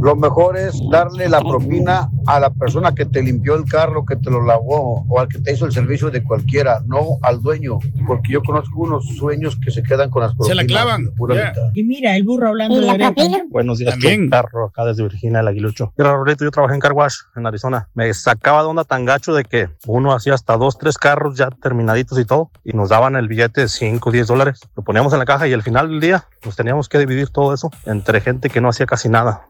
Lo 0.00 0.16
mejor 0.16 0.56
es 0.56 0.80
darle 0.90 1.28
la 1.28 1.40
propina 1.40 2.10
a 2.26 2.40
la 2.40 2.50
persona 2.50 2.94
que 2.94 3.04
te 3.04 3.22
limpió 3.22 3.54
el 3.54 3.64
carro, 3.64 4.04
que 4.04 4.16
te 4.16 4.30
lo 4.30 4.44
lavó, 4.44 5.04
o 5.08 5.20
al 5.20 5.28
que 5.28 5.38
te 5.38 5.52
hizo 5.52 5.66
el 5.66 5.72
servicio 5.72 6.10
de 6.10 6.22
cualquiera, 6.22 6.80
no 6.86 7.18
al 7.22 7.40
dueño. 7.40 7.78
Porque 8.06 8.32
yo 8.32 8.42
conozco 8.42 8.80
unos 8.80 9.06
sueños 9.16 9.58
que 9.62 9.70
se 9.70 9.82
quedan 9.82 10.10
con 10.10 10.22
las 10.22 10.34
propinas. 10.34 10.48
Se 10.48 10.62
la 10.62 10.66
clavan. 10.66 11.02
mitad. 11.02 11.70
Y 11.74 11.84
mira, 11.84 12.16
el 12.16 12.24
burro 12.24 12.48
hablando 12.48 12.76
¿Y 12.76 12.80
de 12.80 12.98
la? 12.98 13.14
Buenos 13.48 13.78
días, 13.78 13.92
También. 13.92 14.28
Carro, 14.30 14.66
acá 14.66 14.84
desde 14.84 15.02
Virginia, 15.02 15.40
el 15.40 15.48
Aguilucho. 15.48 15.92
Mira, 15.96 16.12
Roleto, 16.12 16.44
yo 16.44 16.50
trabajé 16.50 16.74
en 16.74 16.80
Car 16.80 16.92
Wash 16.92 17.16
en 17.36 17.46
Arizona. 17.46 17.88
Me 17.94 18.12
sacaba 18.14 18.62
de 18.62 18.68
onda 18.68 18.84
tan 18.84 19.04
gacho 19.04 19.34
de 19.34 19.44
que 19.44 19.68
uno 19.86 20.12
hacía 20.12 20.34
hasta 20.34 20.56
dos, 20.56 20.78
tres 20.78 20.98
carros 20.98 21.36
ya 21.36 21.50
terminaditos 21.50 22.18
y 22.18 22.24
todo, 22.24 22.50
y 22.64 22.72
nos 22.72 22.90
daban 22.90 23.16
el 23.16 23.28
billete 23.28 23.62
de 23.62 23.68
5, 23.68 24.10
10 24.10 24.26
dólares. 24.26 24.60
Lo 24.76 24.82
poníamos 24.82 25.12
en 25.12 25.18
la 25.18 25.24
caja 25.24 25.48
y 25.48 25.52
al 25.52 25.62
final 25.62 25.88
del 25.88 26.00
día, 26.00 26.24
pues 26.42 26.56
teníamos 26.56 26.88
que 26.88 26.98
dividir 26.98 27.30
todo 27.30 27.54
eso 27.54 27.70
entre 27.86 28.20
gente 28.20 28.50
que 28.50 28.60
no 28.60 28.68
hacía 28.68 28.86
casi 28.86 29.08
nada. 29.08 29.46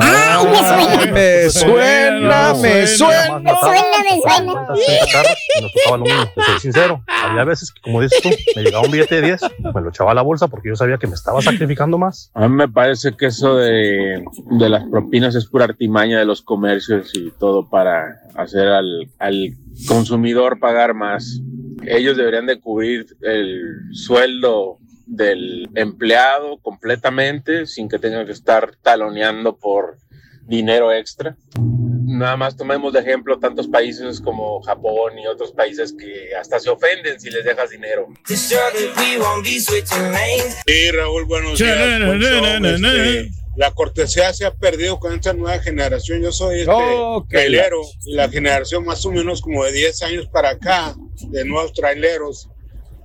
¡Ay, 0.00 1.10
me 1.12 1.50
suena! 1.50 2.54
Me 2.54 2.54
suena, 2.54 2.54
me 2.54 2.86
suena. 2.86 3.38
Me 3.40 3.50
suena, 3.56 4.02
me 4.02 4.20
suena. 4.20 4.66
nos 5.60 5.72
tocaba 5.72 5.96
lo 5.98 6.04
mismo. 6.04 6.24
Te 6.34 6.42
soy 6.42 6.60
sincero, 6.60 7.02
había 7.06 7.44
veces 7.44 7.72
que, 7.72 7.80
como 7.80 8.00
dices 8.00 8.20
tú, 8.22 8.30
me 8.54 8.62
llegaba 8.62 8.84
un 8.84 8.90
billete 8.92 9.20
de 9.20 9.22
10, 9.22 9.40
me 9.74 9.80
lo 9.80 9.88
echaba 9.88 10.12
a 10.12 10.14
la 10.14 10.22
bolsa 10.22 10.48
porque 10.48 10.68
yo 10.68 10.76
sabía 10.76 10.98
que 10.98 11.06
me 11.06 11.14
estaba 11.14 11.40
sacrificando 11.42 11.98
más. 11.98 12.30
A 12.34 12.48
mí 12.48 12.54
me 12.54 12.68
parece 12.68 13.16
que 13.16 13.26
eso 13.26 13.56
de, 13.56 14.24
de 14.50 14.68
las 14.68 14.84
propinas 14.90 15.34
es 15.34 15.46
pura 15.46 15.64
artimaña 15.64 16.18
de 16.18 16.24
los 16.24 16.42
comercios 16.42 17.10
y 17.14 17.30
todo 17.32 17.68
para 17.68 18.20
hacer 18.36 18.68
al, 18.68 19.10
al 19.18 19.54
consumidor 19.88 20.58
pagar 20.58 20.94
más. 20.94 21.40
Ellos 21.86 22.16
deberían 22.16 22.46
de 22.46 22.58
cubrir 22.60 23.06
el 23.22 23.60
sueldo 23.92 24.78
del 25.06 25.70
empleado 25.74 26.58
completamente 26.58 27.66
sin 27.66 27.88
que 27.88 27.98
tengan 27.98 28.26
que 28.26 28.32
estar 28.32 28.76
taloneando 28.82 29.56
por 29.56 29.98
dinero 30.46 30.92
extra. 30.92 31.36
Nada 32.08 32.36
más 32.36 32.56
tomemos 32.56 32.92
de 32.92 33.00
ejemplo 33.00 33.38
tantos 33.38 33.66
países 33.66 34.20
como 34.20 34.62
Japón 34.62 35.18
y 35.18 35.26
otros 35.26 35.52
países 35.52 35.92
que 35.92 36.34
hasta 36.34 36.58
se 36.60 36.70
ofenden 36.70 37.20
si 37.20 37.30
les 37.30 37.44
dejas 37.44 37.70
dinero. 37.70 38.08
Sí, 40.66 40.90
Raúl, 40.92 41.24
buenos 41.24 41.58
días. 41.58 41.76
Este, 42.64 43.30
la 43.56 43.72
cortesía 43.72 44.32
se 44.34 44.44
ha 44.44 44.54
perdido 44.54 45.00
con 45.00 45.14
esta 45.14 45.32
nueva 45.32 45.58
generación. 45.58 46.22
Yo 46.22 46.30
soy 46.30 46.60
este 46.60 46.72
Oh, 46.72 47.26
trailero 47.28 47.80
y 48.04 48.14
la 48.14 48.28
generación 48.28 48.84
más 48.84 49.04
o 49.04 49.10
menos 49.10 49.40
como 49.40 49.64
de 49.64 49.72
10 49.72 50.02
años 50.02 50.28
para 50.28 50.50
acá 50.50 50.94
de 51.28 51.44
nuevos 51.44 51.72
traileros 51.72 52.50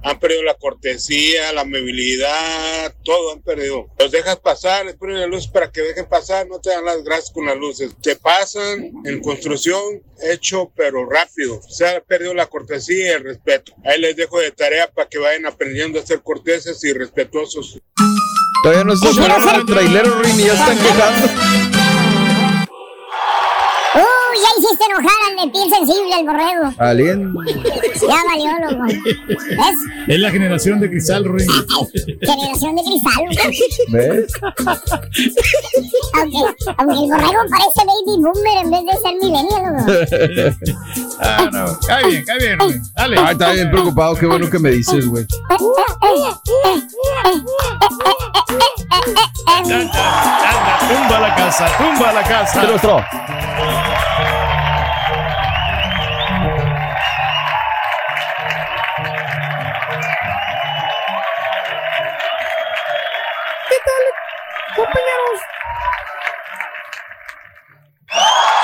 Han 0.03 0.19
perdido 0.19 0.43
la 0.43 0.55
cortesía, 0.55 1.53
la 1.53 1.61
amabilidad, 1.61 2.93
todo 3.03 3.33
han 3.33 3.41
perdido. 3.41 3.87
Los 3.99 4.11
dejas 4.11 4.39
pasar, 4.39 4.85
les 4.85 4.95
ponen 4.95 5.19
la 5.19 5.27
luz 5.27 5.47
para 5.47 5.71
que 5.71 5.81
dejen 5.81 6.07
pasar, 6.07 6.47
no 6.47 6.59
te 6.59 6.69
dan 6.69 6.85
las 6.85 7.03
gracias 7.03 7.31
con 7.31 7.45
las 7.45 7.57
luces. 7.57 7.91
Se 8.01 8.15
pasan 8.15 8.91
en 9.05 9.21
construcción, 9.21 10.01
hecho 10.23 10.71
pero 10.75 11.07
rápido. 11.09 11.61
Se 11.69 11.87
ha 11.87 12.01
perdido 12.01 12.33
la 12.33 12.47
cortesía 12.47 13.05
y 13.05 13.09
el 13.09 13.23
respeto. 13.23 13.73
Ahí 13.85 13.99
les 13.99 14.15
dejo 14.15 14.39
de 14.39 14.51
tarea 14.51 14.91
para 14.91 15.07
que 15.07 15.19
vayan 15.19 15.45
aprendiendo 15.45 15.99
a 15.99 16.05
ser 16.05 16.21
corteses 16.21 16.83
y 16.83 16.93
respetuosos. 16.93 17.79
Todavía 18.63 18.83
no 18.83 18.95
se 18.95 19.07
fueron 19.13 19.43
los 19.43 19.65
traileros, 19.65 20.19
Rini, 20.19 20.43
ya 20.43 20.53
están 20.53 20.77
quejando. 20.77 21.80
Ya 24.41 24.47
hiciste 24.57 24.85
enojar 24.85 25.17
al 25.29 25.35
de 25.35 25.51
piel 25.51 25.69
sensible, 25.69 26.19
el 26.19 26.25
borrego. 26.25 26.73
Valiendo. 26.77 27.43
Ya 28.01 28.19
valió, 28.25 28.51
loco. 28.59 28.85
¿Ves? 28.87 29.77
Es 30.07 30.19
la 30.19 30.31
generación 30.31 30.79
de 30.79 30.89
cristal, 30.89 31.25
Ruin. 31.25 31.47
Generación 32.21 32.75
de 32.75 32.81
cristal. 32.81 33.25
loco. 33.25 33.43
¿Ves? 33.89 34.33
Aunque, 36.13 36.37
aunque 36.77 36.95
el 36.95 37.09
borrego 37.09 37.41
parece 37.49 37.81
baby 37.85 38.15
boomer 38.17 38.57
en 38.63 38.71
vez 38.71 38.83
de 38.85 38.93
ser 39.01 39.15
millennial, 39.21 39.63
loco. 39.77 39.91
ah, 41.19 41.49
no. 41.51 41.79
Cae 41.87 42.07
bien, 42.07 42.25
cae 42.25 42.39
bien, 42.39 42.59
Ruin. 42.59 42.81
Dale. 42.95 43.17
Ay, 43.19 43.33
está 43.33 43.51
bien 43.51 43.69
preocupado. 43.69 44.15
Qué 44.15 44.25
bueno 44.25 44.49
que 44.49 44.59
me 44.59 44.71
dices, 44.71 45.07
güey. 45.07 45.25
Tumba 50.89 51.19
la 51.19 51.35
casa, 51.35 51.67
tumba 51.77 52.13
la 52.13 52.23
casa. 52.23 52.61
Te 52.61 52.67
mostró. 52.67 53.03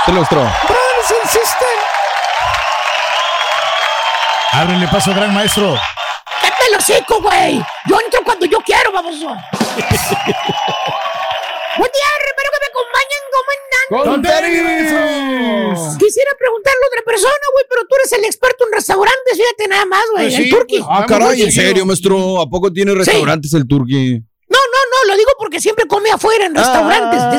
Te 0.08 0.14
mostró. 0.14 0.40
Brothers 0.40 1.12
and 1.12 1.28
sisters. 1.30 1.84
Ábrele 4.54 4.88
paso, 4.88 5.14
gran 5.14 5.34
maestro. 5.34 5.78
¡Cállate 6.42 6.64
el 6.72 6.76
hocico, 6.78 7.22
güey! 7.22 7.62
Yo 7.90 8.00
entro 8.00 8.24
cuando 8.24 8.46
yo 8.46 8.60
quiero, 8.62 8.90
baboso. 8.94 9.28
Buen 9.28 9.38
día, 11.92 12.10
espero 12.24 12.50
que 12.54 12.60
me 12.64 12.70
acompañen. 12.72 13.22
¿Cómo 13.90 14.14
andan? 14.16 14.32
¡Con! 15.84 15.98
Quisiera 15.98 16.32
preguntarle 16.40 16.80
a 16.84 16.88
otra 16.88 17.02
persona, 17.06 17.46
güey, 17.52 17.66
pero 17.70 17.82
tú 17.90 17.96
eres 17.98 18.10
el 18.14 18.24
experto 18.24 18.64
en 18.66 18.72
restaurantes, 18.72 19.34
fíjate 19.34 19.68
nada 19.68 19.86
más, 19.88 20.04
güey. 20.14 20.28
Pues 20.30 20.40
el 20.40 20.50
turqui. 20.50 20.82
Ah, 20.88 21.06
caray, 21.06 21.42
en 21.42 21.52
serio, 21.52 21.86
maestro. 21.86 22.40
¿A 22.40 22.50
poco 22.50 22.72
tiene 22.72 22.94
restaurantes 22.96 23.54
el 23.54 23.68
Turqui? 23.68 24.24
No, 24.48 24.58
no, 24.58 24.60
no, 24.90 25.04
lo 25.12 25.18
digo 25.18 25.32
porque 25.38 25.60
siempre 25.60 25.86
come 25.86 26.10
afuera 26.12 26.46
en 26.46 26.56
restaurantes. 26.56 27.20
Ah. 27.22 27.30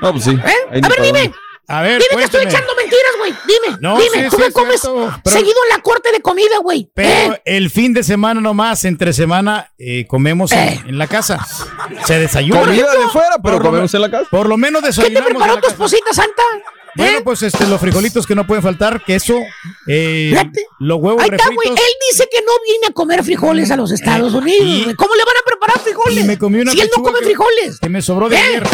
No, 0.00 0.12
pues 0.12 0.24
sí. 0.24 0.30
¿Eh? 0.30 0.80
A 0.82 0.88
ver, 0.88 1.02
dime. 1.02 1.32
A 1.68 1.80
ver, 1.80 2.02
Dime 2.02 2.16
que 2.18 2.24
estoy 2.24 2.40
cuénteme. 2.40 2.50
echando 2.50 2.74
mentiras, 2.74 3.12
güey. 3.18 3.32
Dime, 3.46 3.78
No, 3.80 3.96
dime. 3.96 4.24
sí, 4.24 4.30
¿Tú 4.30 4.36
sí, 4.36 4.42
me 4.42 4.48
es 4.48 4.52
comes 4.54 4.80
cierto, 4.80 5.20
pero- 5.24 5.36
seguido 5.36 5.56
en 5.70 5.76
la 5.76 5.82
corte 5.82 6.12
de 6.12 6.20
comida, 6.20 6.58
güey? 6.60 6.90
Pero 6.92 7.34
¿Eh? 7.34 7.42
el 7.46 7.70
fin 7.70 7.94
de 7.94 8.02
semana 8.02 8.40
nomás, 8.40 8.84
entre 8.84 9.12
semana, 9.12 9.72
eh, 9.78 10.06
comemos 10.08 10.50
en, 10.52 10.58
Eh. 10.58 10.82
en 10.88 10.98
la 10.98 11.06
casa. 11.06 11.46
Se 12.04 12.18
desayuna. 12.18 12.60
Comida 12.60 12.92
de 12.92 13.08
fuera, 13.08 13.36
pero 13.42 13.42
Por 13.42 13.52
lo 13.54 13.58
comemos 13.70 13.92
me- 13.92 13.96
en 13.96 14.02
la 14.02 14.10
casa. 14.10 14.28
Por 14.30 14.48
lo 14.48 14.56
menos 14.56 14.82
¿Qué 14.82 14.88
te 14.88 14.96
desayunamos 14.96 15.30
preparó 15.30 15.60
tu 15.60 15.68
esposita 15.68 16.12
santa? 16.12 16.42
Bueno, 16.94 17.18
¿Eh? 17.18 17.22
pues 17.24 17.42
este, 17.42 17.64
los 17.66 17.80
frijolitos 17.80 18.26
que 18.26 18.34
no 18.34 18.46
pueden 18.46 18.62
faltar, 18.62 19.02
queso, 19.02 19.38
eh, 19.86 20.34
los 20.80 20.98
huevos 21.00 21.22
Ahí 21.22 21.30
está, 21.32 21.48
güey. 21.54 21.68
Él 21.68 21.74
dice 22.10 22.28
que 22.30 22.40
no 22.42 22.52
viene 22.66 22.88
a 22.88 22.92
comer 22.92 23.24
frijoles 23.24 23.70
a 23.70 23.76
los 23.76 23.92
Estados 23.92 24.34
Unidos. 24.34 24.94
¿Cómo 24.96 25.14
le 25.14 25.24
van 25.24 25.36
a 25.40 25.46
preparar 25.46 25.78
frijoles? 25.80 26.18
Y 26.18 26.24
me 26.24 26.36
comí 26.36 26.60
una 26.60 26.72
si 26.72 26.80
él 26.80 26.90
no 26.94 27.02
come 27.02 27.20
que- 27.20 27.24
frijoles. 27.26 27.78
Que 27.80 27.88
me 27.88 28.02
sobró 28.02 28.28
de 28.28 28.36
¿Eh? 28.36 28.40
ayer. 28.40 28.66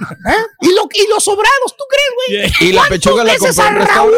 ¿Eh? 0.00 0.42
¿Y, 0.60 0.74
lo, 0.74 0.82
y 0.92 1.08
los 1.08 1.22
sobrados, 1.24 1.76
¿tú 1.76 1.84
crees, 1.88 2.50
güey? 2.60 2.68
Y 2.68 2.72
la 2.72 2.80
¿Cuántas 2.82 2.98
pechuga 2.98 3.24
la 3.24 3.32
veces 3.32 3.56
compró 3.56 3.64
a 3.64 3.68
en 3.82 3.86
Raúl 3.88 4.14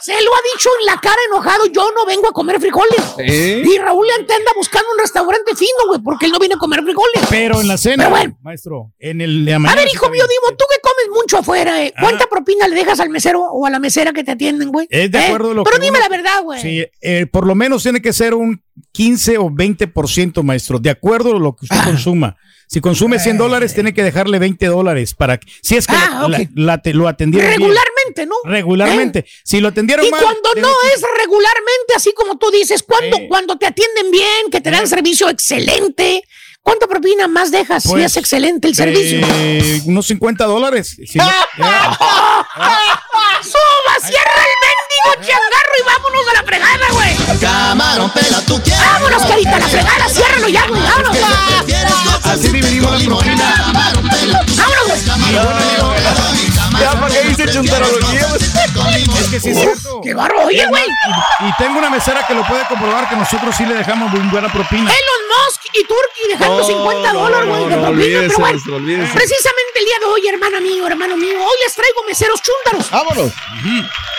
se 0.00 0.12
lo 0.12 0.34
ha 0.34 0.40
dicho 0.54 0.68
en 0.80 0.86
la 0.86 1.00
cara 1.00 1.16
enojado, 1.28 1.66
yo 1.66 1.90
no 1.94 2.04
vengo 2.06 2.28
a 2.28 2.32
comer 2.32 2.60
frijoles. 2.60 3.00
¿Eh? 3.18 3.62
Y 3.64 3.78
Raúl 3.78 4.06
ante 4.18 4.32
anda 4.34 4.50
buscando 4.56 4.88
un 4.92 4.98
restaurante 4.98 5.54
fino, 5.54 5.86
güey, 5.88 6.00
porque 6.02 6.26
él 6.26 6.32
no 6.32 6.38
viene 6.38 6.54
a 6.54 6.58
comer 6.58 6.82
frijoles. 6.82 7.22
Pero 7.30 7.60
en 7.60 7.68
la 7.68 7.78
cena, 7.78 8.08
bueno. 8.08 8.36
maestro, 8.42 8.92
en 8.98 9.20
el 9.20 9.44
de 9.44 9.54
A 9.54 9.58
ver, 9.58 9.88
hijo 9.92 10.08
mío. 10.10 10.24
Dimo, 10.26 10.56
tú 10.56 10.64
que 10.70 10.80
comes 10.80 11.20
mucho 11.22 11.38
afuera, 11.38 11.82
eh, 11.84 11.92
¿cuánta 11.98 12.26
propina 12.26 12.66
le 12.68 12.74
dejas 12.74 13.00
al 13.00 13.10
mesero 13.10 13.40
o 13.42 13.66
a 13.66 13.70
la 13.70 13.78
mesera 13.78 14.12
que 14.12 14.24
te 14.24 14.32
atienden, 14.32 14.70
güey? 14.70 14.86
Es 14.90 15.10
de 15.10 15.18
¿Eh? 15.18 15.26
acuerdo 15.26 15.54
lo 15.54 15.64
Pero 15.64 15.76
que 15.78 15.84
dime 15.84 15.98
uno- 15.98 16.08
la 16.08 16.16
verdad, 16.16 16.42
güey. 16.42 16.60
Sí, 16.62 16.84
eh, 17.00 17.26
por 17.26 17.46
lo 17.46 17.54
menos 17.54 17.82
tiene 17.82 18.00
que 18.02 18.12
ser 18.12 18.34
un 18.34 18.62
15 18.92 19.38
o 19.38 19.50
20%, 19.50 20.42
maestro, 20.42 20.78
de 20.78 20.90
acuerdo 20.90 21.36
a 21.36 21.38
lo 21.38 21.54
que 21.54 21.66
usted 21.66 21.76
Ah. 21.80 21.84
consuma. 21.84 22.36
Si 22.72 22.80
consume 22.80 23.18
100 23.18 23.36
dólares, 23.36 23.74
tiene 23.74 23.92
que 23.92 24.02
dejarle 24.02 24.38
20 24.38 24.64
dólares 24.64 25.12
para 25.12 25.36
que, 25.36 25.46
si 25.60 25.76
es 25.76 25.86
que 25.86 25.94
Ah, 25.94 26.20
la- 26.22 26.28
la- 26.28 26.38
ok. 26.38 26.48
la- 26.54 26.78
te- 26.80 26.94
lo 26.94 27.06
atendieron 27.06 27.46
bien. 27.50 27.60
Regularmente, 27.60 28.24
¿no? 28.24 28.34
Regularmente. 28.44 29.26
Si 29.44 29.60
lo 29.60 29.68
atendieron 29.68 30.06
Y 30.06 30.10
mal. 30.10 30.22
cuando 30.22 30.52
tiene 30.54 30.68
no 30.68 30.74
que- 30.80 30.94
es 30.94 31.02
regularmente, 31.18 31.94
así 31.94 32.14
como 32.14 32.38
tú 32.38 32.50
dices, 32.50 32.82
cuando, 32.82 33.18
cuando 33.28 33.58
te 33.58 33.66
atienden 33.66 34.10
bien, 34.10 34.50
que 34.50 34.62
te 34.62 34.70
dan 34.70 34.88
servicio 34.88 35.28
excelente, 35.28 36.22
¿cuánta 36.62 36.86
propina 36.86 37.28
más 37.28 37.50
dejas 37.50 37.82
si 37.82 37.88
Pues, 37.90 38.04
es 38.06 38.16
excelente 38.16 38.68
el 38.68 38.74
servicio? 38.74 39.20
eh, 39.30 39.82
unos 39.84 40.06
50 40.06 40.44
dólares. 40.44 40.96
Si 41.06 41.18
no- 41.18 41.24
¡Suba, 43.42 43.98
cierra 44.00 44.40
el 44.44 44.56
mendigo 44.62 45.10
changarro 45.26 45.74
y 45.78 45.82
vámonos 45.84 46.28
a 46.28 46.32
la 46.34 46.42
fregada, 46.44 46.86
güey! 46.92 47.16
Camarón, 47.40 48.10
pela 48.10 48.40
tu 48.42 48.60
quieres. 48.62 48.80
¡Vámonos, 48.80 49.22
carita, 49.24 49.56
a 49.56 49.58
la 49.58 49.68
fregada! 49.68 50.08
¡Ciérralo 50.08 50.48
ya, 50.48 50.66
güey! 50.68 50.80
¡Vámonos! 50.82 51.16
Así 52.24 52.48
dividimos 52.48 52.92
la 53.02 53.04
propina. 53.04 53.54
¡Vámonos, 54.56 54.86
güey! 54.86 56.51
Ya, 56.80 57.00
¿para 57.00 57.14
qué 57.14 57.28
dice 57.28 57.46
chuntarología? 57.52 58.20
Es 59.18 59.28
que 59.28 59.40
sí 59.40 59.50
es 59.50 59.58
cierto. 59.58 60.00
¡Qué 60.02 60.14
barro! 60.14 60.44
Oye, 60.46 60.66
güey. 60.66 60.84
Y, 60.84 61.48
y 61.48 61.52
tengo 61.58 61.78
una 61.78 61.90
mesera 61.90 62.26
que 62.26 62.34
lo 62.34 62.46
puede 62.46 62.64
comprobar 62.66 63.08
que 63.08 63.16
nosotros 63.16 63.54
sí 63.56 63.64
le 63.66 63.74
dejamos 63.74 64.10
muy 64.10 64.20
buena 64.30 64.50
propina. 64.52 64.82
Elon 64.90 65.22
Musk 65.28 65.62
y 65.72 65.84
Turkey 65.84 66.28
dejando 66.30 66.58
No, 66.58 66.64
50 66.64 67.12
no, 67.12 67.20
dólares, 67.20 67.48
güey, 67.48 67.60
no, 67.60 67.68
de 67.68 67.74
propina, 67.74 67.88
olvídese, 67.88 68.20
pero 68.28 68.38
bueno. 68.38 68.52
maestro, 68.52 68.76
olvídese. 68.76 69.12
Precisamente 69.12 69.78
el 69.78 69.84
día 69.84 69.98
de 70.00 70.04
hoy, 70.06 70.28
hermano 70.28 70.60
mío, 70.60 70.86
hermano 70.86 71.16
mío, 71.16 71.38
hoy 71.44 71.56
les 71.64 71.74
traigo 71.74 72.02
meseros 72.06 72.40
chúntaros. 72.42 72.90
Vámonos. 72.90 73.32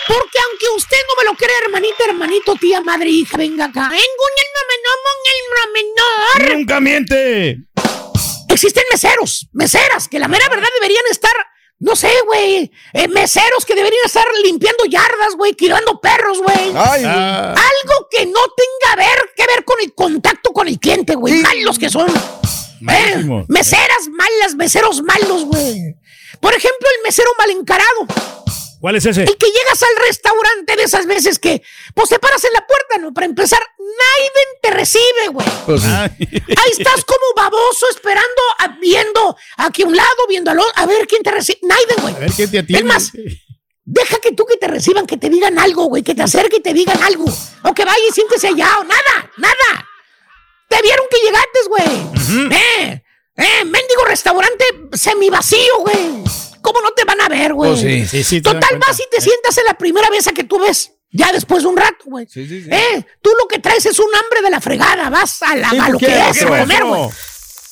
Porque 0.06 0.38
aunque 0.50 0.66
usted 0.76 0.98
no 1.08 1.22
me 1.22 1.30
lo 1.30 1.36
crea, 1.36 1.58
hermanita, 1.64 2.04
hermanito, 2.08 2.54
tía, 2.56 2.80
madre, 2.82 3.08
hija, 3.08 3.36
venga 3.36 3.66
acá. 3.66 3.88
Vengo 3.88 4.24
en 4.30 4.36
el 4.44 4.48
menor, 4.72 4.98
en 5.14 5.30
el 5.32 5.72
menor. 5.72 6.56
¡Nunca 6.56 6.80
miente! 6.80 7.58
Existen 8.48 8.84
meseros, 8.90 9.48
meseras, 9.52 10.08
que 10.08 10.18
la 10.18 10.28
mera 10.28 10.48
verdad 10.48 10.68
deberían 10.80 11.04
estar, 11.10 11.32
no 11.80 11.96
sé, 11.96 12.10
güey, 12.26 12.70
eh, 12.92 13.08
meseros 13.08 13.64
que 13.66 13.74
deberían 13.74 14.04
estar 14.06 14.24
limpiando 14.44 14.84
yardas, 14.86 15.34
güey, 15.36 15.52
tirando 15.54 16.00
perros, 16.00 16.38
güey. 16.42 16.72
Ay, 16.74 17.02
güey. 17.02 17.14
Ah, 17.14 17.50
Algo 17.54 18.08
que 18.10 18.26
no 18.26 18.40
tenga 18.56 18.96
ver, 18.96 19.30
que 19.36 19.46
ver 19.46 19.64
con 19.64 19.76
el 19.82 19.94
contacto 19.94 20.52
con 20.52 20.68
el 20.68 20.78
cliente, 20.78 21.14
güey. 21.14 21.34
Malos 21.34 21.78
que 21.78 21.90
son. 21.90 22.08
Eh, 22.88 23.44
meseras 23.48 24.08
malas, 24.10 24.54
meseros 24.56 25.02
malos, 25.02 25.44
güey. 25.46 25.96
Por 26.40 26.52
ejemplo, 26.52 26.88
el 26.98 27.02
mesero 27.04 27.30
mal 27.38 27.50
encarado. 27.50 28.43
¿Cuál 28.84 28.96
es 28.96 29.06
ese? 29.06 29.22
El 29.22 29.38
que 29.38 29.46
llegas 29.46 29.82
al 29.82 30.06
restaurante 30.06 30.76
de 30.76 30.82
esas 30.82 31.06
veces 31.06 31.38
que, 31.38 31.62
pues 31.94 32.10
te 32.10 32.18
paras 32.18 32.44
en 32.44 32.52
la 32.52 32.66
puerta, 32.66 32.98
¿no? 32.98 33.14
Para 33.14 33.24
empezar, 33.24 33.58
nadie 33.78 34.30
te 34.60 34.70
recibe, 34.72 35.28
güey. 35.32 35.46
Pues 35.64 35.82
Ahí 35.86 36.70
estás 36.70 37.02
como 37.06 37.24
baboso 37.34 37.88
esperando, 37.88 38.42
a- 38.58 38.76
viendo 38.78 39.38
aquí 39.56 39.84
a 39.84 39.86
un 39.86 39.96
lado, 39.96 40.26
viendo 40.28 40.50
al 40.50 40.58
otro, 40.58 40.70
a 40.76 40.84
ver 40.84 41.06
quién 41.06 41.22
te 41.22 41.30
recibe. 41.30 41.60
Nadie, 41.62 41.86
güey. 42.02 42.14
a 42.14 42.18
ver 42.18 42.32
quién 42.32 42.50
te 42.50 42.58
atiende. 42.58 42.78
Es 42.80 42.84
más, 42.84 43.10
deja 43.86 44.18
que 44.18 44.32
tú 44.32 44.44
que 44.44 44.58
te 44.58 44.68
reciban, 44.68 45.06
que 45.06 45.16
te 45.16 45.30
digan 45.30 45.58
algo, 45.58 45.84
güey, 45.86 46.02
que 46.02 46.14
te 46.14 46.22
acerque 46.22 46.56
y 46.56 46.60
te 46.60 46.74
digan 46.74 47.02
algo. 47.02 47.24
O 47.62 47.72
que 47.72 47.86
vaya 47.86 48.04
y 48.06 48.12
siéntese 48.12 48.48
allá, 48.48 48.68
o 48.80 48.84
nada, 48.84 49.30
nada. 49.38 49.88
Te 50.68 50.82
vieron 50.82 51.06
que 51.10 51.16
llegaste, 51.24 51.58
güey. 51.68 52.52
Eh, 52.52 53.02
eh, 53.36 53.64
mendigo 53.64 54.04
restaurante 54.04 54.66
semivacío, 54.92 55.78
güey. 55.78 56.22
¿Cómo 56.64 56.80
no 56.80 56.92
te 56.92 57.04
van 57.04 57.20
a 57.20 57.28
ver, 57.28 57.52
güey? 57.52 57.72
Pues 57.72 57.82
sí. 57.82 58.06
Sí, 58.06 58.24
sí, 58.24 58.40
Total, 58.40 58.78
vas 58.78 58.98
y 58.98 59.04
te 59.10 59.20
sientas 59.20 59.58
en 59.58 59.66
la 59.66 59.76
primera 59.76 60.08
mesa 60.08 60.32
que 60.32 60.44
tú 60.44 60.58
ves. 60.58 60.92
Ya 61.10 61.30
después 61.30 61.62
de 61.62 61.68
un 61.68 61.76
rato, 61.76 62.04
güey. 62.06 62.26
Sí, 62.26 62.48
sí, 62.48 62.62
sí. 62.62 62.70
Eh, 62.72 63.04
tú 63.20 63.30
lo 63.38 63.46
que 63.46 63.58
traes 63.58 63.84
es 63.84 63.98
un 63.98 64.08
hambre 64.14 64.40
de 64.40 64.48
la 64.48 64.62
fregada. 64.62 65.10
Vas 65.10 65.42
a, 65.42 65.56
la, 65.56 65.68
Sí, 65.68 65.78
a 65.78 65.86
¿tú 65.86 65.92
lo 65.92 65.98
que 65.98 66.06
es 66.06 66.42
a 66.42 66.46
comer, 66.46 66.84
güey. 66.84 67.02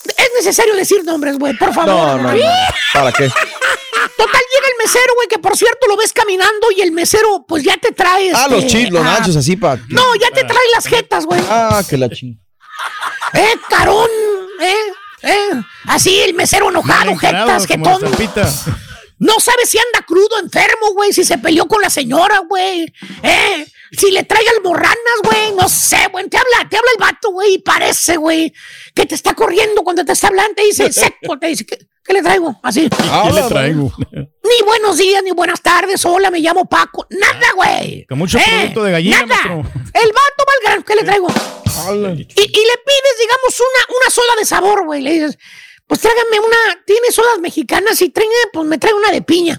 Es 0.04 0.30
necesario 0.36 0.76
decir 0.76 1.02
nombres, 1.04 1.38
güey, 1.38 1.56
por 1.56 1.72
favor. 1.72 1.86
No, 1.86 2.18
no, 2.18 2.32
no. 2.34 2.44
¿Para 2.92 3.12
qué? 3.12 3.28
Total, 3.28 4.42
llega 4.54 4.68
el 4.68 4.84
mesero, 4.84 5.14
güey, 5.16 5.28
que 5.28 5.38
por 5.38 5.56
cierto 5.56 5.86
lo 5.88 5.96
ves 5.96 6.12
caminando 6.12 6.70
y 6.76 6.82
el 6.82 6.92
mesero, 6.92 7.46
pues 7.48 7.64
ya 7.64 7.78
te 7.78 7.92
trae. 7.92 8.30
Ah, 8.34 8.42
este, 8.42 8.50
los 8.50 8.66
chips, 8.66 8.90
los 8.90 9.06
ah, 9.06 9.18
nachos, 9.18 9.36
así 9.36 9.56
para. 9.56 9.80
No, 9.88 10.14
ya 10.16 10.30
te 10.30 10.44
trae 10.44 10.70
las 10.74 10.86
jetas, 10.86 11.24
güey. 11.24 11.40
Ah, 11.48 11.82
que 11.88 11.96
la 11.96 12.10
ching. 12.10 12.38
Eh, 13.32 13.54
carón, 13.70 14.10
eh, 14.60 14.92
eh. 15.22 15.62
Así 15.86 16.20
el 16.20 16.34
mesero 16.34 16.70
enojado, 16.70 17.16
jetas, 17.16 17.66
estampita. 18.06 18.52
No 19.18 19.38
sabes 19.38 19.70
si 19.70 19.78
anda 19.78 20.04
crudo, 20.06 20.38
enfermo, 20.42 20.94
güey, 20.94 21.12
si 21.12 21.22
se 21.24 21.38
peleó 21.38 21.66
con 21.66 21.80
la 21.80 21.90
señora, 21.90 22.40
güey. 22.48 22.92
Eh, 23.22 23.66
Si 23.94 24.10
le 24.10 24.24
traiga 24.24 24.50
alborranas, 24.56 24.96
güey, 25.22 25.52
no 25.54 25.68
sé, 25.68 25.98
güey. 26.10 26.26
Te 26.28 26.38
habla, 26.38 26.66
te 26.68 26.76
habla 26.78 26.90
el 26.96 27.00
vato, 27.00 27.30
güey, 27.30 27.54
y 27.54 27.58
parece, 27.58 28.16
güey, 28.16 28.52
que 28.94 29.04
te 29.04 29.14
está 29.14 29.34
corriendo 29.34 29.82
cuando 29.84 30.02
te 30.04 30.12
está 30.12 30.28
hablando. 30.28 30.54
Te 30.54 30.62
dice 30.62 30.90
seco, 30.92 31.38
te 31.38 31.48
dice, 31.48 31.66
¿qué, 31.66 31.78
qué 32.02 32.12
le 32.14 32.22
traigo? 32.22 32.58
Así. 32.62 32.88
¿Qué 32.88 33.32
le 33.32 33.42
traigo? 33.48 33.92
Ni 34.42 34.64
buenos 34.64 34.98
días, 34.98 35.22
ni 35.22 35.30
buenas 35.30 35.60
tardes. 35.62 36.04
Hola, 36.04 36.30
me 36.30 36.40
llamo 36.40 36.64
Paco. 36.64 37.06
Nada, 37.10 37.52
güey. 37.54 38.04
Con 38.06 38.18
mucho 38.18 38.38
Eh, 38.38 38.42
producto 38.46 38.84
de 38.84 38.92
gallina, 38.92 39.24
nada. 39.26 39.42
El 39.44 40.08
vato 40.12 40.44
va 40.46 40.52
al 40.58 40.64
grano, 40.64 40.84
¿qué 40.84 40.94
le 40.96 41.04
traigo? 41.04 41.28
Y, 41.28 42.40
y 42.42 42.44
le 42.44 42.76
pides, 42.84 43.18
digamos, 43.20 43.60
una, 43.60 43.96
una 44.00 44.10
soda 44.10 44.36
de 44.38 44.44
sabor, 44.44 44.84
güey. 44.84 45.00
Le 45.00 45.12
dices, 45.12 45.38
pues 45.86 46.00
tráigame 46.00 46.40
una, 46.40 46.82
tiene 46.84 47.10
sodas 47.12 47.38
mexicanas 47.38 48.00
y 48.02 48.10
tráigame, 48.10 48.36
pues 48.52 48.66
me 48.66 48.78
trae 48.78 48.92
una 48.94 49.10
de 49.10 49.22
piña. 49.22 49.58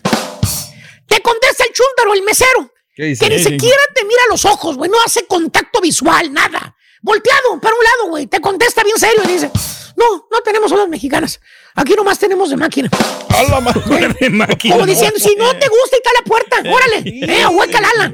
Te 1.07 1.21
contesta 1.21 1.63
el 1.63 1.73
chúntaro, 1.73 2.13
el 2.13 2.23
mesero. 2.23 2.71
¿Qué 2.95 3.05
dice? 3.05 3.27
Que 3.27 3.35
ni 3.35 3.41
siquiera 3.43 3.81
te 3.95 4.03
mira 4.05 4.21
a 4.27 4.31
los 4.31 4.43
ojos, 4.45 4.75
güey. 4.77 4.89
No 4.91 4.97
hace 5.05 5.25
contacto 5.27 5.79
visual, 5.81 6.31
nada. 6.33 6.75
Volteado 7.01 7.59
para 7.61 7.75
un 7.75 7.83
lado, 7.83 8.09
güey. 8.09 8.27
Te 8.27 8.39
contesta 8.41 8.83
bien 8.83 8.97
serio 8.97 9.21
y 9.25 9.27
dice, 9.27 9.49
no, 9.95 10.27
no 10.31 10.41
tenemos 10.43 10.69
sodas 10.69 10.87
mexicanas. 10.89 11.39
Aquí 11.75 11.93
nomás 11.93 12.19
tenemos 12.19 12.49
de 12.49 12.57
máquina. 12.57 12.89
A 13.29 13.43
la 13.43 13.59
madre 13.59 14.15
de 14.19 14.29
máquina. 14.29 14.75
Como 14.75 14.85
diciendo, 14.85 15.19
si 15.19 15.35
no 15.35 15.51
te 15.57 15.67
gusta, 15.67 15.95
y 15.95 15.97
está 15.97 16.09
la 16.13 16.23
puerta. 16.25 16.57
Órale, 16.71 17.03
eh, 17.05 17.47
hueca 17.47 17.79
ala. 17.79 18.13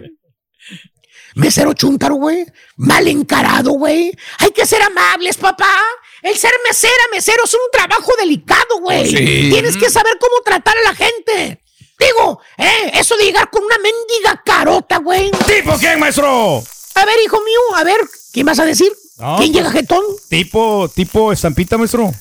Mesero 1.36 1.74
chúntaro, 1.74 2.16
güey. 2.16 2.46
Mal 2.76 3.08
encarado, 3.08 3.72
güey. 3.72 4.12
Hay 4.40 4.52
que 4.52 4.66
ser 4.66 4.82
amables, 4.82 5.38
papá. 5.38 5.74
El 6.22 6.36
ser 6.36 6.52
mesera, 6.68 7.04
mesero 7.14 7.44
es 7.46 7.54
un 7.54 7.72
trabajo 7.72 8.12
delicado, 8.20 8.80
güey. 8.82 9.10
Sí. 9.10 9.50
Tienes 9.52 9.78
que 9.78 9.90
saber 9.90 10.18
cómo 10.20 10.42
tratar 10.44 10.76
a 10.78 10.82
la 10.82 10.96
gente. 10.96 11.64
Digo, 11.98 12.42
eh, 12.58 12.92
eso 12.94 13.16
de 13.18 13.26
llegar 13.26 13.50
con 13.50 13.64
una 13.64 13.78
mendiga 13.78 14.42
carota, 14.44 14.98
güey. 14.98 15.32
¿Tipo 15.32 15.78
quién, 15.78 16.00
maestro? 16.00 16.64
A 16.96 17.06
ver, 17.06 17.16
hijo 17.24 17.40
mío, 17.42 17.60
a 17.76 17.84
ver, 17.84 18.00
¿quién 18.34 18.46
vas 18.46 18.60
a 18.60 18.66
decir? 18.66 18.92
No, 19.20 19.38
¿Quién 19.38 19.52
pues- 19.52 19.52
llega 19.52 19.72
jetón? 19.72 20.04
Tipo, 20.30 20.90
tipo 20.94 21.32
estampita, 21.32 21.78
maestro. 21.78 22.12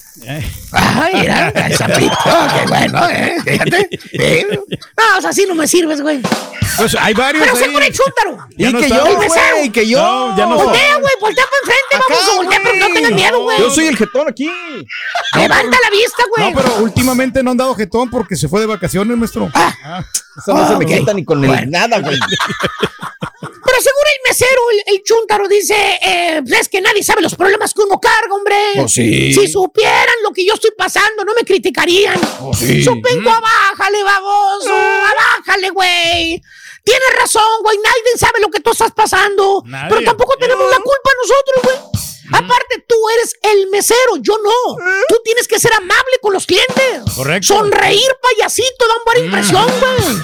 Ay, 0.72 1.14
mira, 1.14 1.48
el 1.48 1.76
sapito, 1.76 2.16
qué 2.24 2.66
bueno, 2.68 3.08
eh, 3.08 3.36
fíjate. 3.44 3.88
Eh. 4.12 4.46
No, 4.50 5.18
o 5.18 5.20
sea, 5.20 5.30
así 5.30 5.46
no 5.46 5.54
me 5.54 5.66
sirves, 5.66 6.00
güey. 6.00 6.20
Pues 6.76 6.94
hay 6.98 7.14
varios 7.14 7.44
Pero 7.44 7.56
ahí. 7.56 7.64
seguro 7.64 7.84
el 7.84 7.92
chúntaro. 7.92 8.48
Y 8.56 8.64
no 8.64 8.80
que 8.80 8.88
yo, 8.88 9.04
güey, 9.04 9.70
que 9.70 9.88
yo. 9.88 9.98
No, 10.00 10.36
ya 10.36 10.46
no. 10.46 10.56
Voltea, 10.56 10.98
güey, 10.98 11.12
voltea 11.20 11.44
para 11.44 11.56
enfrente, 11.62 12.08
vamos, 12.08 12.36
voltea, 12.36 12.60
pero 12.62 12.76
no 12.76 12.94
tengas 12.94 13.12
miedo, 13.12 13.42
güey. 13.42 13.58
Yo 13.58 13.70
soy 13.70 13.86
el 13.86 13.96
jetón 13.96 14.28
aquí. 14.28 14.50
Levanta 15.34 15.76
la 15.82 15.90
vista, 15.90 16.22
güey. 16.36 16.52
No, 16.52 16.60
pero 16.60 16.76
últimamente 16.82 17.42
no 17.42 17.50
han 17.52 17.56
dado 17.56 17.74
jetón 17.74 18.10
porque 18.10 18.36
se 18.36 18.48
fue 18.48 18.60
de 18.60 18.66
vacaciones, 18.66 19.16
maestro. 19.16 19.50
Ah. 19.54 20.04
Eso 20.36 20.54
no 20.54 20.68
se 20.68 20.76
me 20.76 20.86
quita 20.86 21.12
ni 21.14 21.24
con 21.24 21.44
el 21.44 21.70
nada, 21.70 21.98
güey. 21.98 22.16
Pero 23.40 23.80
seguro 23.82 24.08
el 24.14 24.30
mesero, 24.30 24.60
el, 24.72 24.94
el 24.94 25.02
chúntaro, 25.02 25.48
dice, 25.48 25.74
eh, 26.02 26.42
es 26.58 26.68
que 26.68 26.80
nadie 26.80 27.02
sabe 27.02 27.22
los 27.22 27.34
problemas 27.34 27.74
que 27.74 27.82
uno 27.82 28.00
carga, 28.00 28.34
hombre. 28.34 28.56
Pues 28.76 28.92
sí. 28.92 29.32
Si 29.32 29.46
supieran 30.08 30.22
lo 30.22 30.32
que 30.32 30.44
yo 30.46 30.54
estoy 30.54 30.70
pasando, 30.76 31.24
no 31.24 31.34
me 31.34 31.44
criticarían. 31.44 32.18
Pues 32.40 32.58
sí. 32.58 32.82
Supenco, 32.82 33.30
abájale, 33.30 34.02
baboso, 34.02 34.74
abájale, 34.74 35.70
güey. 35.70 36.42
Tienes 36.84 37.14
razón, 37.18 37.62
güey, 37.62 37.76
nadie 37.78 38.16
sabe 38.18 38.40
lo 38.40 38.48
que 38.48 38.60
tú 38.60 38.70
estás 38.70 38.92
pasando. 38.92 39.62
Nadie. 39.66 39.88
Pero 39.90 40.04
tampoco 40.04 40.36
tenemos 40.38 40.70
la 40.70 40.76
culpa 40.78 41.10
nosotros, 41.22 41.62
güey. 41.64 41.98
Aparte, 42.30 42.84
tú 42.86 42.94
eres 43.16 43.34
el 43.42 43.68
mesero, 43.68 44.16
yo 44.20 44.36
no. 44.42 44.76
Tú 45.08 45.16
tienes 45.24 45.48
que 45.48 45.58
ser 45.58 45.72
amable 45.72 46.18
con 46.20 46.32
los 46.32 46.44
clientes. 46.46 47.02
Correcto. 47.16 47.54
Sonreír, 47.54 48.10
payasito, 48.22 48.86
da 48.86 48.94
una 48.94 49.04
buena 49.04 49.20
impresión, 49.26 49.64
güey. 49.80 50.16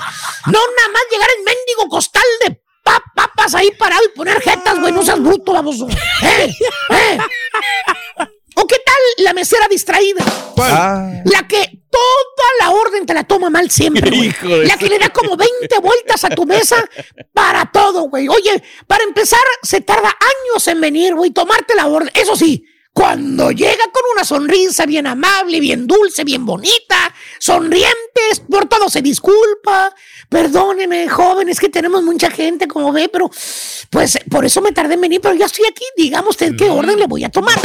No 0.47 0.59
nada 0.77 0.89
más 0.93 1.03
llegar 1.11 1.29
en 1.39 1.45
mendigo 1.45 1.89
costal 1.89 2.23
de 2.47 2.61
pa- 2.83 3.03
papas 3.17 3.55
ahí 3.55 3.71
parado 3.73 4.03
y 4.05 4.09
poner 4.17 4.41
jetas, 4.43 4.79
güey. 4.81 4.93
No 4.93 5.03
seas 5.03 5.21
bruto, 5.23 5.53
baboso. 5.55 5.87
¿Eh? 6.23 6.51
¿Eh? 6.91 7.19
¿O 8.57 8.67
qué 8.67 8.77
tal 8.85 9.25
la 9.25 9.33
mesera 9.33 9.67
distraída? 9.69 10.25
Ah. 10.59 11.11
La 11.25 11.47
que 11.47 11.83
toda 11.91 12.49
la 12.61 12.71
orden 12.71 13.07
te 13.07 13.15
la 13.15 13.25
toma 13.25 13.51
mal 13.51 13.71
siempre, 13.71 14.11
güey. 14.11 14.67
La 14.67 14.77
que 14.77 14.89
le 14.89 14.99
da 14.99 15.09
como 15.11 15.37
20 15.37 15.79
vueltas 15.81 16.25
a 16.25 16.31
tu 16.31 16.47
mesa 16.47 16.85
para 17.33 17.71
todo, 17.73 18.09
güey. 18.09 18.29
Oye, 18.29 18.63
para 18.87 19.05
empezar, 19.05 19.41
se 19.63 19.81
tarda 19.81 20.09
años 20.09 20.67
en 20.69 20.81
venir, 20.81 21.15
güey, 21.15 21.31
tomarte 21.31 21.75
la 21.75 21.87
orden. 21.87 22.11
Eso 22.15 22.37
sí, 22.37 22.65
cuando 22.95 23.51
llega 23.51 23.85
con 23.93 24.03
una 24.15 24.25
sonrisa 24.25 24.87
bien 24.87 25.07
amable, 25.09 25.59
bien 25.59 25.87
dulce, 25.87 26.23
bien 26.23 26.47
bonita, 26.47 27.13
sonriente, 27.41 28.21
por 28.49 28.67
todo 28.69 28.89
se 28.89 29.03
disculpa. 29.03 29.93
Perdóneme, 30.29 31.09
joven, 31.09 31.49
es 31.49 31.59
que 31.59 31.69
tenemos 31.69 32.03
mucha 32.05 32.31
gente, 32.31 32.69
como 32.69 32.93
ve, 32.93 33.09
pero 33.09 33.29
pues 33.91 34.17
por 34.31 34.45
eso 34.45 34.61
me 34.63 34.71
tardé 34.73 34.95
en 34.95 35.01
venir, 35.01 35.21
pero 35.21 35.35
ya 35.35 35.47
estoy 35.47 35.67
aquí. 35.69 35.85
Dígame 35.97 36.29
usted 36.29 36.55
qué 36.57 36.71
orden 36.71 36.97
le 36.99 37.07
voy 37.07 37.25
a 37.25 37.31
tomar. 37.31 37.61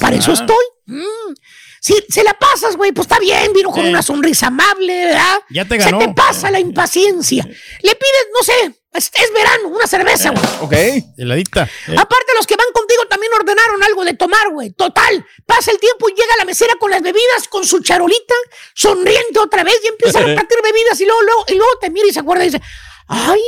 Para 0.00 0.16
eso 0.16 0.30
Ah. 0.30 0.34
estoy. 0.34 0.64
Mm. 0.86 1.34
Si 1.80 1.94
se 2.10 2.22
la 2.22 2.34
pasas, 2.34 2.76
güey, 2.76 2.92
pues 2.92 3.06
está 3.06 3.18
bien, 3.18 3.52
vino 3.54 3.70
con 3.70 3.82
Sí. 3.82 3.88
una 3.88 4.02
sonrisa 4.02 4.48
amable, 4.48 5.06
¿verdad? 5.06 5.40
Ya 5.50 5.64
te 5.64 5.80
Se 5.80 5.90
ganó. 5.90 5.98
te 5.98 6.08
pasa 6.14 6.50
la 6.50 6.60
impaciencia. 6.60 7.42
Le 7.44 7.94
pides, 7.94 8.26
no 8.38 8.44
sé, 8.44 8.74
es, 8.92 9.10
es 9.14 9.32
verano, 9.32 9.68
una 9.68 9.86
cerveza, 9.86 10.30
güey. 10.30 10.44
Ok. 10.60 11.04
Heladita. 11.16 11.62
Eh, 11.88 11.94
Aparte, 11.96 12.32
los 12.36 12.46
que 12.46 12.56
van 12.56 12.66
contigo 12.74 13.06
también 13.08 13.32
ordenaron 13.32 13.82
algo 13.82 14.04
de 14.04 14.12
tomar, 14.14 14.50
güey. 14.50 14.70
Total, 14.72 15.24
pasa 15.46 15.70
el 15.70 15.78
tiempo 15.78 16.08
y 16.10 16.12
llega 16.12 16.36
la 16.38 16.44
mesera 16.44 16.74
con 16.78 16.90
las 16.90 17.00
bebidas, 17.00 17.48
con 17.48 17.64
su 17.66 17.80
charolita, 17.82 18.34
sonriente 18.74 19.38
otra 19.38 19.64
vez 19.64 19.76
y 19.82 19.88
empieza 19.88 20.18
a 20.18 20.22
repartir 20.26 20.58
bebidas 20.62 21.00
y 21.00 21.06
luego, 21.06 21.22
luego, 21.22 21.44
y 21.48 21.54
luego 21.54 21.72
te 21.80 21.90
mira 21.90 22.06
y 22.08 22.12
se 22.12 22.20
acuerda 22.20 22.44
y 22.44 22.48
dice, 22.50 22.62
ay, 23.08 23.40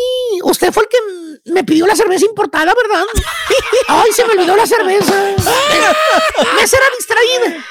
usted 0.42 0.72
fue 0.72 0.84
el 0.84 0.88
que 0.88 0.98
me 1.44 1.64
pidió 1.64 1.86
la 1.86 1.96
cerveza 1.96 2.24
importada, 2.24 2.72
¿verdad? 2.74 3.04
Ay, 3.88 4.12
se 4.12 4.24
me 4.24 4.32
olvidó 4.32 4.56
la 4.56 4.66
cerveza. 4.66 5.12
mesera 6.56 6.84
distraída. 6.96 7.64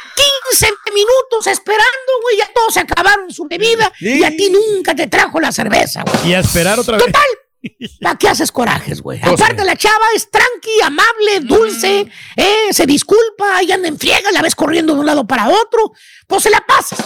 15 0.52 0.74
minutos 0.94 1.48
esperando, 1.48 2.12
güey, 2.22 2.38
ya 2.38 2.50
todos 2.54 2.74
se 2.74 2.82
acabaron 2.82 3.32
su 3.32 3.46
bebida 3.46 3.92
y 4.00 4.24
a 4.24 4.30
ti 4.30 4.50
nunca 4.50 4.94
te 4.94 5.08
trajo 5.08 5.40
la 5.40 5.52
cerveza, 5.52 6.04
güey. 6.04 6.32
Y 6.32 6.34
a 6.34 6.40
esperar 6.40 6.80
otra 6.80 6.98
vez. 6.98 7.06
Total. 7.06 7.24
¿Para 8.02 8.18
qué 8.18 8.28
haces 8.28 8.52
corajes, 8.52 9.02
güey? 9.02 9.20
Aparte, 9.22 9.64
la 9.64 9.76
chava 9.76 10.06
es 10.16 10.30
tranqui, 10.30 10.82
amable, 10.84 11.40
dulce, 11.42 12.08
eh, 12.36 12.68
se 12.72 12.86
disculpa, 12.86 13.58
ahí 13.58 13.72
anda 13.72 13.88
en 13.88 13.98
friega, 13.98 14.32
la 14.32 14.42
ves 14.42 14.56
corriendo 14.56 14.94
de 14.94 15.00
un 15.00 15.06
lado 15.06 15.26
para 15.26 15.48
otro, 15.50 15.94
pues 16.28 16.44
se 16.44 16.50
la 16.50 16.62
pasas. 16.66 17.00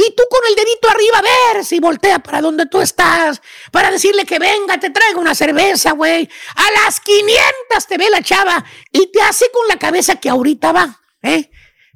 Y 0.00 0.14
tú 0.14 0.22
con 0.30 0.40
el 0.48 0.54
dedito 0.54 0.88
arriba 0.88 1.18
a 1.18 1.22
ver 1.22 1.64
si 1.64 1.80
voltea 1.80 2.20
para 2.20 2.40
donde 2.40 2.66
tú 2.66 2.80
estás, 2.80 3.42
para 3.72 3.90
decirle 3.90 4.24
que 4.24 4.38
venga, 4.38 4.78
te 4.78 4.90
traiga 4.90 5.18
una 5.18 5.34
cerveza, 5.34 5.90
güey. 5.90 6.30
A 6.54 6.70
las 6.84 7.00
500 7.00 7.84
te 7.88 7.98
ve 7.98 8.08
la 8.08 8.22
chava 8.22 8.64
y 8.92 9.10
te 9.10 9.20
hace 9.20 9.50
con 9.50 9.66
la 9.66 9.76
cabeza 9.76 10.14
que 10.14 10.28
ahorita 10.28 10.70
va, 10.70 11.00
¿eh? 11.22 11.50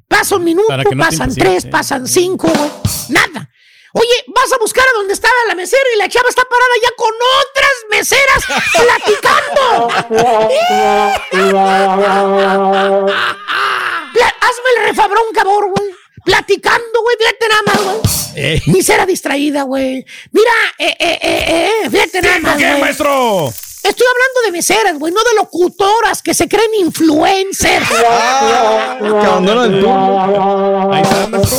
Pasa 0.05 0.35
un 0.35 0.43
minuto, 0.43 0.67
no 0.75 0.83
pasan 1.01 1.33
tres, 1.33 1.63
¿eh? 1.63 1.69
pasan 1.69 2.05
cinco, 2.05 2.49
güey. 2.49 2.71
Nada. 3.07 3.49
Oye, 3.93 4.25
vas 4.35 4.51
a 4.51 4.57
buscar 4.57 4.85
a 4.85 4.91
donde 4.97 5.13
estaba 5.13 5.33
la 5.47 5.55
mesera 5.55 5.83
y 5.95 5.97
la 5.97 6.09
chava 6.09 6.27
está 6.27 6.43
parada 6.43 6.73
ya 6.83 6.91
con 6.97 7.13
otras 7.41 7.71
meseras 7.89 8.43
platicando. 8.73 9.87
Pla- 14.13 14.35
hazme 14.41 14.69
el 14.77 14.83
refabrón, 14.87 15.23
cabrón, 15.33 15.71
güey. 15.73 15.89
Platicando, 16.25 17.01
güey, 17.01 17.17
fíjate 17.19 17.47
nada 17.49 17.61
más, 17.65 17.83
güey. 17.83 17.97
Eh. 18.35 18.61
Misera 18.67 19.05
distraída, 19.05 19.63
güey. 19.63 20.05
Mira, 20.31 20.51
eh, 20.79 20.95
eh, 20.99 21.19
eh, 21.21 21.71
eh, 21.85 21.89
fíjate 21.89 22.21
nada 22.21 22.35
¿Tipo 22.35 22.47
más, 22.47 22.57
qué, 22.57 22.69
güey. 22.69 22.81
maestro? 22.81 23.47
Estoy 23.83 24.07
hablando 24.07 24.41
de 24.45 24.51
meseras, 24.53 24.97
güey, 24.97 25.13
no 25.13 25.21
de 25.23 25.33
locutoras 25.35 26.21
que 26.21 26.33
se 26.33 26.47
creen 26.47 26.73
influencers. 26.75 27.85
Ah, 28.07 28.97
que 28.99 29.05
abandonan 29.07 29.73
el 29.73 29.79
turno. 29.81 30.93
Ahí 30.93 31.01
está, 31.01 31.27
maestro. 31.27 31.57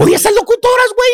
Oye, 0.00 0.14
esas 0.16 0.32
locutoras, 0.32 0.86
güey, 0.96 1.10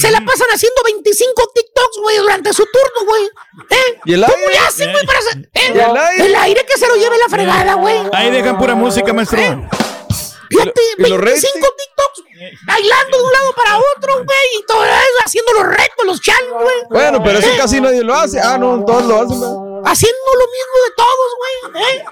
se 0.00 0.10
la 0.10 0.20
pasan 0.22 0.48
haciendo 0.50 0.80
25 0.84 1.52
TikToks, 1.54 1.98
güey, 2.02 2.16
durante 2.18 2.52
su 2.54 2.64
turno, 2.64 3.06
güey. 3.06 3.24
¿Eh? 3.70 3.98
¿Y 4.06 4.14
el 4.14 4.22
¿Cómo 4.24 4.34
aire? 4.34 4.52
le 4.52 4.58
hacen, 4.58 4.92
güey, 4.92 5.06
para 5.06 5.18
hacer? 5.18 5.50
¿Eh? 5.52 5.60
¿Y 5.74 5.78
el 5.78 5.96
aire? 5.96 6.24
El 6.26 6.34
aire 6.36 6.66
que 6.66 6.78
se 6.78 6.88
lo 6.88 6.96
lleve 6.96 7.18
la 7.18 7.28
fregada, 7.28 7.74
güey. 7.74 7.98
Ahí 8.14 8.30
dejan 8.30 8.58
pura 8.58 8.74
música, 8.74 9.12
maestro. 9.12 9.38
Fíjate, 10.50 10.80
¿Y 10.98 11.02
los 11.02 11.20
25 11.20 11.22
ratings? 11.22 11.76
TikToks 11.76 12.24
bailando 12.66 13.18
de 13.18 13.24
un 13.24 13.32
lado 13.32 13.52
para 13.54 13.78
otro, 13.78 14.14
güey, 14.24 14.46
y 14.58 14.66
todo 14.66 14.84
eso, 14.84 15.18
haciendo 15.24 15.52
los 15.54 15.66
retos, 15.68 16.06
los 16.06 16.20
challenges, 16.20 16.52
güey. 16.52 16.76
Bueno, 16.90 17.22
pero 17.22 17.38
eso 17.38 17.50
casi 17.56 17.80
nadie 17.80 18.02
lo 18.02 18.14
hace. 18.14 18.40
Ah, 18.40 18.58
no, 18.58 18.84
todos 18.84 19.04
lo 19.04 19.20
hacen. 19.20 19.40
¿no? 19.40 19.82
Haciendo 19.84 20.34
lo 20.38 20.46
mismo 20.46 20.74
de 20.84 20.94
todos, 20.96 21.72
güey. 21.72 21.84
¿eh? 21.84 22.04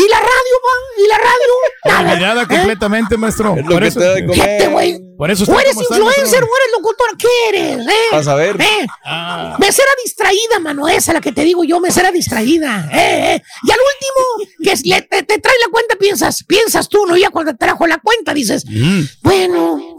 Y 0.00 0.08
la 0.08 0.16
radio, 0.20 0.54
va, 0.64 1.02
y 1.04 1.08
la 1.08 1.18
radio. 1.18 1.54
Nada. 1.84 2.12
Olvidada 2.12 2.42
¿eh? 2.42 2.46
completamente, 2.46 3.16
maestro. 3.16 3.56
Es 3.56 3.64
lo 3.64 3.70
Por 3.72 3.82
que 3.82 3.88
eso, 3.88 3.98
te 3.98 4.06
da 4.06 4.14
de 4.14 4.26
comer. 4.26 4.34
Fíjate, 4.36 4.66
güey. 4.68 4.98
por 5.16 5.30
eso 5.30 5.44
O 5.52 5.58
eres 5.60 5.74
influencer, 5.76 6.42
o 6.44 6.46
eres 6.46 6.72
locutora. 6.72 7.12
¿Qué 7.18 7.26
eres? 7.48 7.86
¿Eh? 7.86 8.16
A 8.16 8.22
saber. 8.22 8.60
¿Eh? 8.60 8.86
Ah. 9.04 9.56
Mesera 9.58 9.88
distraída, 10.04 10.60
mano, 10.60 10.86
esa 10.86 11.12
la 11.12 11.20
que 11.20 11.32
te 11.32 11.42
digo 11.42 11.64
yo, 11.64 11.80
mesera 11.80 12.12
distraída. 12.12 12.88
Eh, 12.92 13.34
eh. 13.34 13.42
Y 13.64 13.70
al 13.72 13.78
último, 13.78 14.52
que 14.62 14.72
es- 14.72 14.86
le- 14.86 15.02
te, 15.02 15.24
te 15.24 15.38
trae 15.40 15.56
la 15.66 15.70
cuenta, 15.72 15.96
piensas, 15.96 16.44
piensas 16.44 16.88
tú, 16.88 17.04
¿no? 17.04 17.16
Ya 17.16 17.30
cuando 17.30 17.50
te 17.52 17.58
trajo 17.58 17.84
la 17.88 17.98
cuenta, 17.98 18.32
dices, 18.32 18.64
Mm. 18.68 19.00
bueno, 19.22 19.96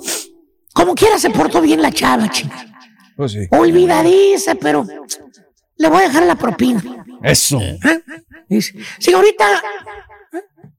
como 0.74 0.96
quiera 0.96 1.20
se 1.20 1.30
portó 1.30 1.60
bien 1.60 1.82
la 1.82 1.92
chava, 1.92 2.30
chica. 2.30 2.66
Pues 3.18 3.34
sí. 3.34 3.40
Olvidadiza, 3.52 4.56
pero 4.56 4.86
le 5.76 5.90
voy 5.90 6.04
a 6.04 6.08
dejar 6.08 6.24
la 6.24 6.36
propina. 6.36 6.82
Eso. 7.24 7.60
Dice, 8.48 8.74
señorita, 9.00 9.62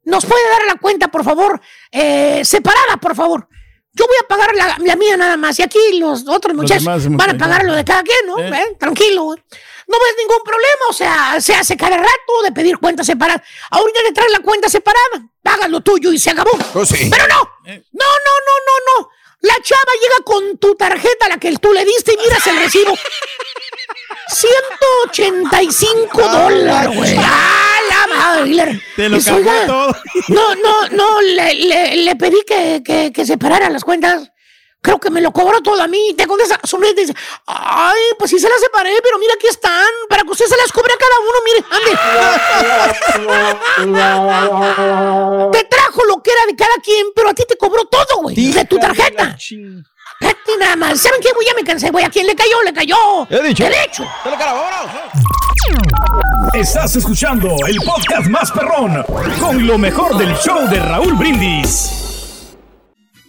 ¿nos 0.04 0.24
puede 0.24 0.48
dar 0.50 0.66
la 0.66 0.74
cuenta, 0.76 1.08
por 1.08 1.24
favor? 1.24 1.60
Eh, 1.90 2.44
separada, 2.44 2.96
por 2.96 3.14
favor. 3.14 3.48
Yo 3.92 4.06
voy 4.06 4.16
a 4.22 4.28
pagar 4.28 4.54
la, 4.54 4.76
la 4.78 4.96
mía 4.96 5.16
nada 5.16 5.36
más. 5.36 5.58
Y 5.58 5.62
aquí 5.62 5.78
los 5.98 6.26
otros 6.28 6.54
muchachos 6.54 6.84
van 6.84 7.30
a 7.30 7.38
pagar 7.38 7.64
lo 7.64 7.74
de 7.74 7.84
cada 7.84 8.02
quien, 8.02 8.26
¿no? 8.26 8.38
Eh. 8.38 8.48
¿Eh? 8.48 8.76
Tranquilo. 8.78 9.34
No 9.90 9.96
ves 9.98 10.14
ningún 10.18 10.42
problema, 10.44 10.84
o 10.88 10.92
sea, 10.92 11.40
se 11.40 11.52
hace 11.52 11.76
cada 11.76 11.96
rato 11.96 12.42
de 12.44 12.52
pedir 12.52 12.78
cuentas 12.78 13.06
separadas. 13.06 13.42
Ahorita 13.70 13.98
te 14.06 14.12
traes 14.12 14.30
la 14.30 14.38
cuenta 14.38 14.68
separada, 14.68 15.28
pagas 15.42 15.68
lo 15.68 15.80
tuyo 15.80 16.12
y 16.12 16.18
se 16.18 16.30
acabó. 16.30 16.52
Sí. 16.86 17.10
Pero 17.10 17.26
no, 17.26 17.42
no, 17.64 17.74
no, 17.74 18.34
no, 18.46 18.54
no, 18.66 19.00
no. 19.00 19.10
La 19.40 19.54
chava 19.62 19.92
llega 20.00 20.24
con 20.24 20.58
tu 20.58 20.76
tarjeta, 20.76 21.28
la 21.28 21.38
que 21.38 21.56
tú 21.56 21.72
le 21.72 21.84
diste, 21.84 22.12
y 22.12 22.16
miras 22.18 22.46
el 22.46 22.58
recibo. 22.58 22.92
185 24.30 26.22
dólares, 26.28 26.96
güey. 26.96 27.16
¡Ah, 27.20 27.78
la 27.88 28.06
madre! 28.16 28.82
Te 28.96 29.08
lo 29.08 29.18
cagó 29.22 29.36
"Oiga, 29.38 29.66
todo". 29.66 29.96
No, 30.28 30.54
no, 30.54 30.88
no, 30.90 31.20
le, 31.20 31.54
le, 31.54 31.96
le 31.96 32.16
pedí 32.16 32.42
que, 32.46 32.82
que, 32.84 33.12
que 33.12 33.26
separara 33.26 33.68
las 33.70 33.84
cuentas. 33.84 34.30
Creo 34.82 34.98
que 34.98 35.10
me 35.10 35.20
lo 35.20 35.30
cobró 35.30 35.60
todo 35.60 35.82
a 35.82 35.86
mí. 35.88 36.14
Te 36.16 36.26
contesta, 36.26 36.58
sonríe 36.64 36.92
y 36.92 36.94
te 36.94 37.00
dice, 37.02 37.14
ay, 37.46 38.00
pues 38.18 38.30
sí 38.30 38.38
se 38.38 38.48
las 38.48 38.58
separé, 38.60 38.92
pero 39.02 39.18
mira, 39.18 39.34
aquí 39.34 39.46
están, 39.46 39.84
para 40.08 40.22
que 40.22 40.30
usted 40.30 40.46
se 40.46 40.56
las 40.56 40.72
cobre 40.72 40.94
a 40.94 40.96
cada 40.96 41.20
uno, 41.20 41.38
mire, 41.44 41.62
ande. 41.70 41.90
te 45.52 45.64
trajo 45.64 46.02
lo 46.08 46.22
que 46.22 46.30
era 46.30 46.46
de 46.46 46.56
cada 46.56 46.74
quien, 46.82 47.08
pero 47.14 47.28
a 47.28 47.34
ti 47.34 47.44
te 47.46 47.58
cobró 47.58 47.84
todo, 47.84 48.22
güey, 48.22 48.34
de 48.52 48.64
tu 48.64 48.78
tarjeta. 48.78 49.36
Fíjate 50.20 50.56
nada 50.58 50.76
más. 50.76 51.00
¿Saben 51.00 51.20
qué? 51.22 51.28
Güey, 51.34 51.46
ya 51.46 51.54
me 51.54 51.64
cansé, 51.64 51.90
güey. 51.90 52.04
¿A 52.04 52.10
quién 52.10 52.26
le 52.26 52.34
cayó? 52.34 52.62
Le 52.64 52.72
cayó. 52.72 52.96
He 53.30 53.42
dicho. 53.48 53.66
El 53.66 53.72
hecho. 53.86 54.04
Estás 56.54 56.96
escuchando 56.96 57.48
el 57.66 57.76
podcast 57.78 58.28
más 58.28 58.50
perrón 58.50 59.04
con 59.38 59.66
lo 59.66 59.78
mejor 59.78 60.16
del 60.18 60.34
show 60.36 60.68
de 60.68 60.80
Raúl 60.80 61.14
Brindis. 61.14 61.96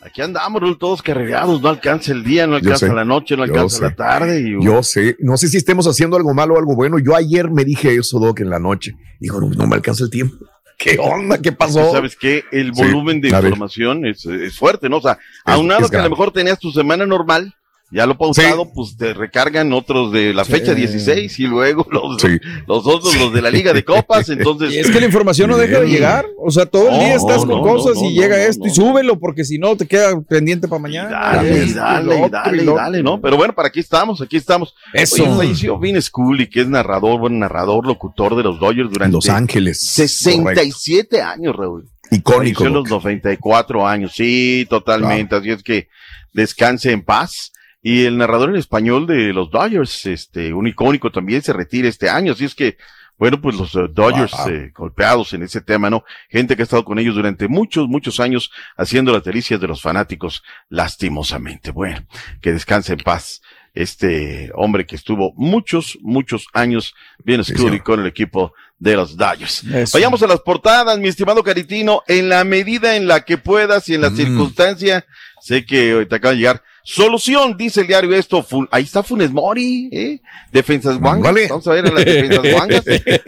Aquí 0.04 0.22
andamos, 0.22 0.62
Raúl, 0.62 0.78
todos 0.78 1.02
carregados, 1.02 1.62
no 1.62 1.70
alcanza 1.70 2.12
el 2.12 2.24
día, 2.24 2.48
no 2.48 2.56
alcanza 2.56 2.92
la 2.94 3.06
noche, 3.06 3.38
no 3.38 3.44
alcanza 3.44 3.84
la 3.84 3.96
tarde. 3.96 4.42
Y, 4.42 4.64
Yo 4.64 4.82
sé, 4.84 5.16
no 5.20 5.38
sé 5.38 5.48
si 5.48 5.58
estemos 5.58 5.88
haciendo 5.88 6.18
algo 6.18 6.34
malo 6.34 6.56
o 6.56 6.58
algo 6.58 6.76
bueno. 6.76 6.98
Yo 7.00 7.16
ayer 7.16 7.50
me 7.50 7.64
dije 7.64 7.96
eso, 7.96 8.20
Doc, 8.20 8.40
en 8.42 8.50
la 8.50 8.60
noche. 8.60 8.94
Digo, 9.20 9.40
no, 9.40 9.50
no 9.50 9.68
me 9.68 9.76
alcanza 9.76 10.04
el 10.04 10.10
tiempo. 10.10 10.36
¿Qué 10.78 10.98
onda? 11.00 11.42
¿Qué 11.42 11.52
pasó? 11.52 11.92
¿Sabes 11.92 12.16
qué? 12.16 12.44
El 12.52 12.74
Sí, 12.74 12.82
volumen 12.82 13.22
de 13.22 13.30
información 13.30 14.06
es, 14.06 14.26
es 14.26 14.58
fuerte, 14.58 14.90
¿no? 14.90 14.98
O 14.98 15.02
sea, 15.02 15.18
aunado 15.46 15.90
que 15.90 15.98
a 15.98 16.04
lo 16.04 16.10
mejor 16.10 16.32
tenías 16.32 16.60
tu 16.60 16.72
semana 16.72 17.06
normal, 17.06 17.54
ya 17.92 18.06
lo 18.06 18.18
pausado, 18.18 18.72
pues 18.74 18.96
te 18.98 19.14
recargan 19.14 19.74
otros 19.74 20.12
de 20.12 20.34
la 20.34 20.46
Sí. 20.46 20.54
fecha 20.54 20.74
16 20.74 21.40
y 21.40 21.44
luego 21.44 21.86
los, 21.92 22.24
los 22.68 22.88
otros, 22.88 23.16
los 23.20 23.34
de 23.34 23.42
la 23.42 23.50
Liga 23.52 23.74
de 23.74 23.84
Copas, 23.84 24.30
entonces... 24.30 24.74
Y 24.74 24.80
es 24.80 24.90
que 24.90 25.00
la 25.00 25.06
información 25.08 25.50
no 25.50 25.58
deja 25.58 25.80
de 25.82 25.88
llegar. 25.90 26.26
O 26.38 26.50
sea, 26.52 26.66
todo 26.66 26.90
el 26.90 26.94
No, 26.98 27.00
día 27.00 27.16
estás 27.16 27.46
no, 27.46 27.52
con 27.54 27.62
no, 27.62 27.64
cosas 27.64 27.96
no, 27.98 28.10
y 28.10 28.16
no, 28.16 28.22
llega 28.22 28.38
no, 28.38 28.44
esto 28.44 28.68
y 28.68 28.70
súbelo, 28.70 29.20
porque 29.20 29.44
si 29.44 29.58
no 29.58 29.76
te 29.76 29.86
queda 29.88 30.20
pendiente 30.22 30.68
para 30.68 30.82
mañana. 30.82 31.10
Dale, 31.10 31.66
y 31.66 31.70
y 31.70 31.74
dale, 31.74 32.26
y 32.26 32.30
dale, 32.30 32.64
y 32.64 32.66
dale. 32.66 33.04
¿no? 33.04 33.20
Pero 33.22 33.38
bueno, 33.38 33.54
para 33.54 33.68
aquí 33.68 33.80
estamos, 33.82 34.22
aquí 34.22 34.38
estamos. 34.38 34.74
Eso. 34.94 35.24
Oye, 35.24 35.36
falleció 35.36 35.78
Vin 35.78 36.02
Scully, 36.02 36.50
que 36.50 36.62
es 36.62 36.68
narrador, 36.68 37.20
buen 37.20 37.40
narrador, 37.40 37.86
locutor 37.86 38.36
de 38.36 38.44
los 38.44 38.60
Dodgers 38.60 38.90
durante 38.90 39.14
Los 39.16 39.30
Ángeles. 39.30 39.80
67 39.82 41.22
años, 41.22 41.56
Raúl. 41.56 41.90
Icónico. 42.10 42.60
Falleció 42.60 42.68
a 42.68 42.70
los 42.70 42.90
Doc. 42.90 43.04
94 43.04 43.88
años, 43.88 44.12
sí, 44.14 44.66
totalmente. 44.70 45.36
Así 45.36 45.50
es 45.52 45.64
que 45.64 45.88
descanse 46.34 46.92
en 46.92 47.04
paz. 47.04 47.51
Y 47.82 48.06
el 48.06 48.18
narrador 48.18 48.50
en 48.50 48.58
español 48.58 49.08
de 49.08 49.34
los 49.34 49.50
Dodgers, 49.50 50.06
este, 50.06 50.54
un 50.54 50.68
icónico 50.68 51.12
también, 51.12 51.42
se 51.42 51.54
retira 51.54 51.88
este 51.90 52.10
año. 52.10 52.34
Así 52.34 52.46
es 52.46 52.54
que, 52.54 52.78
bueno, 53.18 53.42
pues 53.42 53.56
los 53.56 53.74
eh, 53.76 53.88
Dodgers 53.92 54.32
Wow. 54.34 54.50
eh, 54.50 54.72
golpeados 54.76 55.34
en 55.34 55.42
ese 55.44 55.62
tema, 55.62 55.90
¿no? 55.90 56.04
Gente 56.30 56.56
que 56.56 56.62
ha 56.62 56.66
estado 56.66 56.86
con 56.86 57.00
ellos 57.00 57.16
durante 57.16 57.48
muchos, 57.48 57.88
muchos 57.88 58.20
años 58.20 58.52
haciendo 58.78 59.12
las 59.12 59.24
delicias 59.24 59.60
de 59.60 59.68
los 59.68 59.82
fanáticos, 59.82 60.44
lastimosamente. 60.70 61.72
Bueno, 61.72 62.06
que 62.42 62.52
descanse 62.52 62.94
en 62.94 63.00
paz 63.00 63.42
este 63.74 64.52
hombre 64.54 64.86
que 64.86 64.96
estuvo 64.98 65.34
muchos, 65.38 65.98
muchos 66.02 66.48
años 66.54 66.94
bien 67.24 67.44
Scully 67.44 67.80
con 67.80 68.02
el 68.02 68.06
equipo 68.08 68.54
de 68.78 68.96
los 68.96 69.16
Dodgers. 69.16 69.64
Eso. 69.64 69.98
Vayamos 69.98 70.22
a 70.24 70.28
las 70.28 70.42
portadas, 70.42 71.00
mi 71.00 71.08
estimado 71.08 71.42
Caritino, 71.44 72.04
en 72.08 72.28
la 72.30 72.44
medida 72.44 72.96
en 72.98 73.08
la 73.08 73.22
que 73.22 73.38
puedas 73.38 73.88
y 73.90 73.96
en 73.96 74.02
la 74.02 74.10
Mm. 74.10 74.16
circunstancia, 74.18 75.06
sé 75.42 75.66
que 75.66 75.96
hoy 75.96 76.06
te 76.06 76.16
acaba 76.16 76.34
de 76.34 76.38
llegar. 76.40 76.64
Solución, 76.84 77.56
dice 77.58 77.82
el 77.82 77.88
diario 77.88 78.14
esto, 78.16 78.42
Fu- 78.44 78.68
ahí 78.72 78.84
está 78.84 79.04
Funes 79.04 79.32
Mori, 79.32 79.90
¿eh? 79.92 80.22
Defensas 80.52 80.98
guangas, 81.00 81.34
Vale. 81.34 81.48
vamos 81.48 81.68
a 81.68 81.72
ver 81.74 81.86
a 81.86 81.92
las 81.92 82.06
defensas 82.06 82.52
guangas, 82.52 82.84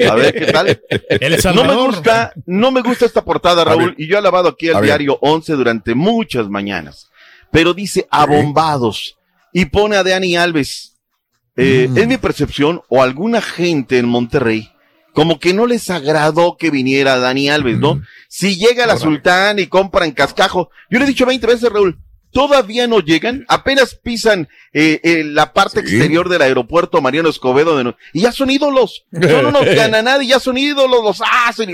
a 0.09 0.15
ver 0.15 0.33
qué 0.33 0.45
tal. 0.51 0.81
No 1.55 1.63
me 1.63 1.75
gusta, 1.75 2.33
no 2.45 2.71
me 2.71 2.81
gusta 2.81 3.05
esta 3.05 3.23
portada, 3.23 3.63
Raúl, 3.63 3.93
y 3.97 4.07
yo 4.07 4.15
he 4.15 4.17
alabado 4.19 4.49
aquí 4.49 4.69
al 4.69 4.83
diario 4.83 5.17
11 5.21 5.53
durante 5.53 5.93
muchas 5.95 6.49
mañanas, 6.49 7.09
pero 7.51 7.73
dice 7.73 8.07
abombados 8.09 9.17
y 9.53 9.65
pone 9.65 9.95
a 9.97 10.03
Dani 10.03 10.35
Alves. 10.35 10.97
Eh, 11.55 11.87
Mm. 11.89 11.97
Es 11.99 12.07
mi 12.07 12.17
percepción, 12.17 12.81
o 12.89 13.03
alguna 13.03 13.39
gente 13.39 13.99
en 13.99 14.07
Monterrey, 14.07 14.71
como 15.13 15.39
que 15.39 15.53
no 15.53 15.67
les 15.67 15.91
agradó 15.91 16.57
que 16.57 16.71
viniera 16.71 17.19
Dani 17.19 17.49
Alves, 17.49 17.77
¿no? 17.77 18.01
Si 18.27 18.55
llega 18.57 18.87
la 18.87 18.95
Mm. 18.95 18.99
Sultán 18.99 19.59
y 19.59 19.67
compran 19.67 20.11
cascajo, 20.13 20.71
yo 20.89 20.97
le 20.97 21.05
he 21.05 21.07
dicho 21.07 21.27
20 21.27 21.45
veces, 21.45 21.69
Raúl, 21.71 21.99
todavía 22.33 22.87
no 22.87 22.99
llegan, 22.99 23.45
apenas 23.47 23.95
pisan 23.95 24.49
eh, 24.73 24.99
eh, 25.03 25.23
la 25.23 25.53
parte 25.53 25.79
Sí. 25.81 25.95
exterior 25.95 26.27
del 26.27 26.41
aeropuerto 26.41 26.99
Mariano 27.01 27.29
Escobedo 27.29 27.77
de 27.77 27.83
Nu- 27.85 27.95
y 28.11 28.21
ya 28.21 28.31
son 28.31 28.49
ídolos, 28.49 29.05
son 29.11 29.45
unos 29.45 29.65
y 30.23 30.27
ya 30.27 30.39
son 30.39 30.57
ídolos, 30.57 31.03
los 31.03 31.21
hacen 31.47 31.69
y, 31.69 31.73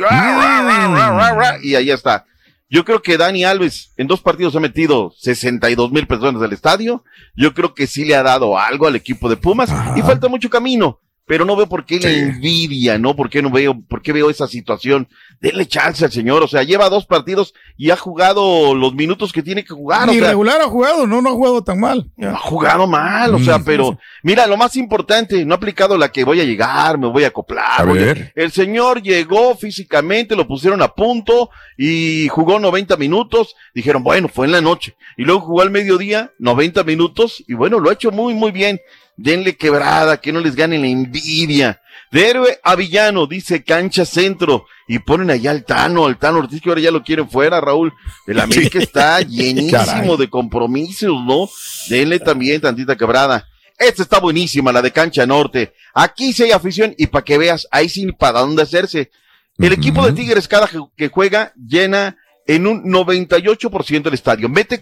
y 1.63 1.75
ahí 1.75 1.89
está. 1.91 2.25
Yo 2.71 2.85
creo 2.85 3.01
que 3.01 3.17
Dani 3.17 3.43
Alves 3.45 3.93
en 3.97 4.05
dos 4.05 4.21
partidos 4.21 4.55
ha 4.55 4.59
metido 4.59 5.11
62 5.17 5.91
mil 5.91 6.05
personas 6.05 6.39
al 6.43 6.53
estadio. 6.53 7.03
Yo 7.35 7.55
creo 7.55 7.73
que 7.73 7.87
sí 7.87 8.05
le 8.05 8.15
ha 8.15 8.21
dado 8.21 8.59
algo 8.59 8.85
al 8.85 8.95
equipo 8.95 9.27
de 9.27 9.37
Pumas 9.37 9.71
y 9.95 10.01
falta 10.03 10.27
mucho 10.27 10.49
camino. 10.51 10.99
Pero 11.29 11.45
no 11.45 11.55
veo 11.55 11.69
por 11.69 11.85
qué 11.85 11.99
la 11.99 12.09
Sí. 12.09 12.15
envidia, 12.15 12.97
¿no? 12.97 13.15
¿Por 13.15 13.29
qué 13.29 13.43
no 13.43 13.51
veo, 13.51 13.79
por 13.87 14.01
qué 14.01 14.11
veo 14.13 14.31
esa 14.31 14.47
situación? 14.47 15.07
Denle 15.39 15.67
chance 15.67 16.03
al 16.03 16.11
señor. 16.11 16.41
O 16.41 16.47
sea, 16.47 16.63
lleva 16.63 16.89
dos 16.89 17.05
partidos 17.05 17.53
y 17.77 17.91
ha 17.91 17.95
jugado 17.95 18.73
los 18.73 18.95
minutos 18.95 19.31
que 19.31 19.43
tiene 19.43 19.63
que 19.63 19.75
jugar. 19.75 20.07
Ni 20.09 20.17
o 20.17 20.19
sea, 20.21 20.29
regular 20.29 20.59
ha 20.59 20.65
jugado, 20.65 21.05
no, 21.05 21.21
no 21.21 21.29
ha 21.29 21.33
jugado 21.33 21.63
tan 21.63 21.79
mal. 21.79 22.09
no 22.17 22.29
ha 22.31 22.37
jugado 22.39 22.87
mal, 22.87 23.35
o 23.35 23.39
sea, 23.39 23.59
pero 23.59 23.99
mira, 24.23 24.47
lo 24.47 24.57
más 24.57 24.75
importante, 24.75 25.45
no 25.45 25.53
ha 25.53 25.57
aplicado 25.57 25.99
la 25.99 26.11
que 26.11 26.23
voy 26.23 26.41
a 26.41 26.45
llegar, 26.45 26.97
me 26.97 27.05
voy 27.05 27.23
a 27.25 27.27
acoplar. 27.27 27.81
A- 27.81 27.93
ver. 27.93 28.31
El 28.35 28.51
señor 28.51 29.03
llegó 29.03 29.55
físicamente, 29.55 30.35
lo 30.35 30.47
pusieron 30.47 30.81
a 30.81 30.87
punto 30.95 31.51
y 31.77 32.27
jugó 32.29 32.57
90 32.59 32.97
minutos. 32.97 33.55
Dijeron, 33.75 34.03
bueno, 34.03 34.29
fue 34.29 34.47
en 34.47 34.51
la 34.53 34.61
noche. 34.61 34.95
Y 35.15 35.25
luego 35.25 35.41
jugó 35.41 35.61
al 35.61 35.69
mediodía, 35.69 36.31
90 36.39 36.83
minutos, 36.83 37.43
y 37.47 37.53
bueno, 37.53 37.79
lo 37.79 37.91
ha 37.91 37.93
hecho 37.93 38.09
muy, 38.09 38.33
muy 38.33 38.49
bien. 38.51 38.79
Denle 39.21 39.57
quebrada, 39.57 40.21
que 40.21 40.31
no 40.31 40.39
les 40.39 40.55
gane 40.55 40.79
la 40.79 40.87
envidia. 40.87 41.81
De 42.09 42.29
héroe 42.29 42.57
a 42.63 42.75
villano, 42.75 43.27
dice 43.27 43.63
cancha 43.63 44.05
centro. 44.05 44.65
Y 44.87 44.99
ponen 44.99 45.29
allá 45.29 45.51
al 45.51 45.65
Tano, 45.65 46.05
al 46.05 46.17
Tano 46.17 46.39
Ortiz, 46.39 46.61
que 46.61 46.69
ahora 46.69 46.81
ya 46.81 46.89
lo 46.89 47.03
quieren 47.03 47.29
fuera, 47.29 47.59
Raúl. 47.59 47.93
El 48.25 48.39
América 48.39 48.79
está 48.79 49.19
llenísimo 49.21 49.85
Caray. 49.85 50.17
de 50.17 50.29
compromisos, 50.29 51.13
¿no? 51.25 51.49
Denle 51.89 52.19
también 52.19 52.61
tantita 52.61 52.95
quebrada. 52.95 53.45
Esta 53.77 54.03
está 54.03 54.19
buenísima, 54.19 54.71
la 54.71 54.81
de 54.81 54.91
cancha 54.91 55.25
norte. 55.25 55.73
Aquí 55.93 56.31
sí 56.31 56.43
hay 56.43 56.51
afición 56.51 56.95
y 56.97 57.07
para 57.07 57.25
que 57.25 57.37
veas, 57.37 57.67
ahí 57.71 57.89
sí 57.89 58.09
para 58.13 58.39
dónde 58.39 58.63
hacerse. 58.63 59.11
El 59.57 59.73
equipo 59.73 60.05
de 60.05 60.13
Tigres 60.13 60.47
cada 60.47 60.69
que 60.95 61.09
juega 61.09 61.51
llena 61.55 62.15
en 62.47 62.67
un 62.67 62.85
98% 62.85 64.07
el 64.07 64.13
estadio. 64.13 64.47
Mete 64.47 64.81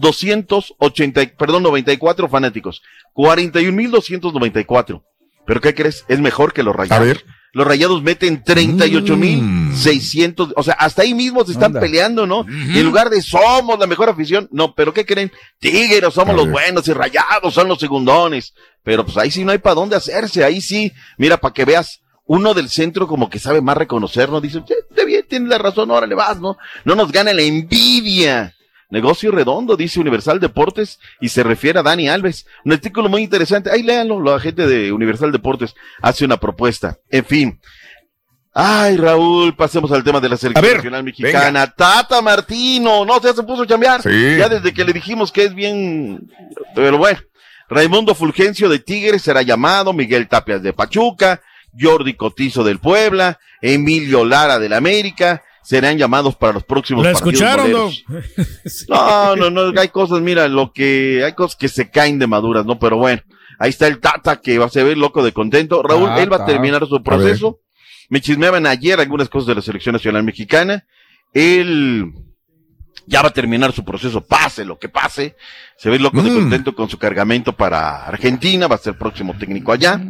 41.280, 0.00 1.36
perdón, 1.36 1.62
94 1.64 2.28
fanáticos. 2.28 2.82
41.294. 3.14 5.02
Pero 5.46 5.60
¿qué 5.60 5.74
crees? 5.74 6.04
Es 6.08 6.20
mejor 6.20 6.52
que 6.52 6.62
los 6.62 6.74
A 6.74 6.78
rayados. 6.78 7.06
ver. 7.06 7.24
Los 7.52 7.66
rayados 7.66 8.02
meten 8.02 8.42
38.600. 8.44 10.52
O 10.56 10.62
sea, 10.62 10.74
hasta 10.74 11.02
ahí 11.02 11.14
mismo 11.14 11.42
se 11.44 11.52
están 11.52 11.66
Anda. 11.68 11.80
peleando, 11.80 12.26
¿no? 12.26 12.44
En 12.48 12.82
lugar 12.84 13.08
de 13.08 13.22
somos 13.22 13.78
la 13.78 13.86
mejor 13.86 14.10
afición, 14.10 14.46
no, 14.52 14.74
pero 14.74 14.92
¿qué 14.92 15.06
creen? 15.06 15.32
Tigres 15.58 16.12
somos 16.12 16.34
A 16.34 16.36
los 16.36 16.44
ver. 16.46 16.52
buenos 16.52 16.86
y 16.88 16.92
rayados 16.92 17.54
son 17.54 17.68
los 17.68 17.78
segundones. 17.78 18.52
Pero 18.82 19.06
pues 19.06 19.16
ahí 19.16 19.30
sí 19.30 19.42
no 19.44 19.52
hay 19.52 19.58
para 19.58 19.76
dónde 19.76 19.96
hacerse. 19.96 20.44
Ahí 20.44 20.60
sí, 20.60 20.92
mira, 21.16 21.38
para 21.38 21.54
que 21.54 21.64
veas, 21.64 22.00
uno 22.26 22.52
del 22.52 22.68
centro 22.68 23.06
como 23.06 23.30
que 23.30 23.38
sabe 23.38 23.62
más 23.62 23.76
reconocernos. 23.78 24.42
Dice, 24.42 24.60
"Sí, 24.66 24.74
está 24.90 25.04
bien, 25.04 25.24
tienes 25.28 25.48
la 25.48 25.58
razón, 25.58 25.90
ahora 25.90 26.06
le 26.06 26.14
vas, 26.16 26.38
¿no? 26.40 26.58
No 26.84 26.94
nos 26.94 27.10
gana 27.10 27.32
la 27.32 27.40
envidia. 27.42 28.52
Negocio 28.88 29.32
redondo, 29.32 29.76
dice 29.76 29.98
Universal 30.00 30.38
Deportes, 30.38 31.00
y 31.20 31.28
se 31.28 31.42
refiere 31.42 31.80
a 31.80 31.82
Dani 31.82 32.08
Alves. 32.08 32.46
Un 32.64 32.72
artículo 32.72 33.08
muy 33.08 33.22
interesante. 33.22 33.70
Ahí 33.70 33.82
léanlo, 33.82 34.22
la 34.22 34.38
gente 34.38 34.66
de 34.66 34.92
Universal 34.92 35.32
Deportes 35.32 35.74
hace 36.02 36.24
una 36.24 36.36
propuesta. 36.36 36.98
En 37.10 37.24
fin. 37.24 37.60
Ay, 38.58 38.96
Raúl, 38.96 39.54
pasemos 39.54 39.92
al 39.92 40.02
tema 40.02 40.18
de 40.18 40.30
la 40.30 40.36
selección 40.36 40.64
ver, 40.64 40.76
nacional 40.76 41.04
mexicana. 41.04 41.66
Tata 41.66 42.22
Martino, 42.22 43.04
no, 43.04 43.20
ya 43.20 43.34
se 43.34 43.42
puso 43.42 43.64
a 43.64 43.66
chambear. 43.66 44.00
Sí. 44.02 44.36
Ya 44.38 44.48
desde 44.48 44.72
que 44.72 44.84
le 44.84 44.94
dijimos 44.94 45.30
que 45.30 45.44
es 45.44 45.54
bien, 45.54 46.30
pero 46.74 46.96
bueno. 46.96 47.18
Raimundo 47.68 48.14
Fulgencio 48.14 48.68
de 48.68 48.78
Tigres 48.78 49.22
será 49.22 49.42
llamado, 49.42 49.92
Miguel 49.92 50.28
Tapias 50.28 50.62
de 50.62 50.72
Pachuca, 50.72 51.42
Jordi 51.78 52.14
Cotizo 52.14 52.62
del 52.62 52.78
Puebla, 52.78 53.40
Emilio 53.60 54.24
Lara 54.24 54.58
del 54.58 54.72
América, 54.72 55.42
serán 55.66 55.98
llamados 55.98 56.36
para 56.36 56.52
los 56.52 56.62
próximos 56.62 57.04
¿Lo 57.04 57.12
partidos 57.12 57.34
escucharon, 57.34 57.72
moleros. 57.72 58.04
No, 58.88 59.34
no, 59.34 59.50
no, 59.50 59.80
hay 59.80 59.88
cosas, 59.88 60.20
mira, 60.20 60.46
lo 60.46 60.72
que, 60.72 61.24
hay 61.24 61.32
cosas 61.32 61.56
que 61.56 61.66
se 61.66 61.90
caen 61.90 62.20
de 62.20 62.28
maduras, 62.28 62.64
¿no? 62.64 62.78
Pero 62.78 62.98
bueno, 62.98 63.20
ahí 63.58 63.70
está 63.70 63.88
el 63.88 63.98
Tata 63.98 64.40
que 64.40 64.58
va 64.58 64.66
a 64.66 64.70
se 64.70 64.84
ver 64.84 64.96
loco 64.96 65.24
de 65.24 65.32
contento. 65.32 65.82
Raúl, 65.82 66.10
él 66.18 66.32
va 66.32 66.36
a 66.36 66.46
terminar 66.46 66.86
su 66.86 67.02
proceso. 67.02 67.58
Me 68.08 68.20
chismeaban 68.20 68.64
ayer 68.64 69.00
algunas 69.00 69.28
cosas 69.28 69.48
de 69.48 69.54
la 69.56 69.60
selección 69.60 69.94
nacional 69.94 70.22
mexicana. 70.22 70.86
Él 71.34 72.12
ya 73.08 73.22
va 73.22 73.28
a 73.28 73.32
terminar 73.32 73.72
su 73.72 73.84
proceso, 73.84 74.24
pase 74.24 74.64
lo 74.64 74.78
que 74.78 74.88
pase. 74.88 75.34
Se 75.76 75.90
ve 75.90 75.98
loco 75.98 76.22
de 76.22 76.32
contento 76.32 76.76
con 76.76 76.88
su 76.88 76.96
cargamento 76.96 77.52
para 77.54 78.06
Argentina, 78.06 78.68
va 78.68 78.76
a 78.76 78.78
ser 78.78 78.96
próximo 78.96 79.36
técnico 79.36 79.72
allá. 79.72 80.00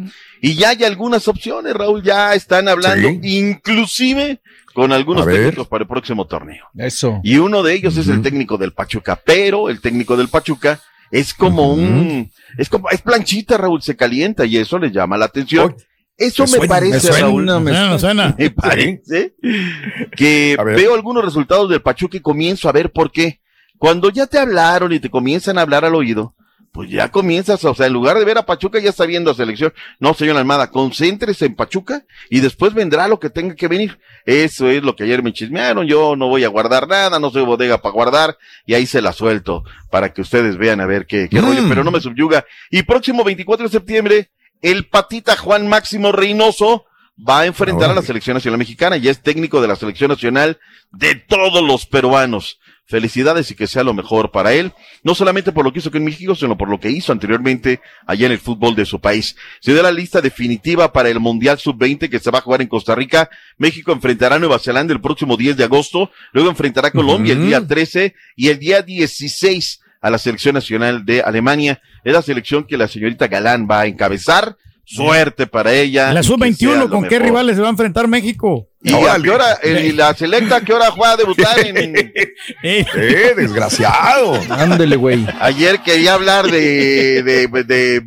Y 0.42 0.54
ya 0.54 0.68
hay 0.70 0.84
algunas 0.84 1.28
opciones, 1.28 1.72
Raúl, 1.72 2.02
ya 2.02 2.34
están 2.34 2.68
hablando, 2.68 3.08
inclusive 3.22 4.40
con 4.76 4.92
algunos 4.92 5.24
técnicos 5.24 5.66
para 5.68 5.84
el 5.84 5.88
próximo 5.88 6.26
torneo. 6.26 6.66
Eso. 6.76 7.20
Y 7.24 7.38
uno 7.38 7.62
de 7.62 7.72
ellos 7.72 7.96
es 7.96 8.08
el 8.08 8.20
técnico 8.20 8.58
del 8.58 8.74
Pachuca, 8.74 9.18
pero 9.24 9.70
el 9.70 9.80
técnico 9.80 10.18
del 10.18 10.28
Pachuca 10.28 10.78
es 11.10 11.32
como 11.32 11.72
un, 11.72 12.30
es 12.58 12.68
como, 12.68 12.90
es 12.90 13.00
planchita, 13.00 13.56
Raúl, 13.56 13.80
se 13.80 13.96
calienta 13.96 14.44
y 14.44 14.58
eso 14.58 14.78
le 14.78 14.90
llama 14.90 15.16
la 15.16 15.24
atención. 15.24 15.74
Eso 16.18 16.42
me 16.42 16.50
me, 16.50 16.56
suena, 16.58 16.68
parece, 16.68 16.92
me 16.92 17.00
suena, 17.00 17.20
Raúl. 17.20 17.44
me 17.44 17.72
suena, 17.72 17.90
me 17.90 17.98
suena. 17.98 18.34
Me 18.38 18.50
parece 18.50 19.34
que 20.14 20.58
veo 20.62 20.94
algunos 20.94 21.24
resultados 21.24 21.70
del 21.70 21.80
Pachuca 21.80 22.18
y 22.18 22.20
comienzo 22.20 22.68
a 22.68 22.72
ver 22.72 22.92
por 22.92 23.10
qué. 23.10 23.40
Cuando 23.78 24.10
ya 24.10 24.26
te 24.26 24.38
hablaron 24.38 24.92
y 24.92 25.00
te 25.00 25.08
comienzan 25.08 25.56
a 25.56 25.62
hablar 25.62 25.86
al 25.86 25.94
oído, 25.94 26.34
pues 26.76 26.90
ya 26.90 27.10
comienzas, 27.10 27.64
o 27.64 27.74
sea, 27.74 27.86
en 27.86 27.94
lugar 27.94 28.18
de 28.18 28.24
ver 28.26 28.36
a 28.36 28.44
Pachuca 28.44 28.78
ya 28.78 28.90
está 28.90 29.06
viendo 29.06 29.30
a 29.30 29.34
selección. 29.34 29.72
No, 29.98 30.12
señor 30.12 30.36
Almada, 30.36 30.70
concéntrese 30.70 31.46
en 31.46 31.54
Pachuca 31.54 32.04
y 32.28 32.40
después 32.40 32.74
vendrá 32.74 33.08
lo 33.08 33.18
que 33.18 33.30
tenga 33.30 33.54
que 33.54 33.66
venir. 33.66 33.98
Eso 34.26 34.68
es 34.68 34.82
lo 34.82 34.94
que 34.94 35.04
ayer 35.04 35.22
me 35.22 35.32
chismearon. 35.32 35.86
Yo 35.86 36.16
no 36.16 36.28
voy 36.28 36.44
a 36.44 36.48
guardar 36.48 36.86
nada, 36.86 37.18
no 37.18 37.30
soy 37.30 37.44
bodega 37.44 37.80
para 37.80 37.94
guardar 37.94 38.36
y 38.66 38.74
ahí 38.74 38.84
se 38.84 39.00
la 39.00 39.14
suelto 39.14 39.64
para 39.90 40.12
que 40.12 40.20
ustedes 40.20 40.58
vean 40.58 40.82
a 40.82 40.86
ver 40.86 41.06
qué, 41.06 41.30
qué 41.30 41.40
rollo, 41.40 41.62
pero 41.66 41.82
no 41.82 41.90
me 41.90 42.00
subyuga. 42.00 42.44
Y 42.70 42.82
próximo 42.82 43.24
24 43.24 43.68
de 43.68 43.72
septiembre, 43.72 44.30
el 44.60 44.86
patita 44.86 45.34
Juan 45.34 45.68
Máximo 45.68 46.12
Reynoso 46.12 46.84
va 47.16 47.40
a 47.40 47.46
enfrentar 47.46 47.88
a 47.88 47.94
la 47.94 48.02
selección 48.02 48.34
nacional 48.34 48.58
mexicana 48.58 48.98
y 48.98 49.08
es 49.08 49.22
técnico 49.22 49.62
de 49.62 49.68
la 49.68 49.76
selección 49.76 50.10
nacional 50.10 50.58
de 50.92 51.14
todos 51.14 51.62
los 51.62 51.86
peruanos. 51.86 52.58
Felicidades 52.88 53.50
y 53.50 53.56
que 53.56 53.66
sea 53.66 53.82
lo 53.82 53.94
mejor 53.94 54.30
para 54.30 54.52
él, 54.52 54.72
no 55.02 55.14
solamente 55.16 55.50
por 55.50 55.64
lo 55.64 55.72
que 55.72 55.80
hizo 55.80 55.88
aquí 55.88 55.98
en 55.98 56.04
México, 56.04 56.36
sino 56.36 56.56
por 56.56 56.68
lo 56.68 56.78
que 56.78 56.88
hizo 56.88 57.10
anteriormente 57.10 57.80
allá 58.06 58.26
en 58.26 58.32
el 58.32 58.38
fútbol 58.38 58.76
de 58.76 58.86
su 58.86 59.00
país. 59.00 59.34
Se 59.60 59.72
dio 59.72 59.82
la 59.82 59.90
lista 59.90 60.20
definitiva 60.20 60.92
para 60.92 61.08
el 61.08 61.18
Mundial 61.18 61.58
Sub-20 61.58 62.08
que 62.08 62.20
se 62.20 62.30
va 62.30 62.38
a 62.38 62.42
jugar 62.42 62.62
en 62.62 62.68
Costa 62.68 62.94
Rica. 62.94 63.28
México 63.58 63.90
enfrentará 63.90 64.36
a 64.36 64.38
Nueva 64.38 64.60
Zelanda 64.60 64.94
el 64.94 65.00
próximo 65.00 65.36
10 65.36 65.56
de 65.56 65.64
agosto, 65.64 66.10
luego 66.32 66.48
enfrentará 66.48 66.88
a 66.88 66.92
Colombia 66.92 67.32
el 67.32 67.44
día 67.44 67.66
13 67.66 68.14
y 68.36 68.48
el 68.48 68.58
día 68.60 68.82
16 68.82 69.80
a 70.00 70.10
la 70.10 70.18
selección 70.18 70.54
nacional 70.54 71.04
de 71.04 71.22
Alemania. 71.22 71.80
Es 72.04 72.12
la 72.12 72.22
selección 72.22 72.64
que 72.64 72.76
la 72.76 72.86
señorita 72.86 73.26
Galán 73.26 73.66
va 73.68 73.80
a 73.80 73.86
encabezar. 73.86 74.56
Suerte 74.84 75.48
para 75.48 75.74
ella. 75.74 76.12
La 76.12 76.20
y 76.20 76.22
que 76.22 76.28
sea 76.28 76.36
sub-21, 76.36 76.78
lo 76.78 76.88
¿con 76.88 77.08
qué 77.08 77.18
rivales 77.18 77.56
se 77.56 77.62
va 77.62 77.66
a 77.66 77.72
enfrentar 77.72 78.06
México? 78.06 78.68
¿Y 78.86 78.94
a 78.94 79.18
qué 79.20 79.30
hora, 79.30 79.58
la 79.94 80.14
selecta, 80.14 80.60
qué 80.60 80.72
hora 80.72 80.92
juega 80.92 81.12
a 81.14 81.16
debutar 81.16 81.58
en... 81.58 81.96
Eh, 82.62 83.32
desgraciado. 83.36 84.40
Ándele, 84.48 84.94
güey. 84.94 85.26
Ayer 85.40 85.80
quería 85.80 86.14
hablar 86.14 86.46
de, 86.46 87.22
de, 87.22 87.64
de 87.64 88.02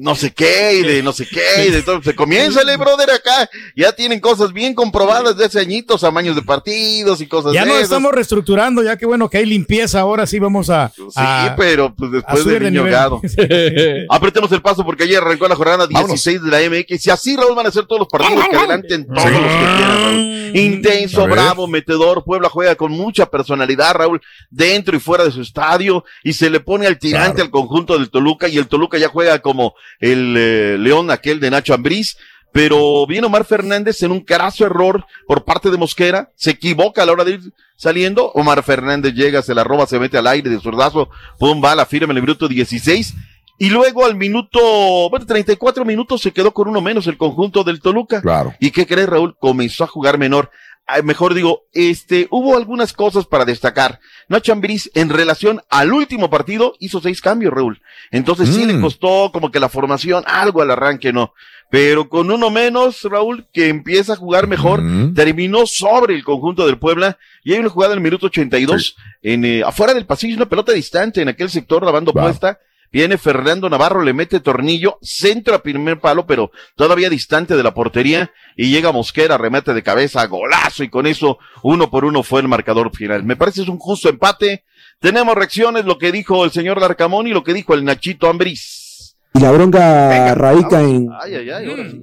no 0.00 0.14
sé 0.14 0.32
qué 0.32 0.74
y 0.74 0.82
de 0.82 1.02
no 1.02 1.12
sé 1.12 1.26
qué 1.26 1.66
y 1.66 1.70
de 1.70 1.82
todo. 1.82 2.02
Se 2.02 2.14
comiénzale, 2.14 2.76
brother, 2.76 3.10
acá. 3.10 3.48
Ya 3.76 3.92
tienen 3.92 4.20
cosas 4.20 4.52
bien 4.52 4.74
comprobadas 4.74 5.36
de 5.36 5.44
hace 5.44 5.60
añitos, 5.60 6.00
tamaños 6.00 6.36
de 6.36 6.42
partidos 6.42 7.20
y 7.20 7.26
cosas 7.26 7.52
Ya 7.52 7.62
de 7.62 7.66
nos 7.68 7.76
esas. 7.78 7.90
estamos 7.90 8.12
reestructurando, 8.12 8.82
ya 8.82 8.96
que 8.96 9.06
bueno 9.06 9.28
que 9.28 9.38
hay 9.38 9.46
limpieza, 9.46 10.00
ahora 10.00 10.26
sí 10.26 10.38
vamos 10.38 10.70
a... 10.70 10.92
Sí, 10.94 11.02
a- 11.16 11.54
pero 11.56 11.94
pues 11.94 12.12
después 12.12 12.44
del 12.44 12.62
de 12.62 12.70
niño 12.70 12.84
gado. 12.84 13.20
Apretemos 14.10 14.50
el 14.52 14.62
paso 14.62 14.84
porque 14.84 15.04
ayer 15.04 15.18
arrancó 15.18 15.48
la 15.48 15.56
jornada 15.56 15.86
16 15.86 16.42
de 16.42 16.50
la 16.50 16.58
MX 16.70 17.06
y 17.06 17.10
así, 17.10 17.36
Raúl, 17.36 17.54
van 17.54 17.66
a 17.66 17.70
ser 17.70 17.86
todos 17.86 18.00
los 18.00 18.08
partidos 18.08 18.46
que 18.48 18.56
adelanten 18.56 19.06
todos 19.06 19.24
los 19.30 19.40
que 19.40 19.58
quieran, 19.76 20.02
Raúl. 20.02 20.38
Intenso, 20.56 21.26
bravo, 21.26 21.66
metedor. 21.66 22.24
Puebla 22.24 22.48
juega 22.48 22.74
con 22.74 22.92
mucha 22.92 23.26
personalidad, 23.26 23.94
Raúl, 23.94 24.20
dentro 24.50 24.96
y 24.96 25.00
fuera 25.00 25.24
de 25.24 25.30
su 25.32 25.42
estadio 25.42 26.04
y 26.24 26.32
se 26.32 26.48
le 26.50 26.60
pone 26.60 26.86
al 26.86 26.98
tirante 26.98 27.42
al 27.42 27.50
conjunto 27.50 27.98
del 27.98 28.10
Toluca 28.10 28.48
y 28.48 28.56
el 28.58 28.66
Toluca 28.66 28.98
ya 28.98 29.08
juega 29.08 29.40
como 29.40 29.74
el 30.00 30.34
eh, 30.36 30.76
León 30.78 31.10
aquel 31.10 31.40
de 31.40 31.50
Nacho 31.50 31.74
Ambriz. 31.74 32.16
Pero 32.50 33.06
viene 33.06 33.26
Omar 33.26 33.44
Fernández 33.44 34.02
en 34.02 34.10
un 34.10 34.20
carazo 34.20 34.64
error 34.64 35.04
por 35.26 35.44
parte 35.44 35.70
de 35.70 35.76
Mosquera, 35.76 36.32
se 36.34 36.52
equivoca 36.52 37.02
a 37.02 37.06
la 37.06 37.12
hora 37.12 37.24
de 37.24 37.32
ir 37.32 37.40
saliendo, 37.76 38.32
Omar 38.32 38.62
Fernández 38.62 39.12
llega, 39.12 39.42
se 39.42 39.54
la 39.54 39.64
roba, 39.64 39.86
se 39.86 39.98
mete 39.98 40.16
al 40.16 40.26
aire 40.26 40.48
de 40.48 40.58
zurdazo, 40.58 41.10
pum, 41.38 41.60
bala, 41.60 41.84
firme 41.84 42.12
en 42.12 42.16
el 42.16 42.22
minuto 42.22 42.48
16, 42.48 43.14
y 43.60 43.70
luego 43.70 44.06
al 44.06 44.14
minuto, 44.14 45.10
bueno, 45.10 45.26
34 45.26 45.84
minutos 45.84 46.22
se 46.22 46.32
quedó 46.32 46.52
con 46.52 46.68
uno 46.68 46.80
menos 46.80 47.08
el 47.08 47.18
conjunto 47.18 47.64
del 47.64 47.80
Toluca. 47.80 48.22
Claro. 48.22 48.54
¿Y 48.60 48.70
qué 48.70 48.86
crees, 48.86 49.08
Raúl? 49.08 49.36
Comenzó 49.36 49.82
a 49.82 49.88
jugar 49.88 50.16
menor. 50.16 50.50
Ah, 50.90 51.02
Mejor 51.02 51.34
digo, 51.34 51.66
este, 51.74 52.28
hubo 52.30 52.56
algunas 52.56 52.94
cosas 52.94 53.26
para 53.26 53.44
destacar. 53.44 54.00
Nacho 54.26 54.52
Ambriz, 54.52 54.90
en 54.94 55.10
relación 55.10 55.60
al 55.68 55.92
último 55.92 56.30
partido, 56.30 56.72
hizo 56.80 57.00
seis 57.02 57.20
cambios, 57.20 57.52
Raúl. 57.52 57.82
Entonces 58.10 58.48
sí 58.48 58.64
le 58.64 58.80
costó 58.80 59.30
como 59.30 59.50
que 59.50 59.60
la 59.60 59.68
formación, 59.68 60.24
algo 60.26 60.62
al 60.62 60.70
arranque, 60.70 61.12
no. 61.12 61.34
Pero 61.70 62.08
con 62.08 62.30
uno 62.30 62.48
menos, 62.48 63.02
Raúl, 63.02 63.46
que 63.52 63.68
empieza 63.68 64.14
a 64.14 64.16
jugar 64.16 64.46
mejor, 64.46 64.82
terminó 65.14 65.66
sobre 65.66 66.14
el 66.14 66.24
conjunto 66.24 66.66
del 66.66 66.78
Puebla, 66.78 67.18
y 67.44 67.52
hay 67.52 67.60
una 67.60 67.68
jugada 67.68 67.92
en 67.92 67.98
el 67.98 68.04
minuto 68.04 68.26
82, 68.26 68.96
en, 69.22 69.44
eh, 69.44 69.62
afuera 69.62 69.92
del 69.92 70.06
pasillo, 70.06 70.36
una 70.36 70.48
pelota 70.48 70.72
distante 70.72 71.20
en 71.20 71.28
aquel 71.28 71.50
sector, 71.50 71.84
la 71.84 71.90
banda 71.90 72.12
opuesta, 72.12 72.58
Viene 72.90 73.18
Fernando 73.18 73.68
Navarro, 73.68 74.02
le 74.02 74.12
mete 74.14 74.40
tornillo, 74.40 74.98
centro 75.02 75.54
a 75.54 75.62
primer 75.62 76.00
palo, 76.00 76.26
pero 76.26 76.50
todavía 76.74 77.10
distante 77.10 77.56
de 77.56 77.62
la 77.62 77.74
portería, 77.74 78.30
y 78.56 78.70
llega 78.70 78.92
Mosquera, 78.92 79.36
remete 79.36 79.74
de 79.74 79.82
cabeza, 79.82 80.24
golazo, 80.26 80.82
y 80.84 80.88
con 80.88 81.06
eso 81.06 81.38
uno 81.62 81.90
por 81.90 82.04
uno 82.04 82.22
fue 82.22 82.40
el 82.40 82.48
marcador 82.48 82.94
final. 82.96 83.24
Me 83.24 83.36
parece 83.36 83.62
es 83.62 83.68
un 83.68 83.78
justo 83.78 84.08
empate. 84.08 84.64
Tenemos 85.00 85.34
reacciones, 85.34 85.84
lo 85.84 85.98
que 85.98 86.10
dijo 86.12 86.44
el 86.44 86.50
señor 86.50 86.80
Larcamón 86.80 87.26
y 87.26 87.30
lo 87.32 87.44
que 87.44 87.54
dijo 87.54 87.74
el 87.74 87.84
Nachito 87.84 88.28
Ambriz. 88.28 89.16
Y 89.34 89.40
la 89.40 89.52
bronca 89.52 90.34
radica 90.34 90.80
en, 90.82 91.08
Ay, 91.22 91.34
ay, 91.34 91.50
ay, 91.50 91.66
ahora 91.70 91.90
sí. 91.90 92.00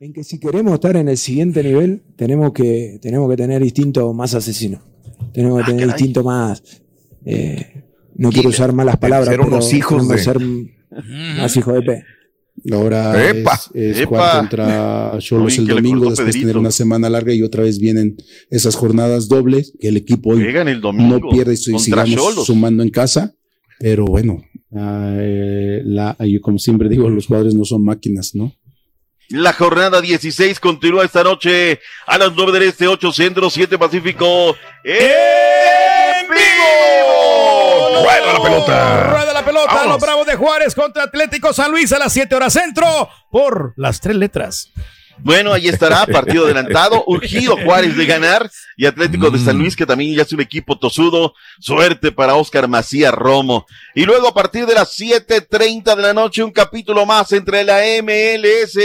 en 0.00 0.12
que 0.12 0.24
si 0.24 0.40
queremos 0.40 0.74
estar 0.74 0.96
en 0.96 1.08
el 1.08 1.16
siguiente 1.16 1.62
nivel, 1.62 2.02
tenemos 2.16 2.52
que, 2.52 2.98
tenemos 3.00 3.30
que 3.30 3.36
tener 3.36 3.62
instinto 3.62 4.12
más 4.12 4.34
asesino. 4.34 4.82
Tenemos 5.32 5.62
Ah, 5.62 5.64
que 5.66 5.70
tener 5.72 5.86
instinto 5.86 6.24
más. 6.24 6.62
eh, 7.24 7.84
no 8.16 8.30
quiero 8.30 8.48
usar 8.50 8.72
malas 8.72 8.96
palabras, 8.96 9.28
ser 9.28 9.38
pero 9.38 9.48
unos 9.48 9.72
hijos 9.72 10.08
de- 10.08 10.18
ser 10.18 10.38
más 11.38 11.56
hijo 11.56 11.72
de 11.72 11.82
P. 11.82 12.04
Ahora 12.72 13.30
Epa. 13.30 13.54
es, 13.54 13.70
es 13.74 13.98
Epa. 14.00 14.08
jugar 14.08 14.38
contra 14.40 15.12
Cholos 15.18 15.56
el 15.56 15.66
¿qué 15.66 15.74
le 15.74 15.74
domingo, 15.76 16.06
después 16.10 16.18
Pedrito? 16.26 16.40
tener 16.40 16.58
una 16.58 16.70
semana 16.70 17.08
larga 17.08 17.32
y 17.32 17.42
otra 17.42 17.62
vez 17.62 17.78
vienen 17.78 18.16
esas 18.50 18.74
jornadas 18.76 19.28
dobles 19.28 19.72
que 19.80 19.88
el 19.88 19.96
equipo 19.96 20.30
hoy 20.30 20.42
Juegan 20.42 20.68
el 20.68 20.80
domingo 20.80 21.18
no 21.20 21.30
pierde 21.30 21.54
y 21.54 21.56
sigamos 21.56 22.10
Xolos. 22.10 22.46
sumando 22.46 22.82
en 22.82 22.90
casa. 22.90 23.34
Pero 23.78 24.04
bueno, 24.04 24.42
eh, 24.76 25.80
la, 25.84 26.14
yo 26.20 26.40
como 26.42 26.58
siempre 26.58 26.88
digo, 26.90 27.08
los 27.08 27.26
jugadores 27.28 27.54
no 27.54 27.64
son 27.64 27.82
máquinas, 27.82 28.34
¿no? 28.34 28.52
La 29.30 29.52
jornada 29.54 30.00
16 30.02 30.58
continúa 30.60 31.04
esta 31.04 31.22
noche 31.22 31.78
a 32.06 32.18
las 32.18 32.32
9 32.36 32.52
del 32.52 32.62
Este, 32.64 32.86
8 32.88 33.10
Centro, 33.12 33.48
7 33.48 33.78
Pacífico. 33.78 34.26
¡En 34.84 36.28
vivo! 36.28 37.19
¡Rueda 38.18 38.32
la 38.32 38.42
pelota! 38.42 39.10
Rueda 39.10 39.32
la 39.32 39.44
pelota, 39.44 39.66
Vámonos. 39.66 39.92
los 39.92 40.00
Bravos 40.00 40.26
de 40.26 40.36
Juárez 40.36 40.74
contra 40.74 41.04
Atlético 41.04 41.52
San 41.52 41.70
Luis 41.70 41.92
a 41.92 41.98
las 41.98 42.12
7 42.12 42.34
horas 42.34 42.52
centro 42.52 43.08
por 43.30 43.72
las 43.76 44.00
tres 44.00 44.16
letras. 44.16 44.72
Bueno, 45.22 45.52
ahí 45.52 45.68
estará, 45.68 46.06
partido 46.12 46.46
adelantado, 46.46 47.04
urgido 47.06 47.56
Juárez 47.56 47.96
de 47.96 48.06
ganar 48.06 48.50
y 48.76 48.86
Atlético 48.86 49.30
de 49.30 49.38
San 49.38 49.58
Luis, 49.58 49.76
que 49.76 49.84
también 49.84 50.14
ya 50.14 50.22
es 50.22 50.32
un 50.32 50.40
equipo 50.40 50.78
tosudo. 50.78 51.34
Suerte 51.58 52.10
para 52.10 52.36
Oscar 52.36 52.68
Macías 52.68 53.12
Romo. 53.12 53.66
Y 53.94 54.04
luego 54.04 54.28
a 54.28 54.34
partir 54.34 54.66
de 54.66 54.74
las 54.74 54.98
7.30 54.98 55.94
de 55.94 56.02
la 56.02 56.14
noche, 56.14 56.42
un 56.42 56.52
capítulo 56.52 57.04
más 57.04 57.32
entre 57.32 57.64
la 57.64 57.80
MLS 58.02 58.78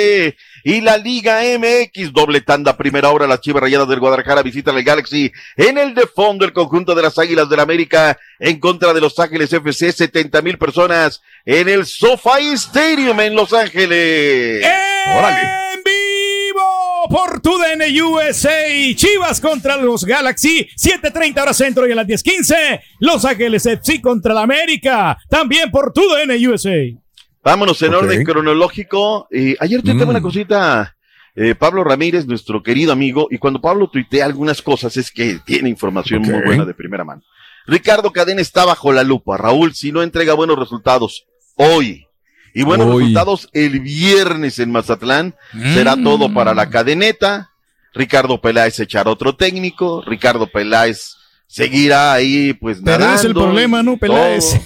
y 0.66 0.82
la 0.82 0.98
Liga 0.98 1.42
MX. 1.60 2.12
Doble 2.12 2.42
tanda, 2.42 2.76
primera 2.76 3.12
hora, 3.12 3.28
las 3.28 3.40
Chivas 3.40 3.62
Rayadas 3.62 3.88
del 3.88 4.00
Guadalajara 4.00 4.42
visitan 4.42 4.76
el 4.76 4.84
Galaxy 4.84 5.32
en 5.56 5.78
el 5.78 5.94
de 5.94 6.08
fondo, 6.08 6.44
el 6.44 6.54
conjunto 6.54 6.96
de 6.96 7.04
las 7.04 7.20
Águilas 7.20 7.48
del 7.48 7.60
América 7.60 8.18
en 8.40 8.60
contra 8.60 8.92
de 8.92 9.00
Los 9.00 9.18
Ángeles 9.20 9.54
FC, 9.54 9.92
70 9.92 10.42
mil 10.42 10.58
personas 10.58 11.22
en 11.46 11.70
el 11.70 11.86
SoFi 11.86 12.54
Stadium 12.54 13.20
en 13.20 13.36
Los 13.36 13.54
Ángeles. 13.54 14.66
En 14.66 15.84
vivo 15.84 17.10
por 17.12 17.40
TUDN 17.42 17.84
USA. 18.02 18.66
Chivas 18.96 19.40
contra 19.40 19.78
los 19.78 20.04
Galaxy. 20.04 20.68
7.30 20.76 21.42
horas 21.44 21.58
centro 21.58 21.88
y 21.88 21.92
a 21.92 21.96
las 21.96 22.08
10.15. 22.08 22.82
Los 23.02 23.24
Ángeles 23.24 23.68
FC 23.68 24.02
contra 24.02 24.34
la 24.34 24.42
América. 24.42 25.16
También 25.30 25.70
por 25.70 25.94
TUDN 25.94 26.32
USA. 26.50 27.05
Vámonos 27.46 27.80
en 27.84 27.94
orden 27.94 28.24
cronológico. 28.24 29.28
Eh, 29.32 29.56
ayer 29.60 29.82
tuiteaba 29.84 30.08
Mm. 30.08 30.10
una 30.16 30.22
cosita, 30.22 30.98
eh, 31.36 31.54
Pablo 31.54 31.84
Ramírez, 31.84 32.26
nuestro 32.26 32.64
querido 32.64 32.92
amigo, 32.92 33.28
y 33.30 33.38
cuando 33.38 33.62
Pablo 33.62 33.88
tuitea 33.88 34.26
algunas 34.26 34.64
cosas 34.64 34.98
es 34.98 35.12
que 35.12 35.40
tiene 35.46 35.70
información 35.70 36.24
muy 36.24 36.42
buena 36.44 36.66
de 36.66 36.74
primera 36.74 37.04
mano. 37.06 37.22
Ricardo 37.68 38.12
Cadena 38.12 38.42
está 38.42 38.66
bajo 38.66 38.92
la 38.92 39.04
lupa. 39.04 39.38
Raúl, 39.38 39.76
si 39.76 39.92
no 39.92 40.02
entrega 40.02 40.34
buenos 40.34 40.58
resultados 40.58 41.26
hoy 41.56 42.08
y 42.54 42.64
buenos 42.64 42.88
Hoy. 42.88 43.04
resultados 43.04 43.48
el 43.54 43.80
viernes 43.80 44.58
en 44.60 44.72
Mazatlán, 44.72 45.36
será 45.74 45.96
Mm. 45.96 46.04
todo 46.04 46.34
para 46.34 46.54
la 46.56 46.70
cadeneta. 46.70 47.52
Ricardo 47.94 48.42
Peláez 48.42 48.80
echará 48.80 49.10
otro 49.12 49.36
técnico. 49.36 50.04
Ricardo 50.06 50.48
Peláez 50.48 51.16
seguirá 51.56 52.12
ahí, 52.12 52.52
pues 52.52 52.82
Pero 52.84 53.06
ese 53.06 53.16
es 53.16 53.24
el 53.24 53.28
nadando 53.30 53.42
problema, 53.46 53.82
¿no, 53.82 53.96
Peláez? 53.96 54.60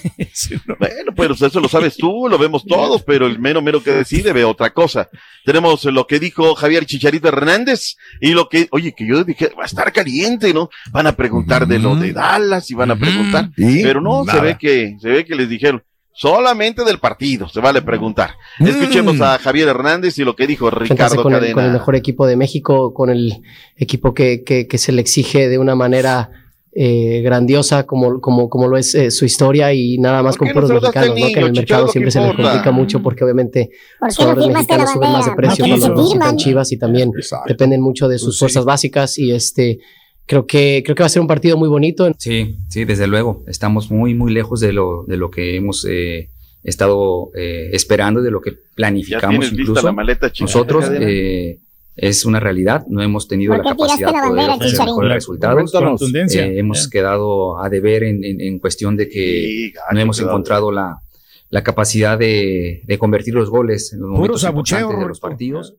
Bueno, 0.78 1.12
pues 1.14 1.40
eso 1.40 1.60
lo 1.60 1.68
sabes 1.68 1.96
tú, 1.96 2.26
lo 2.28 2.36
vemos 2.36 2.64
todos, 2.66 3.02
pero 3.04 3.26
el 3.26 3.38
mero 3.38 3.62
mero 3.62 3.80
que 3.82 3.92
decide 3.92 4.32
ve 4.32 4.44
otra 4.44 4.70
cosa. 4.70 5.08
Tenemos 5.44 5.84
lo 5.84 6.06
que 6.06 6.18
dijo 6.18 6.54
Javier 6.56 6.86
Chicharito 6.86 7.28
Hernández 7.28 7.96
y 8.20 8.32
lo 8.32 8.48
que, 8.48 8.66
oye, 8.72 8.92
que 8.92 9.06
yo 9.06 9.22
dije, 9.22 9.50
va 9.56 9.62
a 9.62 9.66
estar 9.66 9.92
caliente, 9.92 10.52
¿no? 10.52 10.68
Van 10.90 11.06
a 11.06 11.12
preguntar 11.12 11.66
de 11.68 11.78
lo 11.78 11.94
de 11.94 12.12
Dallas 12.12 12.68
y 12.70 12.74
van 12.74 12.90
a 12.90 12.96
preguntar, 12.96 13.50
Y 13.56 13.82
pero 13.84 14.00
no, 14.00 14.24
se 14.24 14.40
ve 14.40 14.56
que, 14.58 14.96
se 15.00 15.08
ve 15.10 15.24
que 15.24 15.34
les 15.36 15.48
dijeron, 15.48 15.82
solamente 16.12 16.82
del 16.84 16.98
partido, 16.98 17.48
se 17.48 17.60
vale 17.60 17.82
preguntar. 17.82 18.34
Escuchemos 18.58 19.20
a 19.20 19.38
Javier 19.38 19.68
Hernández 19.68 20.18
y 20.18 20.24
lo 20.24 20.34
que 20.34 20.46
dijo 20.48 20.70
Ricardo 20.70 21.22
con 21.22 21.32
el, 21.34 21.38
Cadena. 21.38 21.54
con 21.54 21.64
el 21.64 21.72
mejor 21.72 21.94
equipo 21.94 22.26
de 22.26 22.36
México, 22.36 22.92
con 22.92 23.10
el 23.10 23.42
equipo 23.76 24.12
que, 24.12 24.42
que- 24.42 24.66
que 24.66 24.78
se 24.78 24.90
le 24.92 25.00
exige 25.00 25.48
de 25.48 25.58
una 25.58 25.74
manera 25.76 26.30
eh, 26.72 27.20
grandiosa 27.22 27.84
como, 27.84 28.20
como, 28.20 28.48
como 28.48 28.68
lo 28.68 28.76
es 28.76 28.94
eh, 28.94 29.10
su 29.10 29.24
historia 29.24 29.72
y 29.72 29.98
nada 29.98 30.22
más 30.22 30.36
¿Por 30.36 30.46
con 30.48 30.54
puros 30.54 30.70
mexicanos, 30.70 31.18
¿no? 31.18 31.26
que 31.26 31.32
en 31.40 31.46
el 31.46 31.52
mercado 31.52 31.88
siempre 31.88 32.10
se 32.12 32.20
le 32.20 32.26
importa. 32.28 32.50
complica 32.52 32.70
mucho 32.70 33.02
porque 33.02 33.24
obviamente 33.24 33.70
¿Por 33.98 34.08
los 34.08 34.16
jugadores 34.16 34.48
mexicanos 34.54 34.90
suben 34.92 35.10
más 35.12 35.26
de 35.26 35.32
precio 35.32 35.64
¿Para 35.64 35.74
qué 35.74 35.80
cuando 35.80 36.02
visitan? 36.02 36.36
Chivas 36.36 36.72
y 36.72 36.78
también 36.78 37.10
dependen 37.46 37.80
mucho 37.80 38.06
de 38.08 38.18
sus 38.18 38.26
Pues 38.26 38.34
sí. 38.36 38.38
fuerzas 38.40 38.64
básicas 38.64 39.18
y 39.18 39.32
este 39.32 39.80
creo 40.26 40.46
que 40.46 40.82
creo 40.84 40.94
que 40.94 41.02
va 41.02 41.06
a 41.06 41.10
ser 41.10 41.22
un 41.22 41.26
partido 41.28 41.56
muy 41.56 41.68
bonito. 41.68 42.08
Sí, 42.18 42.56
sí, 42.68 42.84
desde 42.84 43.08
luego. 43.08 43.42
Estamos 43.48 43.90
muy, 43.90 44.14
muy 44.14 44.32
lejos 44.32 44.60
de 44.60 44.72
lo, 44.72 45.02
de 45.08 45.16
lo 45.16 45.28
que 45.28 45.56
hemos 45.56 45.84
eh, 45.90 46.28
estado 46.62 47.30
eh, 47.34 47.70
esperando, 47.72 48.22
de 48.22 48.30
lo 48.30 48.40
que 48.40 48.52
planificamos 48.76 49.50
incluso. 49.52 49.82
la 49.84 49.90
maleta, 49.90 50.30
Chicho. 50.30 50.44
Nosotros 50.44 50.84
eh, 51.00 51.58
es 52.02 52.24
una 52.24 52.40
realidad, 52.40 52.84
no 52.88 53.02
hemos 53.02 53.28
tenido 53.28 53.54
¿Por 53.54 53.64
la 53.64 53.70
capacidad 53.72 53.98
la 54.00 54.06
de 54.06 54.12
poder 54.12 54.28
bandera, 54.30 54.54
ofrecer 54.54 54.70
Chicharín? 54.72 54.94
mejores 54.94 55.14
resultados. 55.14 56.02
Eh, 56.34 56.58
hemos 56.58 56.88
quedado 56.88 57.62
a 57.62 57.68
deber 57.68 58.04
en, 58.04 58.24
en- 58.24 58.40
en 58.40 58.58
cuestión 58.58 58.96
de 58.96 59.08
que 59.08 59.20
Sí, 59.44 59.72
gacho, 59.72 59.86
no 59.92 60.00
hemos 60.00 60.18
encontrado 60.20 60.72
la, 60.72 60.98
la 61.50 61.62
capacidad 61.62 62.18
de, 62.18 62.82
de 62.86 62.98
convertir 62.98 63.34
los 63.34 63.50
goles 63.50 63.92
en 63.92 64.00
los 64.00 64.06
Puro 64.08 64.16
momentos 64.18 64.42
importantes 64.44 64.98
de 64.98 65.08
los 65.08 65.20
partidos. 65.20 65.74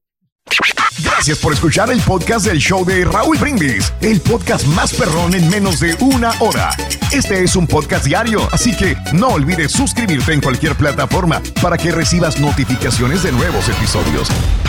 Gracias 1.04 1.40
por 1.40 1.54
escuchar 1.54 1.90
el 1.92 2.00
podcast 2.02 2.46
del 2.46 2.58
show 2.60 2.84
de 2.86 3.06
Raúl 3.06 3.38
Brindis, 3.38 3.94
el 4.02 4.20
podcast 4.22 4.66
más 4.68 4.94
perrón 4.94 5.34
en 5.34 5.50
menos 5.50 5.80
de 5.80 5.96
una 6.02 6.32
hora. 6.42 6.70
Este 7.14 7.44
es 7.44 7.56
un 7.56 7.66
podcast 7.68 8.06
diario, 8.06 8.42
así 8.52 8.76
que 8.76 8.96
no 9.14 9.30
olvides 9.30 9.72
suscribirte 9.72 10.34
en 10.34 10.42
cualquier 10.42 10.76
plataforma 10.76 11.42
para 11.62 11.78
que 11.78 11.92
recibas 11.92 12.40
notificaciones 12.40 13.24
de 13.24 13.32
nuevos 13.32 13.68
episodios. 13.70 14.30